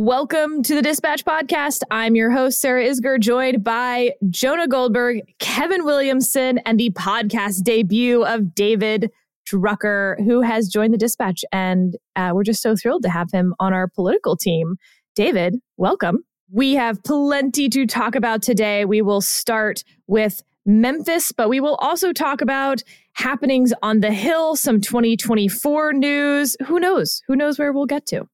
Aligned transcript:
Welcome 0.00 0.62
to 0.62 0.76
the 0.76 0.80
Dispatch 0.80 1.24
Podcast. 1.24 1.82
I'm 1.90 2.14
your 2.14 2.30
host, 2.30 2.60
Sarah 2.60 2.84
Isgur, 2.84 3.18
joined 3.18 3.64
by 3.64 4.12
Jonah 4.30 4.68
Goldberg, 4.68 5.22
Kevin 5.40 5.84
Williamson, 5.84 6.58
and 6.58 6.78
the 6.78 6.90
podcast 6.90 7.64
debut 7.64 8.24
of 8.24 8.54
David 8.54 9.10
Drucker, 9.50 10.24
who 10.24 10.40
has 10.40 10.68
joined 10.68 10.94
the 10.94 10.98
Dispatch. 10.98 11.44
And 11.50 11.96
uh, 12.14 12.30
we're 12.32 12.44
just 12.44 12.62
so 12.62 12.76
thrilled 12.76 13.02
to 13.02 13.08
have 13.08 13.32
him 13.32 13.56
on 13.58 13.72
our 13.72 13.88
political 13.88 14.36
team. 14.36 14.76
David, 15.16 15.56
welcome. 15.76 16.22
We 16.48 16.74
have 16.74 17.02
plenty 17.02 17.68
to 17.68 17.84
talk 17.84 18.14
about 18.14 18.40
today. 18.40 18.84
We 18.84 19.02
will 19.02 19.20
start 19.20 19.82
with 20.06 20.44
Memphis, 20.64 21.32
but 21.32 21.48
we 21.48 21.58
will 21.58 21.74
also 21.80 22.12
talk 22.12 22.40
about 22.40 22.84
happenings 23.14 23.72
on 23.82 23.98
the 23.98 24.12
Hill, 24.12 24.54
some 24.54 24.80
2024 24.80 25.92
news. 25.94 26.56
Who 26.68 26.78
knows? 26.78 27.20
Who 27.26 27.34
knows 27.34 27.58
where 27.58 27.72
we'll 27.72 27.86
get 27.86 28.06
to? 28.06 28.28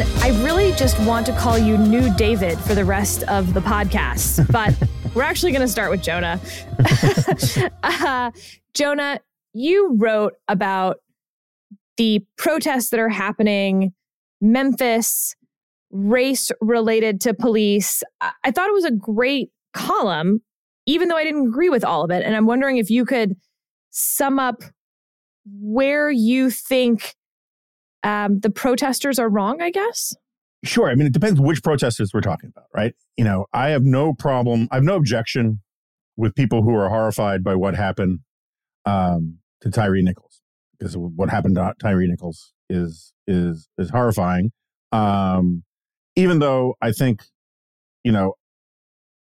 In. 0.00 0.06
I 0.22 0.28
really 0.42 0.72
just 0.72 0.98
want 1.00 1.26
to 1.26 1.32
call 1.32 1.58
you 1.58 1.76
New 1.76 2.14
David 2.16 2.58
for 2.58 2.74
the 2.74 2.84
rest 2.84 3.22
of 3.24 3.54
the 3.54 3.60
podcast, 3.60 4.50
but 4.52 4.74
we're 5.14 5.22
actually 5.22 5.52
going 5.52 5.62
to 5.62 5.68
start 5.68 5.90
with 5.90 6.02
Jonah. 6.02 6.40
uh, 7.82 8.30
Jonah, 8.74 9.20
you 9.52 9.96
wrote 9.96 10.34
about 10.48 10.98
the 11.96 12.24
protests 12.36 12.90
that 12.90 13.00
are 13.00 13.08
happening, 13.08 13.92
Memphis, 14.40 15.34
race 15.90 16.50
related 16.60 17.20
to 17.22 17.34
police. 17.34 18.02
I 18.20 18.50
thought 18.50 18.68
it 18.68 18.74
was 18.74 18.84
a 18.84 18.92
great 18.92 19.50
column, 19.74 20.40
even 20.86 21.08
though 21.08 21.16
I 21.16 21.24
didn't 21.24 21.48
agree 21.48 21.68
with 21.68 21.84
all 21.84 22.04
of 22.04 22.10
it. 22.10 22.24
And 22.24 22.36
I'm 22.36 22.46
wondering 22.46 22.76
if 22.76 22.90
you 22.90 23.04
could 23.04 23.36
sum 23.90 24.38
up 24.38 24.62
where 25.44 26.10
you 26.10 26.50
think 26.50 27.14
um, 28.02 28.40
the 28.40 28.50
protesters 28.50 29.18
are 29.18 29.28
wrong, 29.28 29.60
I 29.60 29.70
guess? 29.70 30.14
Sure. 30.64 30.90
I 30.90 30.94
mean, 30.94 31.06
it 31.06 31.12
depends 31.12 31.40
which 31.40 31.62
protesters 31.62 32.12
we're 32.12 32.20
talking 32.20 32.50
about, 32.54 32.66
right? 32.74 32.94
You 33.16 33.24
know, 33.24 33.46
I 33.52 33.70
have 33.70 33.82
no 33.82 34.12
problem, 34.12 34.68
I 34.70 34.76
have 34.76 34.84
no 34.84 34.96
objection 34.96 35.60
with 36.16 36.34
people 36.34 36.62
who 36.62 36.74
are 36.74 36.88
horrified 36.88 37.42
by 37.42 37.54
what 37.54 37.74
happened 37.74 38.20
um, 38.84 39.38
to 39.62 39.70
Tyre 39.70 40.02
Nichols, 40.02 40.42
because 40.78 40.96
what 40.96 41.30
happened 41.30 41.56
to 41.56 41.74
Tyre 41.80 42.06
Nichols 42.06 42.52
is 42.68 43.12
is 43.26 43.68
is 43.78 43.90
horrifying. 43.90 44.50
Um, 44.92 45.62
even 46.16 46.40
though 46.40 46.74
I 46.82 46.92
think, 46.92 47.22
you 48.04 48.12
know, 48.12 48.34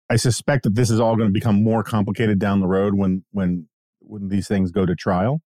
I 0.10 0.18
suspect 0.18 0.64
that 0.64 0.76
this 0.76 0.92
is 0.92 1.00
all 1.00 1.16
going 1.16 1.30
to 1.30 1.34
become 1.34 1.64
more 1.64 1.84
complicated 1.84 2.38
down 2.38 2.60
the 2.60 2.68
road 2.68 2.94
when 2.96 3.24
when 3.32 3.68
when 4.00 4.28
these 4.28 4.48
things 4.48 4.72
go 4.72 4.86
to 4.86 4.96
trial. 4.96 5.42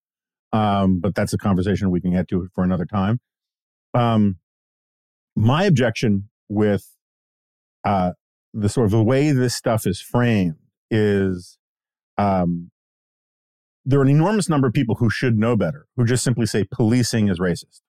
Um, 0.52 1.00
but 1.00 1.16
that's 1.16 1.33
a 1.33 1.38
conversation 1.38 1.92
we 1.92 2.02
can 2.02 2.14
get 2.14 2.28
to 2.30 2.47
for 2.55 2.64
another 2.64 2.86
time. 2.86 3.19
Um, 3.94 4.38
my 5.36 5.64
objection 5.64 6.30
with 6.47 6.88
uh, 7.83 8.11
the 8.53 8.69
sort 8.69 8.86
of 8.86 8.91
the 8.91 9.03
way 9.03 9.31
this 9.31 9.56
stuff 9.56 9.86
is 9.86 10.02
framed 10.02 10.56
is 10.89 11.58
um, 12.17 12.72
there 13.86 14.00
are 14.00 14.03
an 14.03 14.09
enormous 14.09 14.50
number 14.50 14.67
of 14.67 14.73
people 14.73 14.95
who 14.95 15.09
should 15.09 15.38
know 15.38 15.56
better 15.56 15.88
who 15.95 16.06
just 16.06 16.23
simply 16.23 16.45
say 16.45 16.63
policing 16.63 17.28
is 17.28 17.39
racist 17.39 17.81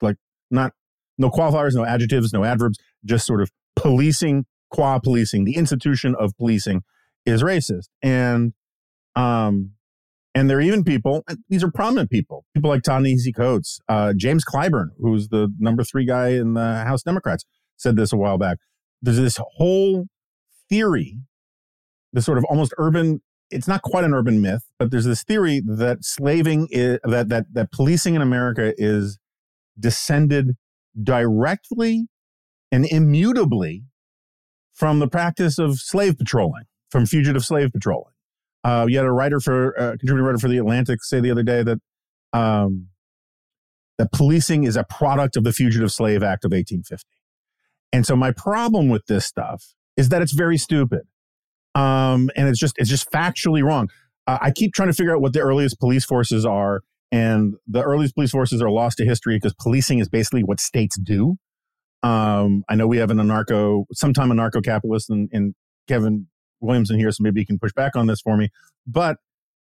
like 0.00 0.16
not 0.50 0.72
no 1.18 1.30
qualifiers 1.30 1.74
no 1.74 1.84
adjectives 1.84 2.32
no 2.32 2.44
adverbs 2.44 2.78
just 3.04 3.26
sort 3.26 3.40
of 3.40 3.50
policing 3.76 4.46
qua 4.70 4.98
policing 4.98 5.44
the 5.44 5.56
institution 5.56 6.14
of 6.18 6.36
policing 6.36 6.82
is 7.26 7.42
racist 7.42 7.88
and 8.02 8.52
um 9.14 9.70
and 10.34 10.50
there 10.50 10.58
are 10.58 10.62
even 10.62 10.82
people, 10.82 11.24
these 11.48 11.62
are 11.62 11.70
prominent 11.70 12.10
people, 12.10 12.44
people 12.54 12.68
like 12.68 12.82
Ta-Nehisi 12.82 13.34
Coates, 13.34 13.78
uh, 13.88 14.12
James 14.16 14.44
Clyburn, 14.44 14.88
who's 14.98 15.28
the 15.28 15.48
number 15.58 15.84
three 15.84 16.04
guy 16.04 16.30
in 16.30 16.54
the 16.54 16.76
House 16.84 17.02
Democrats, 17.02 17.44
said 17.76 17.96
this 17.96 18.12
a 18.12 18.16
while 18.16 18.36
back. 18.36 18.58
There's 19.00 19.18
this 19.18 19.38
whole 19.56 20.06
theory, 20.68 21.18
this 22.12 22.24
sort 22.24 22.38
of 22.38 22.44
almost 22.44 22.74
urban, 22.78 23.20
it's 23.50 23.68
not 23.68 23.82
quite 23.82 24.02
an 24.04 24.12
urban 24.12 24.40
myth, 24.40 24.64
but 24.78 24.90
there's 24.90 25.04
this 25.04 25.22
theory 25.22 25.62
that 25.64 25.98
slaving 26.04 26.66
is, 26.70 26.98
that, 27.04 27.28
that, 27.28 27.46
that 27.52 27.70
policing 27.70 28.14
in 28.14 28.22
America 28.22 28.74
is 28.76 29.18
descended 29.78 30.56
directly 31.00 32.06
and 32.72 32.86
immutably 32.86 33.84
from 34.72 34.98
the 34.98 35.06
practice 35.06 35.58
of 35.58 35.78
slave 35.78 36.18
patrolling, 36.18 36.64
from 36.90 37.06
fugitive 37.06 37.44
slave 37.44 37.70
patrolling. 37.72 38.13
Uh, 38.64 38.86
you 38.88 38.96
had 38.96 39.06
a 39.06 39.12
writer 39.12 39.40
for 39.40 39.78
uh, 39.78 39.90
contributing 39.90 40.24
writer 40.24 40.38
for 40.38 40.48
the 40.48 40.58
Atlantic 40.58 41.04
say 41.04 41.20
the 41.20 41.30
other 41.30 41.42
day 41.42 41.62
that 41.62 41.78
um, 42.32 42.88
that 43.98 44.10
policing 44.12 44.64
is 44.64 44.76
a 44.76 44.84
product 44.84 45.36
of 45.36 45.44
the 45.44 45.52
Fugitive 45.52 45.92
Slave 45.92 46.22
Act 46.22 46.44
of 46.44 46.50
1850. 46.50 47.06
And 47.92 48.04
so 48.04 48.16
my 48.16 48.32
problem 48.32 48.88
with 48.88 49.06
this 49.06 49.24
stuff 49.24 49.74
is 49.96 50.08
that 50.08 50.20
it's 50.20 50.32
very 50.32 50.58
stupid, 50.58 51.02
um, 51.74 52.30
and 52.34 52.48
it's 52.48 52.58
just 52.58 52.74
it's 52.78 52.90
just 52.90 53.10
factually 53.12 53.62
wrong. 53.62 53.88
Uh, 54.26 54.38
I 54.40 54.50
keep 54.50 54.72
trying 54.72 54.88
to 54.88 54.94
figure 54.94 55.14
out 55.14 55.20
what 55.20 55.32
the 55.32 55.40
earliest 55.40 55.78
police 55.78 56.04
forces 56.04 56.44
are, 56.44 56.80
and 57.12 57.54
the 57.68 57.82
earliest 57.82 58.14
police 58.14 58.30
forces 58.30 58.60
are 58.60 58.70
lost 58.70 58.96
to 58.98 59.04
history 59.04 59.36
because 59.36 59.54
policing 59.54 60.00
is 60.00 60.08
basically 60.08 60.42
what 60.42 60.58
states 60.58 60.98
do. 60.98 61.36
Um, 62.02 62.64
I 62.68 62.74
know 62.74 62.86
we 62.86 62.98
have 62.98 63.10
an 63.10 63.18
anarcho, 63.18 63.84
sometime 63.92 64.30
anarcho 64.30 64.62
capitalist, 64.64 65.08
and, 65.08 65.28
and 65.32 65.54
Kevin 65.86 66.26
Williamson 66.64 66.98
here, 66.98 67.10
so 67.10 67.22
maybe 67.22 67.40
he 67.40 67.46
can 67.46 67.58
push 67.58 67.72
back 67.72 67.96
on 67.96 68.06
this 68.06 68.20
for 68.20 68.36
me. 68.36 68.48
But 68.86 69.18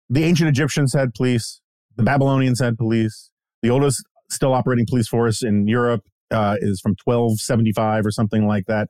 the 0.09 0.25
ancient 0.25 0.49
Egyptians 0.49 0.93
had 0.93 1.15
police, 1.15 1.61
the 1.97 2.03
Babylonians 2.03 2.61
had 2.61 2.77
police. 2.77 3.31
The 3.63 3.71
oldest 3.71 4.05
still 4.31 4.55
operating 4.55 4.87
police 4.89 5.09
force 5.09 5.43
in 5.43 5.67
Europe 5.69 6.03
uh, 6.31 6.57
is 6.61 6.81
from 6.81 6.95
1275 7.05 8.07
or 8.07 8.11
something 8.11 8.47
like 8.47 8.67
that. 8.67 8.89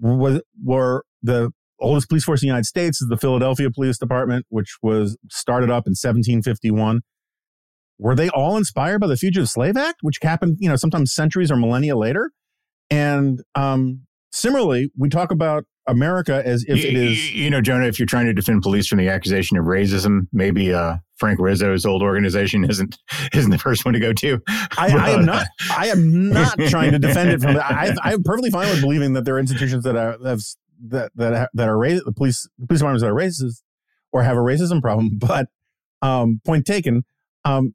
Was, 0.00 0.42
were 0.62 1.04
the 1.22 1.50
oldest 1.80 2.08
police 2.08 2.24
force 2.24 2.42
in 2.42 2.46
the 2.46 2.50
United 2.50 2.66
States 2.66 3.00
is 3.00 3.08
the 3.08 3.16
Philadelphia 3.16 3.70
Police 3.70 3.98
Department, 3.98 4.46
which 4.48 4.76
was 4.82 5.16
started 5.30 5.70
up 5.70 5.86
in 5.86 5.92
1751. 5.92 7.00
Were 7.98 8.14
they 8.14 8.28
all 8.28 8.56
inspired 8.56 9.00
by 9.00 9.06
the 9.06 9.16
Fugitive 9.16 9.48
Slave 9.48 9.76
Act, 9.76 9.98
which 10.02 10.18
happened, 10.22 10.58
you 10.60 10.68
know, 10.68 10.76
sometimes 10.76 11.14
centuries 11.14 11.50
or 11.50 11.56
millennia 11.56 11.96
later? 11.96 12.30
And 12.90 13.40
um, 13.54 14.02
similarly, 14.32 14.90
we 14.96 15.08
talk 15.08 15.30
about 15.30 15.64
America 15.86 16.42
as 16.44 16.64
if 16.68 16.84
it 16.84 16.94
is. 16.94 17.32
You 17.32 17.50
know, 17.50 17.60
Jonah, 17.60 17.86
if 17.86 17.98
you're 17.98 18.06
trying 18.06 18.26
to 18.26 18.32
defend 18.32 18.62
police 18.62 18.86
from 18.86 18.98
the 18.98 19.08
accusation 19.08 19.56
of 19.56 19.64
racism, 19.66 20.26
maybe 20.32 20.72
uh, 20.72 20.96
Frank 21.16 21.38
Rizzo's 21.38 21.86
old 21.86 22.02
organization 22.02 22.64
isn't 22.70 22.98
isn't 23.32 23.50
the 23.50 23.58
first 23.58 23.84
one 23.84 23.94
to 23.94 24.00
go 24.00 24.12
to. 24.12 24.40
I, 24.48 24.94
I 24.96 25.10
am 25.10 25.24
not. 25.24 25.46
I 25.76 25.88
am 25.88 26.30
not 26.30 26.58
trying 26.68 26.92
to 26.92 26.98
defend 26.98 27.30
it 27.30 27.40
from. 27.40 27.56
I, 27.56 27.94
I'm 28.02 28.22
perfectly 28.22 28.50
fine 28.50 28.68
with 28.68 28.80
believing 28.80 29.12
that 29.14 29.24
there 29.24 29.36
are 29.36 29.40
institutions 29.40 29.84
that 29.84 29.96
are 29.96 30.18
have, 30.24 30.40
that 30.88 31.12
that 31.14 31.50
that 31.54 31.68
are 31.68 31.76
racist, 31.76 32.04
the 32.04 32.12
police 32.12 32.48
the 32.58 32.66
police 32.66 32.80
departments 32.80 33.02
that 33.02 33.10
are 33.10 33.14
racist 33.14 33.62
or 34.12 34.22
have 34.22 34.36
a 34.36 34.40
racism 34.40 34.80
problem. 34.80 35.10
But 35.18 35.48
um, 36.02 36.40
point 36.44 36.66
taken. 36.66 37.04
Um, 37.44 37.72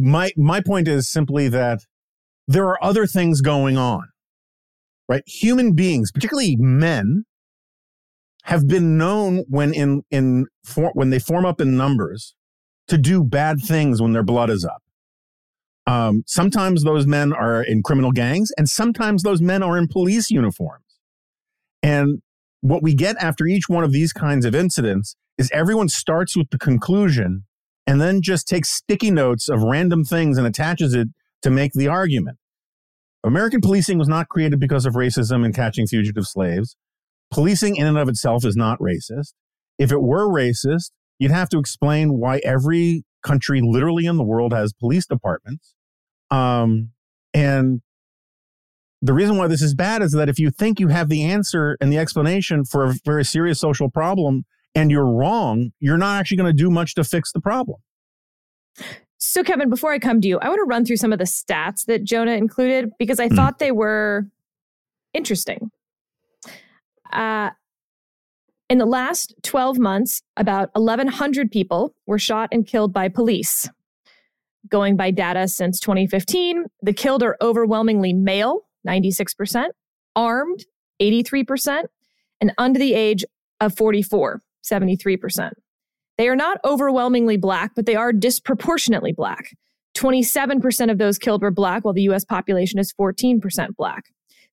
my 0.00 0.32
my 0.36 0.60
point 0.60 0.88
is 0.88 1.10
simply 1.10 1.48
that 1.48 1.80
there 2.46 2.66
are 2.68 2.82
other 2.82 3.06
things 3.06 3.40
going 3.40 3.76
on 3.76 4.08
right? 5.08 5.22
Human 5.26 5.72
beings, 5.74 6.10
particularly 6.12 6.56
men, 6.56 7.24
have 8.44 8.68
been 8.68 8.98
known 8.98 9.44
when 9.48 9.72
in 9.72 10.02
in 10.10 10.46
for, 10.64 10.90
when 10.94 11.10
they 11.10 11.18
form 11.18 11.46
up 11.46 11.60
in 11.60 11.76
numbers 11.76 12.34
to 12.88 12.98
do 12.98 13.24
bad 13.24 13.60
things 13.60 14.02
when 14.02 14.12
their 14.12 14.22
blood 14.22 14.50
is 14.50 14.64
up. 14.64 14.82
Um, 15.86 16.22
sometimes 16.26 16.84
those 16.84 17.06
men 17.06 17.32
are 17.32 17.62
in 17.62 17.82
criminal 17.82 18.12
gangs, 18.12 18.50
and 18.56 18.68
sometimes 18.68 19.22
those 19.22 19.40
men 19.40 19.62
are 19.62 19.76
in 19.76 19.88
police 19.88 20.30
uniforms. 20.30 20.84
And 21.82 22.22
what 22.60 22.82
we 22.82 22.94
get 22.94 23.16
after 23.20 23.46
each 23.46 23.68
one 23.68 23.84
of 23.84 23.92
these 23.92 24.12
kinds 24.12 24.46
of 24.46 24.54
incidents 24.54 25.16
is 25.36 25.50
everyone 25.52 25.88
starts 25.88 26.36
with 26.36 26.48
the 26.50 26.58
conclusion 26.58 27.44
and 27.86 28.00
then 28.00 28.22
just 28.22 28.48
takes 28.48 28.70
sticky 28.70 29.10
notes 29.10 29.48
of 29.48 29.62
random 29.62 30.04
things 30.04 30.38
and 30.38 30.46
attaches 30.46 30.94
it 30.94 31.08
to 31.42 31.50
make 31.50 31.72
the 31.74 31.88
argument. 31.88 32.38
American 33.24 33.60
policing 33.60 33.98
was 33.98 34.08
not 34.08 34.28
created 34.28 34.60
because 34.60 34.86
of 34.86 34.94
racism 34.94 35.44
and 35.44 35.54
catching 35.54 35.86
fugitive 35.86 36.26
slaves. 36.26 36.76
Policing 37.30 37.76
in 37.76 37.86
and 37.86 37.98
of 37.98 38.08
itself 38.08 38.44
is 38.44 38.54
not 38.54 38.78
racist. 38.78 39.32
If 39.78 39.90
it 39.90 40.02
were 40.02 40.28
racist, 40.28 40.90
you'd 41.18 41.30
have 41.30 41.48
to 41.48 41.58
explain 41.58 42.18
why 42.18 42.38
every 42.44 43.04
country 43.22 43.60
literally 43.62 44.04
in 44.04 44.16
the 44.18 44.24
world 44.24 44.52
has 44.52 44.72
police 44.72 45.06
departments. 45.06 45.74
Um, 46.30 46.90
and 47.32 47.80
the 49.00 49.12
reason 49.12 49.36
why 49.36 49.46
this 49.46 49.62
is 49.62 49.74
bad 49.74 50.02
is 50.02 50.12
that 50.12 50.28
if 50.28 50.38
you 50.38 50.50
think 50.50 50.78
you 50.78 50.88
have 50.88 51.08
the 51.08 51.24
answer 51.24 51.76
and 51.80 51.92
the 51.92 51.98
explanation 51.98 52.64
for 52.64 52.84
a 52.84 52.94
very 53.04 53.24
serious 53.24 53.58
social 53.58 53.90
problem 53.90 54.44
and 54.74 54.90
you're 54.90 55.10
wrong, 55.10 55.70
you're 55.80 55.98
not 55.98 56.20
actually 56.20 56.36
going 56.36 56.54
to 56.54 56.62
do 56.62 56.70
much 56.70 56.94
to 56.94 57.04
fix 57.04 57.32
the 57.32 57.40
problem. 57.40 57.78
So, 59.26 59.42
Kevin, 59.42 59.70
before 59.70 59.90
I 59.90 59.98
come 59.98 60.20
to 60.20 60.28
you, 60.28 60.38
I 60.40 60.48
want 60.48 60.58
to 60.58 60.68
run 60.68 60.84
through 60.84 60.98
some 60.98 61.12
of 61.12 61.18
the 61.18 61.24
stats 61.24 61.86
that 61.86 62.04
Jonah 62.04 62.32
included 62.32 62.90
because 62.98 63.18
I 63.18 63.28
mm. 63.28 63.34
thought 63.34 63.58
they 63.58 63.72
were 63.72 64.26
interesting. 65.14 65.70
Uh, 67.10 67.50
in 68.68 68.76
the 68.78 68.86
last 68.86 69.34
12 69.42 69.78
months, 69.78 70.22
about 70.36 70.68
1,100 70.74 71.50
people 71.50 71.94
were 72.06 72.18
shot 72.18 72.50
and 72.52 72.66
killed 72.66 72.92
by 72.92 73.08
police. 73.08 73.68
Going 74.68 74.94
by 74.94 75.10
data 75.10 75.48
since 75.48 75.80
2015, 75.80 76.66
the 76.82 76.92
killed 76.92 77.22
are 77.22 77.38
overwhelmingly 77.40 78.12
male, 78.12 78.66
96%, 78.86 79.68
armed, 80.14 80.66
83%, 81.00 81.84
and 82.42 82.52
under 82.58 82.78
the 82.78 82.92
age 82.92 83.24
of 83.60 83.74
44, 83.74 84.42
73%. 84.62 85.52
They 86.16 86.28
are 86.28 86.36
not 86.36 86.58
overwhelmingly 86.64 87.36
black, 87.36 87.72
but 87.74 87.86
they 87.86 87.96
are 87.96 88.12
disproportionately 88.12 89.12
black. 89.12 89.56
27% 89.96 90.90
of 90.90 90.98
those 90.98 91.18
killed 91.18 91.42
were 91.42 91.50
black, 91.50 91.84
while 91.84 91.94
the 91.94 92.02
US 92.02 92.24
population 92.24 92.78
is 92.78 92.92
14% 93.00 93.40
black. 93.76 94.04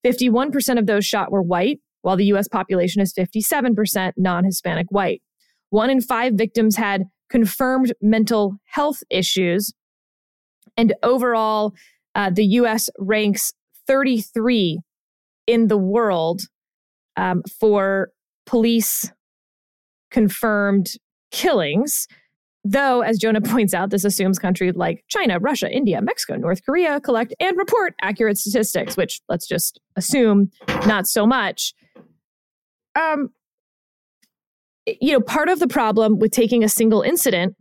51% 0.03 0.79
of 0.79 0.85
those 0.85 1.05
shot 1.05 1.31
were 1.31 1.41
white, 1.41 1.79
while 2.01 2.17
the 2.17 2.25
US 2.25 2.47
population 2.47 3.01
is 3.01 3.13
57% 3.13 4.13
non 4.17 4.43
Hispanic 4.43 4.87
white. 4.89 5.21
One 5.69 5.89
in 5.89 6.01
five 6.01 6.33
victims 6.33 6.75
had 6.75 7.03
confirmed 7.29 7.93
mental 8.01 8.57
health 8.65 9.03
issues. 9.09 9.73
And 10.77 10.93
overall, 11.01 11.73
uh, 12.13 12.29
the 12.29 12.45
US 12.45 12.89
ranks 12.99 13.53
33 13.87 14.79
in 15.47 15.67
the 15.67 15.77
world 15.77 16.41
um, 17.15 17.43
for 17.59 18.09
police 18.45 19.11
confirmed 20.11 20.87
killings. 21.31 22.07
Though, 22.63 23.01
as 23.01 23.17
Jonah 23.17 23.41
points 23.41 23.73
out, 23.73 23.89
this 23.89 24.05
assumes 24.05 24.39
countries 24.39 24.75
like 24.75 25.03
China, 25.07 25.39
Russia, 25.39 25.71
India, 25.71 26.01
Mexico, 26.01 26.35
North 26.35 26.63
Korea 26.65 26.99
collect 27.01 27.33
and 27.39 27.57
report 27.57 27.95
accurate 28.01 28.37
statistics, 28.37 28.95
which 28.95 29.21
let's 29.29 29.47
just 29.47 29.79
assume 29.95 30.51
not 30.85 31.07
so 31.07 31.25
much. 31.25 31.73
Um, 32.95 33.29
you 34.85 35.13
know, 35.13 35.21
part 35.21 35.49
of 35.49 35.59
the 35.59 35.67
problem 35.67 36.19
with 36.19 36.31
taking 36.31 36.63
a 36.63 36.69
single 36.69 37.01
incident 37.01 37.55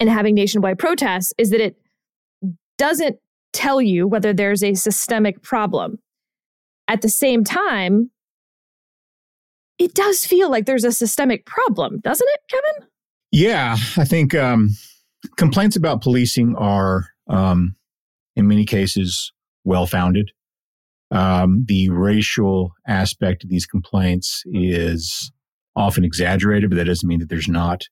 and 0.00 0.08
having 0.08 0.34
nationwide 0.34 0.78
protests 0.78 1.32
is 1.38 1.50
that 1.50 1.60
it 1.60 1.76
doesn't 2.78 3.16
tell 3.52 3.80
you 3.80 4.06
whether 4.06 4.32
there's 4.32 4.62
a 4.62 4.74
systemic 4.74 5.42
problem. 5.42 5.98
At 6.88 7.00
the 7.00 7.08
same 7.08 7.44
time, 7.44 8.10
it 9.78 9.94
does 9.94 10.24
feel 10.24 10.50
like 10.50 10.66
there's 10.66 10.84
a 10.84 10.92
systemic 10.92 11.46
problem, 11.46 12.00
doesn't 12.00 12.28
it, 12.32 12.40
Kevin? 12.48 12.88
Yeah, 13.32 13.76
I 13.96 14.04
think 14.04 14.34
um, 14.34 14.70
complaints 15.36 15.76
about 15.76 16.02
policing 16.02 16.54
are, 16.56 17.06
um, 17.28 17.74
in 18.36 18.46
many 18.46 18.64
cases, 18.64 19.32
well 19.64 19.86
founded. 19.86 20.30
Um, 21.10 21.64
the 21.66 21.90
racial 21.90 22.72
aspect 22.86 23.44
of 23.44 23.50
these 23.50 23.66
complaints 23.66 24.42
is 24.46 25.32
often 25.76 26.04
exaggerated, 26.04 26.70
but 26.70 26.76
that 26.76 26.84
doesn't 26.84 27.08
mean 27.08 27.20
that 27.20 27.28
there's 27.28 27.48
not 27.48 27.82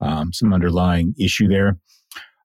um, 0.00 0.32
some 0.32 0.52
underlying 0.52 1.14
issue 1.18 1.48
there. 1.48 1.78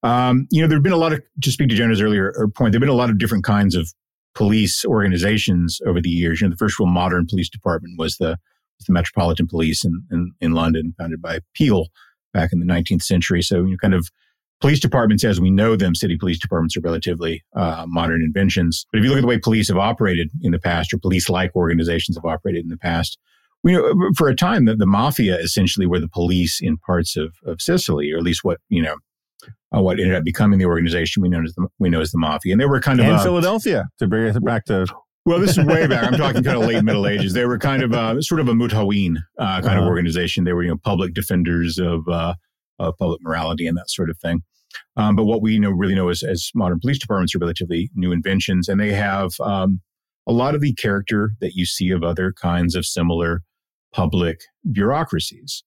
Um, 0.04 0.48
you 0.52 0.62
know, 0.62 0.68
there 0.68 0.78
have 0.78 0.84
been 0.84 0.92
a 0.92 0.98
lot 0.98 1.14
of, 1.14 1.22
to 1.42 1.52
speak 1.52 1.70
to 1.70 1.76
Jonah's 1.76 2.02
earlier 2.02 2.34
uh, 2.38 2.48
point, 2.48 2.74
there 2.74 2.80
have 2.80 2.82
been 2.82 2.90
a 2.90 2.94
lot 2.94 3.10
of 3.10 3.18
different 3.18 3.46
kinds 3.46 3.76
of 3.76 3.90
police 4.36 4.84
organizations 4.84 5.80
over 5.86 6.02
the 6.02 6.10
years. 6.10 6.42
You 6.42 6.48
know, 6.48 6.52
the 6.52 6.58
first 6.58 6.78
real 6.80 6.88
modern 6.88 7.26
police 7.26 7.50
department 7.50 7.98
was 7.98 8.18
the 8.18 8.38
the 8.84 8.94
Metropolitan 8.94 9.48
Police 9.48 9.84
in, 9.86 10.04
in, 10.12 10.32
in 10.40 10.52
London, 10.54 10.94
founded 10.98 11.22
by 11.22 11.40
Peel 11.54 11.88
back 12.34 12.52
in 12.52 12.60
the 12.60 12.66
19th 12.66 13.04
century. 13.04 13.42
So, 13.42 13.64
you 13.64 13.72
know, 13.72 13.78
kind 13.78 13.94
of 13.94 14.10
police 14.62 14.80
departments 14.80 15.24
as 15.24 15.42
we 15.42 15.52
know 15.52 15.76
them, 15.76 15.94
city 15.94 16.18
police 16.18 16.40
departments 16.40 16.78
are 16.78 16.82
relatively 16.82 17.44
uh, 17.56 17.86
modern 17.88 18.22
inventions. 18.22 18.86
But 18.92 19.00
if 19.00 19.04
you 19.04 19.10
look 19.10 19.20
at 19.20 19.22
the 19.22 19.28
way 19.28 19.38
police 19.38 19.68
have 19.68 19.78
operated 19.78 20.30
in 20.42 20.52
the 20.52 20.60
past, 20.60 20.94
or 20.94 20.98
police-like 20.98 21.56
organizations 21.56 22.18
have 22.18 22.26
operated 22.26 22.64
in 22.64 22.70
the 22.70 22.78
past, 22.78 23.18
we 23.64 23.74
know 23.74 23.94
for 24.16 24.28
a 24.28 24.36
time 24.36 24.66
that 24.66 24.78
the 24.78 24.86
mafia 24.86 25.38
essentially 25.38 25.86
were 25.86 26.00
the 26.00 26.10
police 26.10 26.60
in 26.62 26.78
parts 26.78 27.16
of, 27.16 27.36
of 27.46 27.62
Sicily, 27.62 28.12
or 28.12 28.18
at 28.18 28.24
least 28.24 28.44
what 28.44 28.60
you 28.70 28.82
know 28.82 28.96
uh, 29.76 29.82
what 29.82 30.00
ended 30.00 30.16
up 30.16 30.24
becoming 30.24 30.60
the 30.60 30.66
organization 30.66 31.22
we 31.22 31.30
know 31.30 31.44
as 31.44 31.54
the, 31.56 31.68
we 31.80 31.90
know 31.90 32.02
as 32.02 32.12
the 32.12 32.18
mafia, 32.18 32.52
and 32.52 32.62
they 32.62 32.66
were 32.66 32.80
kind 32.80 33.00
of 33.00 33.06
in 33.06 33.14
uh, 33.14 33.24
Philadelphia 33.24 33.86
to 34.00 34.08
bring 34.08 34.26
it 34.26 34.46
back 34.46 34.66
to 34.66 34.86
well, 35.26 35.40
this 35.40 35.58
is 35.58 35.66
way 35.66 35.88
back. 35.88 36.04
I'm 36.04 36.18
talking 36.18 36.44
kind 36.44 36.58
of 36.58 36.68
late 36.68 36.84
Middle 36.84 37.08
Ages. 37.08 37.34
They 37.34 37.46
were 37.46 37.58
kind 37.58 37.82
of 37.82 37.94
uh, 37.94 38.22
sort 38.22 38.42
of 38.42 38.50
a 38.50 38.54
mutaween 38.54 39.18
uh, 39.40 39.62
kind 39.62 39.66
uh-huh. 39.66 39.82
of 39.82 39.88
organization. 39.88 40.44
They 40.44 40.54
were, 40.54 40.64
you 40.64 40.70
know, 40.70 40.78
public 40.78 41.14
defenders 41.14 41.80
of, 41.80 42.08
uh, 42.10 42.36
of 42.80 42.98
public 42.98 43.22
morality 43.22 43.66
and 43.66 43.78
that 43.78 43.90
sort 43.90 44.10
of 44.10 44.18
thing. 44.18 44.44
Um, 44.98 45.16
but 45.16 45.26
what 45.26 45.42
we 45.42 45.60
know 45.60 45.70
really 45.70 45.96
know 45.96 46.10
is 46.10 46.24
as 46.24 46.52
modern 46.56 46.80
police 46.80 47.00
departments 47.00 47.34
are 47.36 47.40
relatively 47.40 47.90
new 47.96 48.12
inventions, 48.12 48.68
and 48.68 48.80
they 48.80 48.92
have 48.92 49.32
um, 49.40 49.80
a 50.28 50.34
lot 50.34 50.56
of 50.56 50.62
the 50.62 50.74
character 50.74 51.32
that 51.42 51.54
you 51.54 51.66
see 51.66 51.90
of 51.92 52.04
other 52.04 52.34
kinds 52.34 52.76
of 52.76 52.86
similar 52.86 53.42
public 53.94 54.42
bureaucracies. 54.72 55.64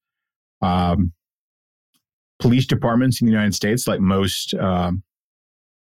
Um, 0.61 1.13
police 2.41 2.67
departments 2.67 3.21
in 3.21 3.27
the 3.27 3.33
United 3.33 3.55
States, 3.55 3.87
like 3.87 4.01
most 4.01 4.55
um, 4.55 5.03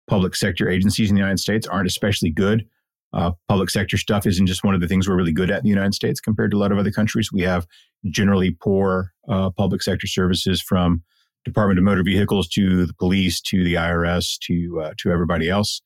public 0.06 0.34
sector 0.36 0.68
agencies 0.68 1.10
in 1.10 1.14
the 1.14 1.20
United 1.20 1.40
States, 1.40 1.66
aren't 1.66 1.88
especially 1.88 2.30
good 2.30 2.64
uh, 3.12 3.32
public 3.48 3.70
sector 3.70 3.96
stuff 3.96 4.26
isn't 4.26 4.46
just 4.46 4.64
one 4.64 4.74
of 4.74 4.80
the 4.80 4.88
things 4.88 5.08
we're 5.08 5.16
really 5.16 5.32
good 5.32 5.50
at 5.50 5.58
in 5.58 5.64
the 5.64 5.70
United 5.70 5.94
States 5.94 6.20
compared 6.20 6.50
to 6.50 6.56
a 6.56 6.60
lot 6.60 6.72
of 6.72 6.78
other 6.78 6.90
countries. 6.90 7.32
We 7.32 7.42
have 7.42 7.66
generally 8.10 8.50
poor 8.50 9.12
uh, 9.28 9.50
public 9.50 9.82
sector 9.82 10.06
services 10.06 10.60
from 10.60 11.02
Department 11.44 11.78
of 11.78 11.84
Motor 11.84 12.02
Vehicles 12.04 12.48
to 12.48 12.84
the 12.86 12.94
police 12.94 13.40
to 13.42 13.64
the 13.64 13.74
IRS 13.74 14.38
to 14.40 14.80
uh, 14.82 14.92
to 14.98 15.10
everybody 15.10 15.48
else. 15.48 15.80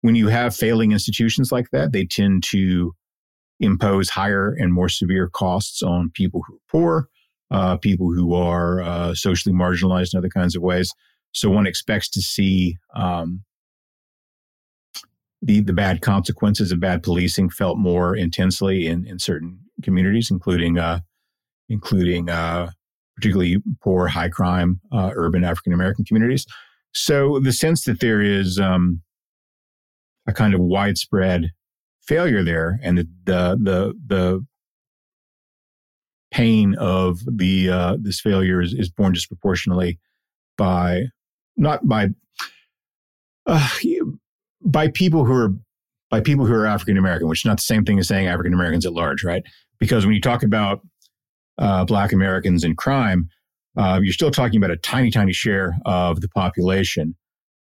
When 0.00 0.14
you 0.14 0.28
have 0.28 0.56
failing 0.56 0.92
institutions 0.92 1.52
like 1.52 1.70
that, 1.70 1.92
they 1.92 2.06
tend 2.06 2.42
to 2.44 2.94
impose 3.60 4.08
higher 4.08 4.52
and 4.58 4.72
more 4.72 4.88
severe 4.88 5.28
costs 5.28 5.82
on 5.82 6.10
people 6.14 6.42
who 6.46 6.54
are 6.54 6.70
poor, 6.70 7.08
uh, 7.50 7.76
people 7.76 8.12
who 8.12 8.34
are 8.34 8.82
uh, 8.82 9.14
socially 9.14 9.54
marginalized 9.54 10.14
in 10.14 10.18
other 10.18 10.28
kinds 10.28 10.56
of 10.56 10.62
ways. 10.62 10.92
So 11.32 11.48
one 11.50 11.66
expects 11.66 12.08
to 12.10 12.20
see 12.20 12.76
um, 12.96 13.44
the, 15.42 15.60
the 15.60 15.72
bad 15.72 16.00
consequences 16.00 16.70
of 16.70 16.80
bad 16.80 17.02
policing 17.02 17.50
felt 17.50 17.76
more 17.76 18.16
intensely 18.16 18.86
in, 18.86 19.04
in 19.06 19.18
certain 19.18 19.58
communities, 19.82 20.30
including 20.30 20.78
uh, 20.78 21.00
including 21.68 22.30
uh, 22.30 22.70
particularly 23.16 23.58
poor, 23.82 24.06
high 24.06 24.28
crime, 24.28 24.80
uh, 24.92 25.10
urban 25.14 25.44
African 25.44 25.72
American 25.72 26.04
communities. 26.04 26.46
So 26.94 27.40
the 27.40 27.52
sense 27.52 27.84
that 27.84 28.00
there 28.00 28.20
is 28.20 28.58
um, 28.58 29.02
a 30.26 30.32
kind 30.32 30.54
of 30.54 30.60
widespread 30.60 31.50
failure 32.00 32.44
there, 32.44 32.78
and 32.82 32.98
the 32.98 33.08
the 33.24 33.58
the, 33.60 33.94
the 34.06 34.46
pain 36.30 36.74
of 36.78 37.18
the 37.26 37.68
uh, 37.68 37.96
this 38.00 38.20
failure 38.20 38.60
is, 38.62 38.72
is 38.74 38.90
borne 38.90 39.12
disproportionately 39.12 39.98
by 40.56 41.02
not 41.56 41.86
by 41.86 42.08
uh, 43.46 43.68
by 44.64 44.88
people 44.88 45.24
who 45.24 45.32
are 45.32 45.54
by 46.10 46.20
people 46.20 46.44
who 46.44 46.52
are 46.52 46.66
African 46.66 46.98
American, 46.98 47.26
which 47.28 47.40
is 47.40 47.46
not 47.46 47.56
the 47.56 47.62
same 47.62 47.84
thing 47.84 47.98
as 47.98 48.08
saying 48.08 48.26
African 48.26 48.52
Americans 48.52 48.84
at 48.84 48.92
large, 48.92 49.24
right? 49.24 49.42
Because 49.80 50.04
when 50.04 50.14
you 50.14 50.20
talk 50.20 50.42
about 50.42 50.80
uh, 51.58 51.84
Black 51.84 52.12
Americans 52.12 52.64
in 52.64 52.76
crime, 52.76 53.28
uh, 53.76 53.98
you're 54.02 54.12
still 54.12 54.30
talking 54.30 54.58
about 54.58 54.70
a 54.70 54.76
tiny, 54.76 55.10
tiny 55.10 55.32
share 55.32 55.74
of 55.86 56.20
the 56.20 56.28
population. 56.28 57.16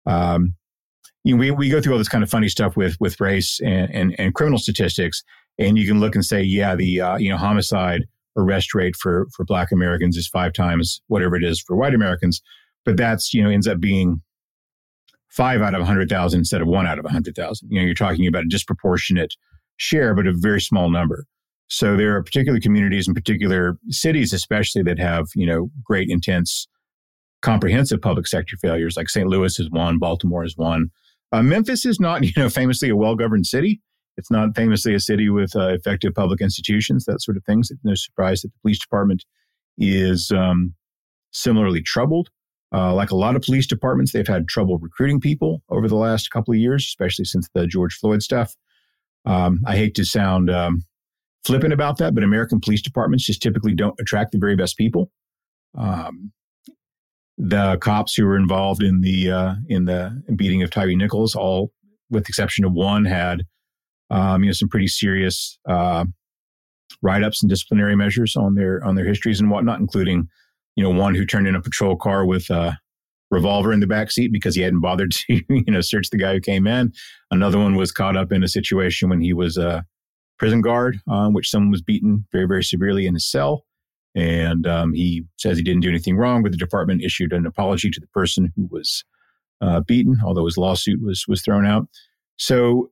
Um, 0.06 0.54
you 1.22 1.34
know, 1.34 1.40
we, 1.40 1.50
we 1.50 1.68
go 1.68 1.80
through 1.82 1.92
all 1.92 1.98
this 1.98 2.08
kind 2.08 2.24
of 2.24 2.30
funny 2.30 2.48
stuff 2.48 2.76
with 2.76 2.96
with 2.98 3.20
race 3.20 3.60
and, 3.60 3.94
and, 3.94 4.18
and 4.18 4.34
criminal 4.34 4.58
statistics, 4.58 5.22
and 5.58 5.78
you 5.78 5.86
can 5.86 6.00
look 6.00 6.14
and 6.14 6.24
say, 6.24 6.42
yeah, 6.42 6.74
the 6.74 7.00
uh, 7.00 7.16
you 7.18 7.28
know 7.28 7.36
homicide 7.36 8.06
arrest 8.36 8.74
rate 8.74 8.96
for 8.96 9.26
for 9.36 9.44
Black 9.44 9.70
Americans 9.70 10.16
is 10.16 10.26
five 10.26 10.54
times 10.54 11.02
whatever 11.08 11.36
it 11.36 11.44
is 11.44 11.60
for 11.60 11.76
white 11.76 11.94
Americans, 11.94 12.40
but 12.86 12.96
that's 12.96 13.34
you 13.34 13.42
know 13.42 13.50
ends 13.50 13.68
up 13.68 13.80
being 13.80 14.22
five 15.30 15.62
out 15.62 15.74
of 15.74 15.80
100,000 15.80 16.38
instead 16.38 16.60
of 16.60 16.68
one 16.68 16.86
out 16.86 16.98
of 16.98 17.04
100,000. 17.04 17.68
You 17.70 17.80
know, 17.80 17.86
you're 17.86 17.94
talking 17.94 18.26
about 18.26 18.44
a 18.44 18.48
disproportionate 18.48 19.34
share, 19.76 20.14
but 20.14 20.26
a 20.26 20.32
very 20.32 20.60
small 20.60 20.90
number. 20.90 21.24
So 21.68 21.96
there 21.96 22.16
are 22.16 22.22
particular 22.22 22.58
communities 22.58 23.06
and 23.06 23.14
particular 23.14 23.78
cities, 23.90 24.32
especially 24.32 24.82
that 24.82 24.98
have, 24.98 25.28
you 25.36 25.46
know, 25.46 25.70
great 25.84 26.10
intense 26.10 26.66
comprehensive 27.42 28.02
public 28.02 28.26
sector 28.26 28.56
failures 28.56 28.96
like 28.96 29.08
St. 29.08 29.28
Louis 29.28 29.58
is 29.58 29.70
one, 29.70 29.98
Baltimore 29.98 30.44
is 30.44 30.56
one. 30.56 30.90
Uh, 31.32 31.42
Memphis 31.42 31.86
is 31.86 32.00
not, 32.00 32.24
you 32.24 32.32
know, 32.36 32.50
famously 32.50 32.88
a 32.88 32.96
well-governed 32.96 33.46
city. 33.46 33.80
It's 34.16 34.30
not 34.30 34.54
famously 34.54 34.94
a 34.94 35.00
city 35.00 35.30
with 35.30 35.54
uh, 35.56 35.68
effective 35.68 36.12
public 36.14 36.40
institutions, 36.40 37.04
that 37.04 37.22
sort 37.22 37.36
of 37.36 37.44
things. 37.44 37.70
It's 37.70 37.80
no 37.84 37.94
surprise 37.94 38.42
that 38.42 38.48
the 38.48 38.58
police 38.60 38.80
department 38.80 39.24
is 39.78 40.30
um, 40.30 40.74
similarly 41.30 41.80
troubled. 41.82 42.28
Uh, 42.72 42.94
like 42.94 43.10
a 43.10 43.16
lot 43.16 43.34
of 43.34 43.42
police 43.42 43.66
departments, 43.66 44.12
they've 44.12 44.28
had 44.28 44.46
trouble 44.46 44.78
recruiting 44.78 45.20
people 45.20 45.62
over 45.70 45.88
the 45.88 45.96
last 45.96 46.30
couple 46.30 46.54
of 46.54 46.58
years, 46.58 46.84
especially 46.84 47.24
since 47.24 47.48
the 47.54 47.66
George 47.66 47.94
Floyd 47.94 48.22
stuff. 48.22 48.54
Um, 49.24 49.60
I 49.66 49.76
hate 49.76 49.94
to 49.96 50.04
sound 50.04 50.50
um, 50.50 50.84
flippant 51.44 51.72
about 51.72 51.98
that, 51.98 52.14
but 52.14 52.22
American 52.22 52.60
police 52.60 52.82
departments 52.82 53.26
just 53.26 53.42
typically 53.42 53.74
don't 53.74 53.98
attract 54.00 54.32
the 54.32 54.38
very 54.38 54.56
best 54.56 54.76
people. 54.76 55.10
Um, 55.76 56.32
the 57.36 57.78
cops 57.78 58.14
who 58.14 58.26
were 58.26 58.36
involved 58.36 58.82
in 58.82 59.00
the 59.00 59.30
uh, 59.30 59.54
in 59.68 59.86
the 59.86 60.22
beating 60.36 60.62
of 60.62 60.70
Tyre 60.70 60.94
Nichols, 60.94 61.34
all 61.34 61.72
with 62.10 62.24
the 62.24 62.30
exception 62.30 62.64
of 62.64 62.72
one, 62.72 63.04
had 63.04 63.42
um, 64.10 64.42
you 64.42 64.48
know, 64.48 64.52
some 64.52 64.68
pretty 64.68 64.88
serious 64.88 65.58
uh, 65.68 66.04
write-ups 67.02 67.42
and 67.42 67.48
disciplinary 67.48 67.96
measures 67.96 68.36
on 68.36 68.54
their 68.54 68.84
on 68.84 68.94
their 68.94 69.06
histories 69.06 69.40
and 69.40 69.50
whatnot, 69.50 69.80
including, 69.80 70.28
you 70.76 70.84
know, 70.84 70.90
one 70.90 71.14
who 71.14 71.26
turned 71.26 71.46
in 71.46 71.54
a 71.54 71.62
patrol 71.62 71.96
car 71.96 72.24
with 72.24 72.50
a 72.50 72.78
revolver 73.30 73.72
in 73.72 73.80
the 73.80 73.86
back 73.86 74.10
seat 74.10 74.32
because 74.32 74.54
he 74.54 74.62
hadn't 74.62 74.80
bothered 74.80 75.12
to, 75.28 75.40
you 75.48 75.64
know, 75.68 75.80
search 75.80 76.10
the 76.10 76.18
guy 76.18 76.34
who 76.34 76.40
came 76.40 76.66
in. 76.66 76.92
Another 77.30 77.58
one 77.58 77.76
was 77.76 77.92
caught 77.92 78.16
up 78.16 78.32
in 78.32 78.42
a 78.42 78.48
situation 78.48 79.08
when 79.08 79.20
he 79.20 79.32
was 79.32 79.56
a 79.56 79.84
prison 80.38 80.60
guard, 80.60 80.98
um, 81.08 81.34
which 81.34 81.50
someone 81.50 81.70
was 81.70 81.82
beaten 81.82 82.26
very 82.32 82.46
very 82.46 82.64
severely 82.64 83.06
in 83.06 83.14
his 83.14 83.30
cell. 83.30 83.64
And 84.14 84.66
um, 84.66 84.92
he 84.92 85.24
says 85.38 85.56
he 85.56 85.62
didn't 85.62 85.82
do 85.82 85.88
anything 85.88 86.16
wrong, 86.16 86.42
but 86.42 86.50
the 86.50 86.58
department 86.58 87.04
issued 87.04 87.32
an 87.32 87.46
apology 87.46 87.90
to 87.90 88.00
the 88.00 88.08
person 88.08 88.52
who 88.56 88.66
was 88.70 89.04
uh, 89.60 89.80
beaten, 89.80 90.18
although 90.24 90.46
his 90.46 90.58
lawsuit 90.58 91.00
was 91.02 91.26
was 91.28 91.42
thrown 91.42 91.66
out. 91.66 91.86
So 92.36 92.90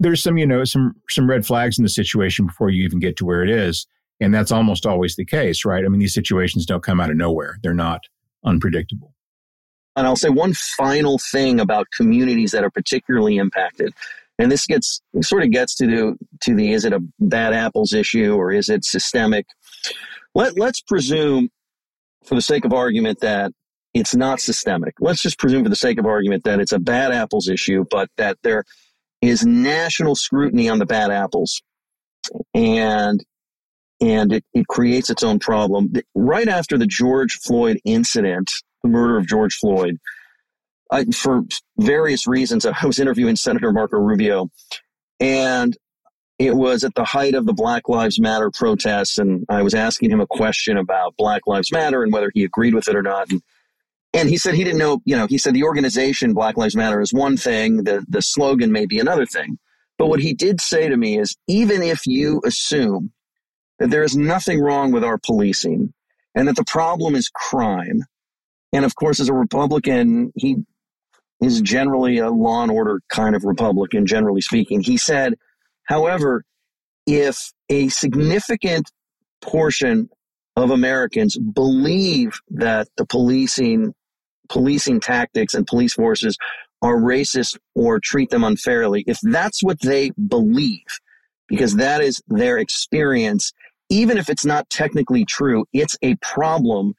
there's 0.00 0.22
some, 0.22 0.36
you 0.36 0.46
know, 0.46 0.64
some 0.64 0.94
some 1.08 1.28
red 1.28 1.46
flags 1.46 1.78
in 1.78 1.84
the 1.84 1.88
situation 1.88 2.46
before 2.46 2.70
you 2.70 2.84
even 2.84 3.00
get 3.00 3.16
to 3.16 3.24
where 3.24 3.42
it 3.42 3.50
is, 3.50 3.86
and 4.24 4.34
that's 4.34 4.52
almost 4.52 4.86
always 4.86 5.16
the 5.16 5.24
case, 5.24 5.64
right? 5.64 5.84
I 5.84 5.88
mean, 5.88 6.00
these 6.00 6.14
situations 6.14 6.66
don't 6.66 6.82
come 6.82 7.00
out 7.00 7.10
of 7.10 7.16
nowhere; 7.16 7.58
they're 7.62 7.74
not 7.74 8.00
unpredictable. 8.44 9.14
And 9.96 10.06
I'll 10.06 10.16
say 10.16 10.28
one 10.28 10.54
final 10.76 11.20
thing 11.30 11.60
about 11.60 11.86
communities 11.96 12.50
that 12.50 12.64
are 12.64 12.70
particularly 12.70 13.36
impacted. 13.36 13.92
And 14.38 14.50
this 14.50 14.66
gets 14.66 15.00
sort 15.22 15.44
of 15.44 15.52
gets 15.52 15.76
to 15.76 15.86
the 15.86 16.16
to 16.40 16.54
the 16.54 16.72
is 16.72 16.84
it 16.84 16.92
a 16.92 17.00
bad 17.20 17.52
apples 17.52 17.92
issue 17.92 18.34
or 18.34 18.50
is 18.50 18.68
it 18.68 18.84
systemic? 18.84 19.46
Let 20.34 20.58
let's 20.58 20.80
presume, 20.80 21.50
for 22.24 22.34
the 22.34 22.42
sake 22.42 22.64
of 22.64 22.72
argument, 22.72 23.20
that 23.20 23.52
it's 23.92 24.14
not 24.16 24.40
systemic. 24.40 24.94
Let's 24.98 25.22
just 25.22 25.38
presume, 25.38 25.62
for 25.62 25.70
the 25.70 25.76
sake 25.76 26.00
of 26.00 26.06
argument, 26.06 26.42
that 26.44 26.58
it's 26.58 26.72
a 26.72 26.80
bad 26.80 27.12
apples 27.12 27.48
issue, 27.48 27.84
but 27.88 28.08
that 28.16 28.38
there 28.42 28.64
is 29.22 29.46
national 29.46 30.16
scrutiny 30.16 30.68
on 30.68 30.80
the 30.80 30.86
bad 30.86 31.12
apples, 31.12 31.62
and 32.52 33.24
and 34.00 34.32
it, 34.32 34.44
it 34.52 34.66
creates 34.68 35.10
its 35.10 35.22
own 35.22 35.38
problem. 35.38 35.92
Right 36.14 36.48
after 36.48 36.76
the 36.78 36.86
George 36.86 37.38
Floyd 37.44 37.80
incident, 37.84 38.50
the 38.82 38.88
murder 38.88 39.16
of 39.16 39.26
George 39.26 39.54
Floyd, 39.54 39.98
I, 40.90 41.04
for 41.06 41.44
various 41.78 42.26
reasons, 42.26 42.66
I 42.82 42.86
was 42.86 42.98
interviewing 42.98 43.36
Senator 43.36 43.72
Marco 43.72 43.98
Rubio, 43.98 44.50
and 45.20 45.76
it 46.38 46.54
was 46.54 46.82
at 46.82 46.94
the 46.94 47.04
height 47.04 47.34
of 47.34 47.46
the 47.46 47.52
Black 47.52 47.88
Lives 47.88 48.18
Matter 48.18 48.50
protests, 48.50 49.18
and 49.18 49.44
I 49.48 49.62
was 49.62 49.74
asking 49.74 50.10
him 50.10 50.20
a 50.20 50.26
question 50.26 50.76
about 50.76 51.16
Black 51.16 51.42
Lives 51.46 51.70
Matter 51.70 52.02
and 52.02 52.12
whether 52.12 52.30
he 52.34 52.44
agreed 52.44 52.74
with 52.74 52.88
it 52.88 52.96
or 52.96 53.02
not. 53.02 53.30
And, 53.30 53.40
and 54.12 54.28
he 54.28 54.36
said 54.36 54.54
he 54.54 54.64
didn't 54.64 54.78
know, 54.78 55.00
you 55.04 55.16
know, 55.16 55.26
he 55.28 55.38
said 55.38 55.54
the 55.54 55.62
organization 55.62 56.34
Black 56.34 56.56
Lives 56.56 56.74
Matter 56.74 57.00
is 57.00 57.12
one 57.12 57.36
thing, 57.36 57.84
the, 57.84 58.04
the 58.08 58.20
slogan 58.20 58.72
may 58.72 58.86
be 58.86 58.98
another 58.98 59.26
thing. 59.26 59.58
But 59.96 60.08
what 60.08 60.20
he 60.20 60.34
did 60.34 60.60
say 60.60 60.88
to 60.88 60.96
me 60.96 61.18
is 61.18 61.36
even 61.46 61.82
if 61.82 62.04
you 62.04 62.40
assume 62.44 63.12
that 63.78 63.90
there 63.90 64.02
is 64.02 64.16
nothing 64.16 64.60
wrong 64.60 64.92
with 64.92 65.04
our 65.04 65.18
policing 65.18 65.92
and 66.34 66.48
that 66.48 66.56
the 66.56 66.64
problem 66.64 67.14
is 67.14 67.28
crime, 67.28 68.04
and 68.72 68.84
of 68.84 68.94
course, 68.96 69.20
as 69.20 69.28
a 69.28 69.34
Republican, 69.34 70.32
he 70.34 70.56
is 71.40 71.60
generally 71.60 72.18
a 72.18 72.30
law 72.30 72.62
and 72.62 72.72
order 72.72 73.00
kind 73.08 73.36
of 73.36 73.44
Republican, 73.44 74.06
generally 74.06 74.40
speaking. 74.40 74.80
He 74.80 74.96
said, 74.96 75.34
however, 75.84 76.44
if 77.06 77.52
a 77.68 77.88
significant 77.88 78.90
portion 79.40 80.08
of 80.56 80.70
Americans 80.70 81.36
believe 81.36 82.40
that 82.50 82.88
the 82.96 83.06
policing 83.06 83.94
policing 84.48 85.00
tactics 85.00 85.54
and 85.54 85.66
police 85.66 85.94
forces 85.94 86.36
are 86.82 86.96
racist 86.96 87.56
or 87.74 87.98
treat 87.98 88.30
them 88.30 88.44
unfairly, 88.44 89.02
if 89.06 89.18
that's 89.22 89.62
what 89.62 89.80
they 89.80 90.10
believe, 90.10 90.84
because 91.54 91.76
that 91.76 92.00
is 92.00 92.20
their 92.26 92.58
experience, 92.58 93.52
even 93.88 94.18
if 94.18 94.28
it's 94.28 94.44
not 94.44 94.68
technically 94.70 95.24
true, 95.24 95.64
it's 95.72 95.96
a 96.02 96.16
problem 96.16 96.94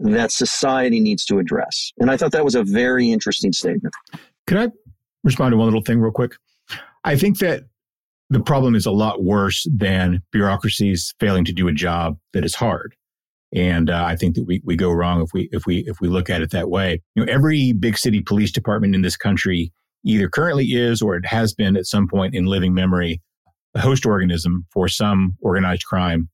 that 0.00 0.32
society 0.32 0.98
needs 0.98 1.24
to 1.26 1.38
address. 1.38 1.92
And 1.98 2.10
I 2.10 2.16
thought 2.16 2.32
that 2.32 2.44
was 2.44 2.56
a 2.56 2.64
very 2.64 3.12
interesting 3.12 3.52
statement. 3.52 3.94
Can 4.48 4.58
I 4.58 4.68
respond 5.22 5.52
to 5.52 5.56
one 5.58 5.66
little 5.66 5.82
thing 5.82 6.00
real 6.00 6.10
quick? 6.10 6.32
I 7.04 7.14
think 7.14 7.38
that 7.38 7.64
the 8.30 8.40
problem 8.40 8.74
is 8.74 8.84
a 8.84 8.90
lot 8.90 9.22
worse 9.22 9.64
than 9.72 10.22
bureaucracies 10.32 11.14
failing 11.20 11.44
to 11.44 11.52
do 11.52 11.68
a 11.68 11.72
job 11.72 12.18
that 12.32 12.44
is 12.44 12.56
hard. 12.56 12.96
And 13.52 13.90
uh, 13.90 14.04
I 14.04 14.16
think 14.16 14.34
that 14.34 14.44
we, 14.44 14.60
we 14.64 14.74
go 14.74 14.90
wrong 14.90 15.22
if 15.22 15.30
we 15.32 15.48
if 15.52 15.66
we 15.66 15.84
if 15.86 16.00
we 16.00 16.08
look 16.08 16.30
at 16.30 16.40
it 16.40 16.50
that 16.50 16.68
way. 16.68 17.00
You 17.14 17.24
know, 17.24 17.32
every 17.32 17.72
big 17.72 17.96
city 17.96 18.22
police 18.22 18.50
department 18.50 18.96
in 18.96 19.02
this 19.02 19.16
country 19.16 19.72
either 20.04 20.28
currently 20.28 20.66
is 20.66 21.00
or 21.00 21.14
it 21.14 21.26
has 21.26 21.54
been 21.54 21.76
at 21.76 21.86
some 21.86 22.08
point 22.08 22.34
in 22.34 22.46
living 22.46 22.74
memory 22.74 23.20
a 23.74 23.80
host 23.80 24.06
organism 24.06 24.66
for 24.72 24.88
some 24.88 25.36
organized 25.40 25.84
crime 25.84 26.28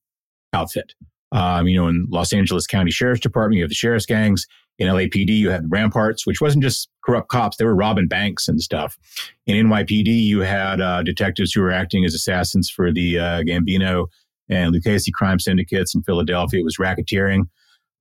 outfit. 0.52 0.95
Um, 1.33 1.66
you 1.66 1.76
know, 1.76 1.88
in 1.88 2.07
Los 2.11 2.33
Angeles 2.33 2.66
County 2.66 2.90
Sheriff's 2.90 3.21
Department, 3.21 3.57
you 3.57 3.62
have 3.62 3.71
the 3.71 3.75
sheriff's 3.75 4.07
gangs. 4.07 4.47
In 4.78 4.88
LAPD, 4.88 5.31
you 5.31 5.50
had 5.50 5.64
the 5.64 5.69
Ramparts, 5.69 6.26
which 6.26 6.40
wasn't 6.40 6.62
just 6.62 6.88
corrupt 7.05 7.28
cops; 7.28 7.57
they 7.57 7.64
were 7.64 7.75
robbing 7.75 8.09
banks 8.09 8.47
and 8.47 8.61
stuff. 8.61 8.97
In 9.47 9.66
NYPD, 9.66 10.07
you 10.07 10.40
had 10.40 10.81
uh, 10.81 11.02
detectives 11.02 11.52
who 11.52 11.62
were 11.62 11.71
acting 11.71 12.05
as 12.05 12.14
assassins 12.14 12.71
for 12.71 12.93
the 12.93 13.19
uh, 13.19 13.43
Gambino 13.43 14.07
and 14.50 14.75
Lucchese 14.75 15.11
crime 15.12 15.38
syndicates 15.40 15.95
in 15.95 16.02
Philadelphia. 16.02 16.61
It 16.61 16.64
was 16.64 16.76
racketeering. 16.76 17.45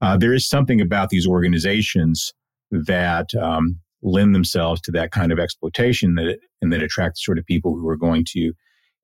Uh, 0.01 0.17
there 0.17 0.33
is 0.33 0.47
something 0.47 0.81
about 0.81 1.09
these 1.09 1.25
organizations 1.25 2.33
that 2.71 3.33
um, 3.35 3.79
lend 4.03 4.35
themselves 4.35 4.81
to 4.81 4.91
that 4.91 5.11
kind 5.11 5.31
of 5.31 5.39
exploitation 5.39 6.15
that 6.15 6.37
and 6.61 6.73
that 6.73 6.83
attract 6.83 7.15
the 7.15 7.21
sort 7.23 7.39
of 7.39 7.45
people 7.45 7.75
who 7.75 7.87
are 7.87 7.97
going 7.97 8.25
to 8.29 8.53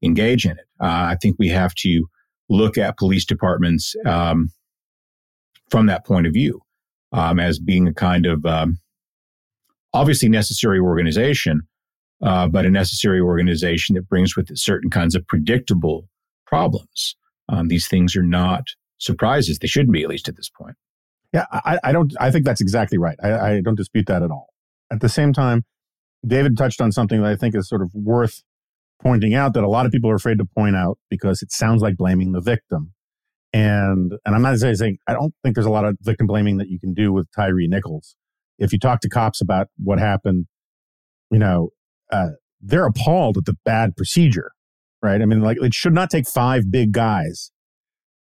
engage 0.04 0.46
in 0.46 0.52
it. 0.52 0.66
Uh, 0.80 1.12
I 1.12 1.18
think 1.22 1.36
we 1.40 1.50
have 1.50 1.74
to 1.76 2.06
look 2.50 2.78
at 2.78 2.98
police 2.98 3.26
departments 3.26 3.96
um, 4.06 4.50
from 5.70 5.86
that 5.86 6.06
point 6.06 6.28
of 6.28 6.34
view 6.34 6.62
um, 7.12 7.40
as 7.40 7.60
being 7.60 7.88
a 7.88 7.94
kind 7.94 8.26
of 8.26 8.46
um, 8.46 8.80
obviously 9.94 10.30
necessary 10.30 10.80
organization, 10.80 11.62
uh, 12.24 12.48
but 12.48 12.66
a 12.66 12.70
necessary 12.70 13.20
organization 13.20 13.96
that 13.96 14.08
brings 14.08 14.36
with 14.36 14.52
it 14.52 14.58
certain 14.58 14.90
kinds 14.90 15.16
of 15.16 15.26
predictable 15.28 16.08
problems. 16.46 17.16
Um, 17.50 17.68
these 17.68 17.88
things 17.88 18.16
are 18.16 18.24
not 18.24 18.64
surprises. 18.98 19.60
They 19.60 19.68
shouldn't 19.68 19.94
be, 19.94 20.04
at 20.04 20.10
least 20.10 20.28
at 20.28 20.36
this 20.36 20.50
point. 20.50 20.76
Yeah, 21.34 21.46
I, 21.52 21.80
I 21.84 21.92
don't. 21.94 22.14
I 22.20 22.30
think 22.30 22.44
that's 22.44 22.60
exactly 22.60 22.98
right. 22.98 23.18
I, 23.24 23.32
I 23.32 23.62
don't 23.62 23.76
dispute 23.76 24.06
that 24.08 24.22
at 24.22 24.32
all. 24.32 24.48
At 24.92 25.00
the 25.00 25.08
same 25.08 25.32
time, 25.32 25.64
David 26.28 26.58
touched 26.58 26.82
on 26.82 26.92
something 26.92 27.22
that 27.22 27.32
I 27.32 27.36
think 27.38 27.56
is 27.56 27.70
sort 27.70 27.82
of 27.82 27.90
worth 27.94 28.44
pointing 29.02 29.34
out 29.34 29.54
that 29.54 29.64
a 29.64 29.70
lot 29.70 29.86
of 29.86 29.92
people 29.92 30.10
are 30.10 30.16
afraid 30.16 30.38
to 30.38 30.46
point 30.46 30.76
out 30.76 30.98
because 31.10 31.42
it 31.42 31.52
sounds 31.52 31.82
like 31.82 31.98
blaming 31.98 32.32
the 32.32 32.42
victim. 32.42 32.94
And 33.54 34.14
and 34.26 34.36
I'm 34.36 34.42
not 34.42 34.58
saying 34.58 34.98
I 35.08 35.14
don't 35.14 35.34
think 35.44 35.56
there's 35.56 35.66
a 35.66 35.72
lot 35.72 35.86
of 35.86 35.98
victim 36.02 36.28
blaming 36.28 36.58
that 36.58 36.70
you 36.70 36.80
can 36.80 36.94
do 36.94 37.12
with 37.12 37.28
Tyre 37.36 37.54
Nichols. 37.68 38.16
If 38.58 38.72
you 38.72 38.80
talk 38.80 39.02
to 39.02 39.10
cops 39.10 39.42
about 39.42 39.68
what 39.78 40.00
happened, 40.00 40.46
you 41.32 41.40
know, 41.40 41.70
uh, 42.12 42.30
they're 42.62 42.86
appalled 42.86 43.38
at 43.38 43.46
the 43.46 43.58
bad 43.66 43.96
procedure, 43.98 44.52
right? 45.02 45.22
I 45.22 45.26
mean, 45.26 45.42
like 45.42 45.58
it 45.62 45.74
should 45.74 45.94
not 45.94 46.10
take 46.10 46.28
five 46.28 46.72
big 46.72 46.92
guys 46.92 47.52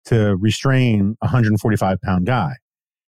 to 0.06 0.38
restrain 0.38 1.18
a 1.22 1.26
145 1.26 2.02
pound 2.02 2.26
guy, 2.26 2.54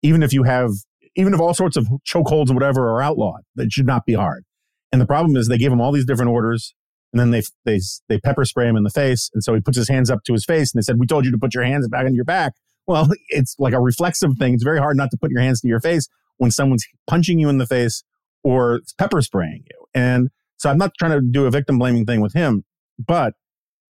even 0.01 0.23
if 0.23 0.33
you 0.33 0.43
have, 0.43 0.71
even 1.15 1.33
if 1.33 1.39
all 1.39 1.53
sorts 1.53 1.77
of 1.77 1.87
chokeholds 2.07 2.47
and 2.47 2.55
whatever 2.55 2.89
are 2.89 3.01
outlawed. 3.01 3.41
That 3.55 3.71
should 3.71 3.85
not 3.85 4.05
be 4.05 4.13
hard. 4.13 4.45
And 4.91 4.99
the 4.99 5.05
problem 5.05 5.35
is 5.35 5.47
they 5.47 5.59
gave 5.59 5.71
him 5.71 5.81
all 5.81 5.91
these 5.91 6.05
different 6.05 6.31
orders 6.31 6.73
and 7.13 7.19
then 7.19 7.31
they 7.31 7.41
they 7.65 7.79
they 8.07 8.19
pepper 8.19 8.45
spray 8.45 8.67
him 8.67 8.75
in 8.75 8.83
the 8.83 8.89
face, 8.89 9.29
and 9.33 9.43
so 9.43 9.53
he 9.53 9.61
puts 9.61 9.77
his 9.77 9.89
hands 9.89 10.09
up 10.09 10.23
to 10.25 10.33
his 10.33 10.45
face, 10.45 10.73
and 10.73 10.81
they 10.81 10.83
said, 10.83 10.99
"We 10.99 11.07
told 11.07 11.25
you 11.25 11.31
to 11.31 11.37
put 11.37 11.53
your 11.53 11.63
hands 11.63 11.87
back 11.87 12.05
on 12.05 12.13
your 12.13 12.25
back." 12.25 12.53
Well, 12.87 13.09
it's 13.29 13.55
like 13.59 13.73
a 13.73 13.79
reflexive 13.79 14.31
thing. 14.37 14.53
It's 14.53 14.63
very 14.63 14.79
hard 14.79 14.97
not 14.97 15.11
to 15.11 15.17
put 15.17 15.31
your 15.31 15.41
hands 15.41 15.61
to 15.61 15.67
your 15.67 15.79
face 15.79 16.07
when 16.37 16.51
someone's 16.51 16.85
punching 17.07 17.39
you 17.39 17.49
in 17.49 17.57
the 17.57 17.67
face 17.67 18.03
or 18.43 18.81
pepper 18.97 19.21
spraying 19.21 19.63
you. 19.69 19.85
And 19.93 20.29
so 20.57 20.69
I'm 20.69 20.77
not 20.77 20.91
trying 20.97 21.11
to 21.11 21.21
do 21.21 21.45
a 21.45 21.51
victim 21.51 21.77
blaming 21.77 22.05
thing 22.05 22.21
with 22.21 22.33
him, 22.33 22.63
but 22.97 23.33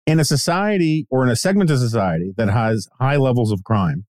in 0.06 0.18
a 0.18 0.24
society 0.24 1.06
or 1.10 1.22
in 1.22 1.30
a 1.30 1.36
segment 1.36 1.70
of 1.70 1.78
society 1.78 2.32
that 2.36 2.48
has 2.48 2.88
high 2.98 3.16
levels 3.16 3.52
of 3.52 3.62
crime, 3.64 4.06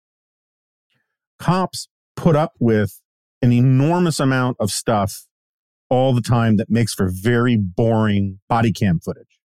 cops 1.39 1.87
put 2.15 2.35
up 2.35 2.53
with 2.59 3.01
an 3.41 3.51
enormous 3.51 4.19
amount 4.19 4.57
of 4.59 4.71
stuff 4.71 5.27
all 5.89 6.13
the 6.13 6.21
time 6.21 6.57
that 6.57 6.69
makes 6.69 6.93
for 6.93 7.09
very 7.09 7.57
boring 7.57 8.39
body 8.49 8.71
cam 8.71 8.99
footage. 8.99 9.39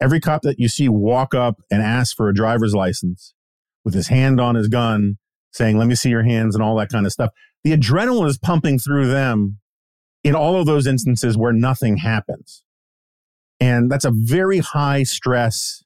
Every 0.00 0.20
cop 0.20 0.42
that 0.42 0.58
you 0.58 0.68
see 0.68 0.88
walk 0.88 1.34
up 1.34 1.60
and 1.70 1.82
ask 1.82 2.16
for 2.16 2.28
a 2.28 2.34
driver's 2.34 2.74
license 2.74 3.34
with 3.84 3.94
his 3.94 4.08
hand 4.08 4.40
on 4.40 4.54
his 4.54 4.68
gun, 4.68 5.18
saying, 5.52 5.78
Let 5.78 5.86
me 5.86 5.94
see 5.94 6.10
your 6.10 6.24
hands 6.24 6.54
and 6.54 6.62
all 6.62 6.76
that 6.76 6.88
kind 6.88 7.06
of 7.06 7.12
stuff. 7.12 7.30
The 7.64 7.76
adrenaline 7.76 8.28
is 8.28 8.38
pumping 8.38 8.78
through 8.78 9.08
them 9.08 9.58
in 10.24 10.34
all 10.34 10.56
of 10.56 10.66
those 10.66 10.86
instances 10.86 11.36
where 11.36 11.52
nothing 11.52 11.98
happens. 11.98 12.64
And 13.60 13.90
that's 13.90 14.04
a 14.04 14.12
very 14.12 14.58
high 14.58 15.04
stress 15.04 15.84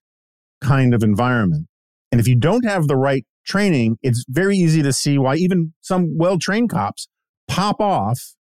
kind 0.62 0.94
of 0.94 1.02
environment. 1.02 1.66
And 2.10 2.20
if 2.20 2.26
you 2.26 2.36
don't 2.36 2.64
have 2.64 2.88
the 2.88 2.96
right 2.96 3.26
training, 3.44 3.98
it's 4.02 4.24
very 4.28 4.56
easy 4.56 4.82
to 4.82 4.92
see 4.92 5.18
why 5.18 5.36
even 5.36 5.74
some 5.80 6.16
well 6.16 6.38
trained 6.38 6.70
cops 6.70 7.08
pop 7.48 7.80
off 7.80 8.34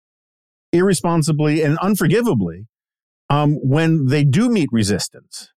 irresponsibly 0.73 1.61
and 1.61 1.77
unforgivably 1.81 2.67
um, 3.29 3.55
when 3.63 4.07
they 4.07 4.23
do 4.23 4.49
meet 4.49 4.69
resistance, 4.71 5.49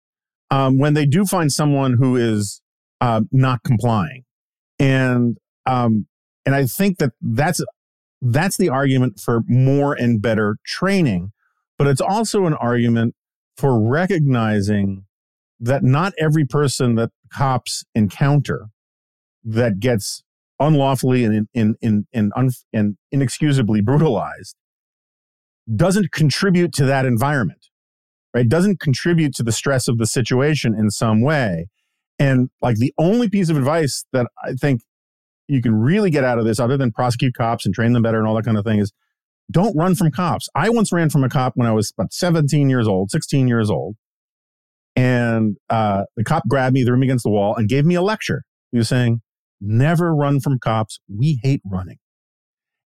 um, 0.50 0.78
when 0.78 0.94
they 0.94 1.06
do 1.06 1.26
find 1.26 1.50
someone 1.50 1.96
who 1.98 2.16
is 2.16 2.62
uh, 3.00 3.22
not 3.32 3.62
complying, 3.64 4.24
and 4.78 5.36
um, 5.66 6.06
and 6.44 6.54
I 6.54 6.66
think 6.66 6.98
that 6.98 7.12
that's 7.20 7.60
that's 8.22 8.56
the 8.56 8.68
argument 8.68 9.20
for 9.20 9.42
more 9.46 9.94
and 9.94 10.22
better 10.22 10.56
training, 10.64 11.32
but 11.76 11.86
it's 11.86 12.00
also 12.00 12.46
an 12.46 12.54
argument 12.54 13.14
for 13.56 13.80
recognizing 13.80 15.04
that 15.58 15.82
not 15.82 16.12
every 16.18 16.44
person 16.44 16.94
that 16.94 17.10
cops 17.32 17.84
encounter 17.94 18.66
that 19.44 19.80
gets 19.80 20.22
unlawfully 20.60 21.24
and 21.24 21.48
in 21.52 21.76
in 21.80 22.06
in, 22.12 22.32
un, 22.36 22.50
and 22.72 22.96
inexcusably 23.12 23.80
brutalized 23.80 24.56
doesn't 25.74 26.12
contribute 26.12 26.72
to 26.74 26.84
that 26.84 27.04
environment 27.04 27.66
right? 28.36 28.50
Doesn't 28.50 28.80
contribute 28.80 29.34
to 29.36 29.42
the 29.42 29.50
stress 29.50 29.88
of 29.88 29.96
the 29.96 30.06
situation 30.06 30.74
in 30.78 30.90
some 30.90 31.22
way. 31.22 31.68
And 32.18 32.50
like 32.60 32.76
the 32.76 32.92
only 32.98 33.30
piece 33.30 33.48
of 33.48 33.56
advice 33.56 34.04
that 34.12 34.26
i 34.44 34.52
think 34.52 34.82
you 35.48 35.62
can 35.62 35.74
really 35.74 36.10
get 36.10 36.24
out 36.24 36.38
of 36.38 36.44
this 36.44 36.60
other 36.60 36.76
than 36.76 36.92
prosecute 36.92 37.34
cops 37.34 37.64
and 37.64 37.74
train 37.74 37.92
them 37.92 38.02
better 38.02 38.18
and 38.18 38.26
all 38.26 38.34
that 38.34 38.44
kind 38.44 38.58
of 38.58 38.64
thing 38.64 38.78
is 38.78 38.92
don't 39.50 39.76
run 39.76 39.94
from 39.94 40.10
cops. 40.10 40.48
I 40.56 40.68
once 40.70 40.92
ran 40.92 41.08
from 41.08 41.24
a 41.24 41.28
cop 41.28 41.52
when 41.56 41.66
i 41.66 41.72
was 41.72 41.92
about 41.96 42.12
17 42.12 42.68
years 42.68 42.86
old 42.86 43.10
16 43.10 43.48
years 43.48 43.70
old. 43.70 43.96
And 44.94 45.56
uh, 45.68 46.04
the 46.16 46.24
cop 46.24 46.44
grabbed 46.48 46.74
me 46.74 46.84
threw 46.84 46.98
me 46.98 47.06
against 47.06 47.24
the 47.24 47.30
wall 47.30 47.54
and 47.54 47.68
gave 47.68 47.84
me 47.84 47.94
a 47.94 48.02
lecture. 48.02 48.42
He 48.70 48.78
was 48.78 48.88
saying 48.88 49.22
Never 49.58 50.14
run 50.14 50.40
from 50.40 50.58
cops. 50.58 51.00
We 51.08 51.40
hate 51.42 51.62
running. 51.64 51.96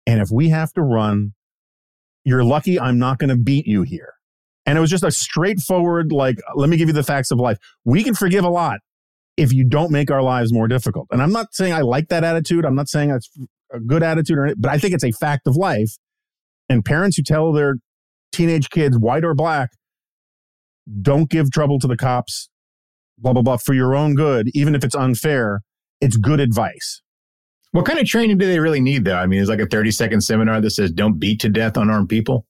And 0.07 0.21
if 0.21 0.29
we 0.31 0.51
have 0.51 0.73
to 0.75 0.83
run, 0.83 1.33
you're 2.29 2.45
lucky 2.45 2.79
I'm 2.79 2.99
not 2.99 3.19
going 3.19 3.31
to 3.31 3.37
beat 3.37 3.67
you 3.67 3.83
here. 3.83 4.15
And 4.67 4.77
it 4.77 4.81
was 4.81 4.91
just 4.91 5.05
a 5.05 5.11
straightforward, 5.11 6.13
like, 6.13 6.39
let 6.55 6.69
me 6.69 6.77
give 6.77 6.89
you 6.89 6.93
the 6.93 7.03
facts 7.03 7.31
of 7.31 7.39
life. 7.39 7.59
We 7.85 8.05
can 8.05 8.15
forgive 8.15 8.45
a 8.45 8.51
lot 8.51 8.81
if 9.39 9.53
you 9.53 9.65
don't 9.65 9.91
make 9.91 10.11
our 10.11 10.23
lives 10.23 10.53
more 10.53 10.69
difficult. 10.69 11.07
And 11.11 11.23
I'm 11.23 11.33
not 11.33 11.55
saying 11.55 11.73
I 11.73 11.81
like 11.81 12.09
that 12.09 12.23
attitude. 12.23 12.67
I'm 12.67 12.75
not 12.75 12.89
saying 12.89 13.11
it's 13.11 13.31
a 13.73 13.81
good 13.81 14.03
attitude, 14.03 14.37
or 14.37 14.53
but 14.59 14.71
I 14.71 14.79
think 14.79 14.95
it's 14.95 15.05
a 15.05 15.13
fact 15.13 15.47
of 15.47 15.57
life. 15.57 15.93
And 16.69 16.85
parents 16.85 17.17
who 17.17 17.23
tell 17.23 17.53
their 17.53 17.77
teenage 18.31 18.69
kids, 18.69 18.99
white 18.99 19.25
or 19.25 19.35
black, 19.35 19.71
don't 21.01 21.31
give 21.31 21.51
trouble 21.51 21.79
to 21.79 21.87
the 21.87 21.97
cops, 21.97 22.51
blah, 23.17 23.33
blah, 23.33 23.43
blah, 23.43 23.57
for 23.57 23.73
your 23.73 23.95
own 23.95 24.15
good, 24.15 24.49
even 24.55 24.75
if 24.75 24.85
it's 24.85 24.95
unfair, 24.95 25.63
it's 26.01 26.17
good 26.17 26.41
advice. 26.41 27.01
What 27.73 27.85
kind 27.85 27.99
of 27.99 28.07
training 28.07 28.39
do 28.39 28.47
they 28.47 28.61
really 28.61 28.81
need, 28.81 29.05
though? 29.05 29.17
I 29.17 29.27
mean, 29.27 29.41
it's 29.41 29.51
like 29.51 29.61
a 29.61 29.67
30 29.67 29.91
second 29.91 30.21
seminar 30.23 30.61
that 30.61 30.71
says 30.71 30.91
don't 30.91 31.19
beat 31.19 31.41
to 31.41 31.49
death 31.49 31.77
unarmed 31.77 32.09
people. 32.09 32.47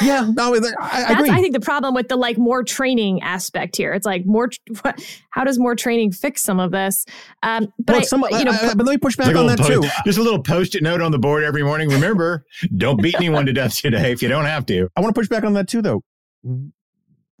Yeah, 0.00 0.30
no, 0.36 0.54
I, 0.54 1.04
I 1.08 1.12
agree. 1.12 1.30
I 1.30 1.40
think 1.40 1.52
the 1.52 1.60
problem 1.60 1.94
with 1.94 2.08
the 2.08 2.16
like 2.16 2.38
more 2.38 2.62
training 2.62 3.20
aspect 3.22 3.76
here. 3.76 3.92
It's 3.92 4.06
like 4.06 4.24
more. 4.24 4.50
How 5.30 5.44
does 5.44 5.58
more 5.58 5.74
training 5.74 6.12
fix 6.12 6.42
some 6.42 6.60
of 6.60 6.70
this? 6.70 7.04
Um, 7.42 7.72
but 7.78 7.96
well, 7.96 8.04
some, 8.04 8.24
you 8.30 8.44
know, 8.44 8.52
I, 8.52 8.74
but 8.74 8.86
let 8.86 8.92
me 8.92 8.98
push 8.98 9.16
back 9.16 9.34
on 9.36 9.46
that 9.46 9.58
post, 9.58 9.70
too. 9.70 9.88
Just 10.06 10.18
a 10.18 10.22
little 10.22 10.42
post-it 10.42 10.82
note 10.82 11.00
on 11.00 11.12
the 11.12 11.18
board 11.18 11.44
every 11.44 11.62
morning. 11.62 11.88
Remember, 11.90 12.44
don't 12.76 13.02
beat 13.02 13.16
anyone 13.16 13.46
to 13.46 13.52
death 13.52 13.76
today 13.76 14.12
if 14.12 14.22
you 14.22 14.28
don't 14.28 14.46
have 14.46 14.66
to. 14.66 14.88
I 14.96 15.00
want 15.00 15.14
to 15.14 15.20
push 15.20 15.28
back 15.28 15.44
on 15.44 15.52
that 15.54 15.68
too, 15.68 15.82
though. 15.82 16.02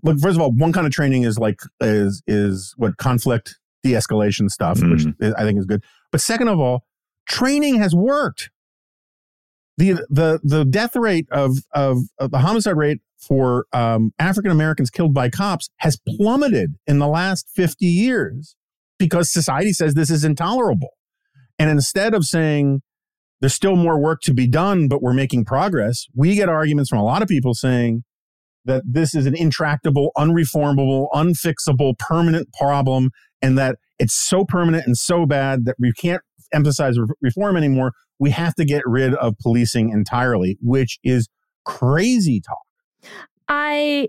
Look, 0.02 0.18
first 0.18 0.36
of 0.36 0.42
all, 0.42 0.52
one 0.52 0.72
kind 0.72 0.86
of 0.86 0.92
training 0.92 1.22
is 1.22 1.38
like 1.38 1.60
is 1.80 2.22
is 2.26 2.74
what 2.76 2.96
conflict 2.98 3.58
de-escalation 3.82 4.48
stuff, 4.48 4.78
mm. 4.78 4.90
which. 4.92 5.34
I 5.36 5.42
think 5.44 5.58
is 5.58 5.66
good. 5.66 5.82
But 6.10 6.20
second 6.20 6.48
of 6.48 6.60
all, 6.60 6.84
training 7.28 7.78
has 7.78 7.94
worked. 7.94 8.50
The 9.78 10.04
the 10.10 10.38
the 10.42 10.64
death 10.64 10.94
rate 10.94 11.26
of 11.30 11.58
of, 11.72 11.98
of 12.18 12.30
the 12.30 12.38
homicide 12.38 12.76
rate 12.76 13.00
for 13.18 13.66
um, 13.72 14.12
African 14.18 14.50
Americans 14.50 14.90
killed 14.90 15.14
by 15.14 15.30
cops 15.30 15.70
has 15.78 15.98
plummeted 16.16 16.74
in 16.86 16.98
the 16.98 17.06
last 17.06 17.48
50 17.54 17.86
years 17.86 18.56
because 18.98 19.32
society 19.32 19.72
says 19.72 19.94
this 19.94 20.10
is 20.10 20.24
intolerable. 20.24 20.90
And 21.58 21.70
instead 21.70 22.14
of 22.14 22.24
saying 22.24 22.82
there's 23.40 23.54
still 23.54 23.76
more 23.76 23.98
work 23.98 24.20
to 24.22 24.34
be 24.34 24.46
done, 24.46 24.88
but 24.88 25.02
we're 25.02 25.12
making 25.12 25.44
progress, 25.44 26.06
we 26.14 26.34
get 26.34 26.48
arguments 26.48 26.90
from 26.90 26.98
a 26.98 27.04
lot 27.04 27.22
of 27.22 27.28
people 27.28 27.54
saying 27.54 28.04
that 28.64 28.82
this 28.86 29.14
is 29.14 29.26
an 29.26 29.36
intractable, 29.36 30.12
unreformable, 30.16 31.08
unfixable, 31.12 31.98
permanent 31.98 32.48
problem 32.52 33.10
and 33.42 33.58
that 33.58 33.76
it's 33.98 34.14
so 34.14 34.44
permanent 34.44 34.86
and 34.86 34.96
so 34.96 35.26
bad 35.26 35.64
that 35.64 35.76
we 35.78 35.92
can't 35.92 36.22
emphasize 36.54 36.96
reform 37.20 37.56
anymore. 37.56 37.92
We 38.18 38.30
have 38.30 38.54
to 38.54 38.64
get 38.64 38.82
rid 38.86 39.14
of 39.14 39.34
policing 39.42 39.90
entirely, 39.90 40.58
which 40.60 40.98
is 41.02 41.28
crazy 41.64 42.40
talk. 42.40 43.10
I 43.48 44.08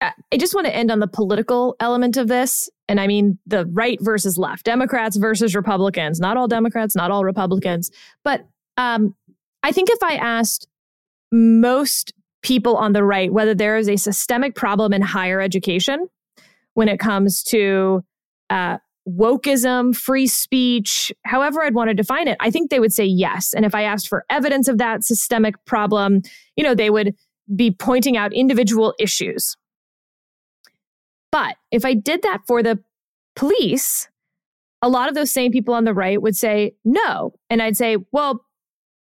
I 0.00 0.38
just 0.38 0.54
want 0.54 0.66
to 0.66 0.74
end 0.74 0.90
on 0.90 1.00
the 1.00 1.06
political 1.06 1.76
element 1.78 2.16
of 2.16 2.26
this. 2.26 2.70
And 2.88 2.98
I 2.98 3.06
mean 3.06 3.38
the 3.46 3.66
right 3.66 3.98
versus 4.00 4.38
left, 4.38 4.64
Democrats 4.64 5.16
versus 5.16 5.54
Republicans, 5.54 6.18
not 6.18 6.38
all 6.38 6.48
Democrats, 6.48 6.96
not 6.96 7.10
all 7.10 7.22
Republicans. 7.22 7.90
But 8.24 8.46
um, 8.78 9.14
I 9.62 9.72
think 9.72 9.90
if 9.90 10.02
I 10.02 10.14
asked 10.14 10.66
most 11.30 12.14
people 12.42 12.76
on 12.76 12.92
the 12.92 13.04
right 13.04 13.32
whether 13.32 13.54
there 13.54 13.76
is 13.76 13.88
a 13.88 13.96
systemic 13.96 14.54
problem 14.54 14.92
in 14.92 15.02
higher 15.02 15.40
education 15.40 16.06
when 16.74 16.88
it 16.88 16.98
comes 16.98 17.42
to 17.42 18.02
uh, 18.48 18.78
wokeism, 19.08 19.96
free 19.96 20.26
speech, 20.26 21.12
however 21.24 21.62
I'd 21.62 21.74
want 21.74 21.88
to 21.88 21.94
define 21.94 22.28
it, 22.28 22.36
I 22.40 22.50
think 22.50 22.70
they 22.70 22.80
would 22.80 22.92
say 22.92 23.04
yes. 23.04 23.52
And 23.54 23.64
if 23.64 23.74
I 23.74 23.82
asked 23.82 24.08
for 24.08 24.24
evidence 24.30 24.68
of 24.68 24.78
that 24.78 25.04
systemic 25.04 25.54
problem, 25.64 26.22
you 26.56 26.64
know, 26.64 26.74
they 26.74 26.90
would 26.90 27.14
be 27.54 27.70
pointing 27.70 28.16
out 28.16 28.32
individual 28.32 28.94
issues. 28.98 29.56
But 31.32 31.56
if 31.70 31.84
I 31.84 31.94
did 31.94 32.22
that 32.22 32.42
for 32.46 32.62
the 32.62 32.78
police, 33.36 34.08
a 34.82 34.88
lot 34.88 35.08
of 35.08 35.14
those 35.14 35.30
same 35.30 35.52
people 35.52 35.74
on 35.74 35.84
the 35.84 35.94
right 35.94 36.20
would 36.20 36.36
say 36.36 36.74
no. 36.84 37.34
And 37.48 37.62
I'd 37.62 37.76
say, 37.76 37.98
well, 38.12 38.44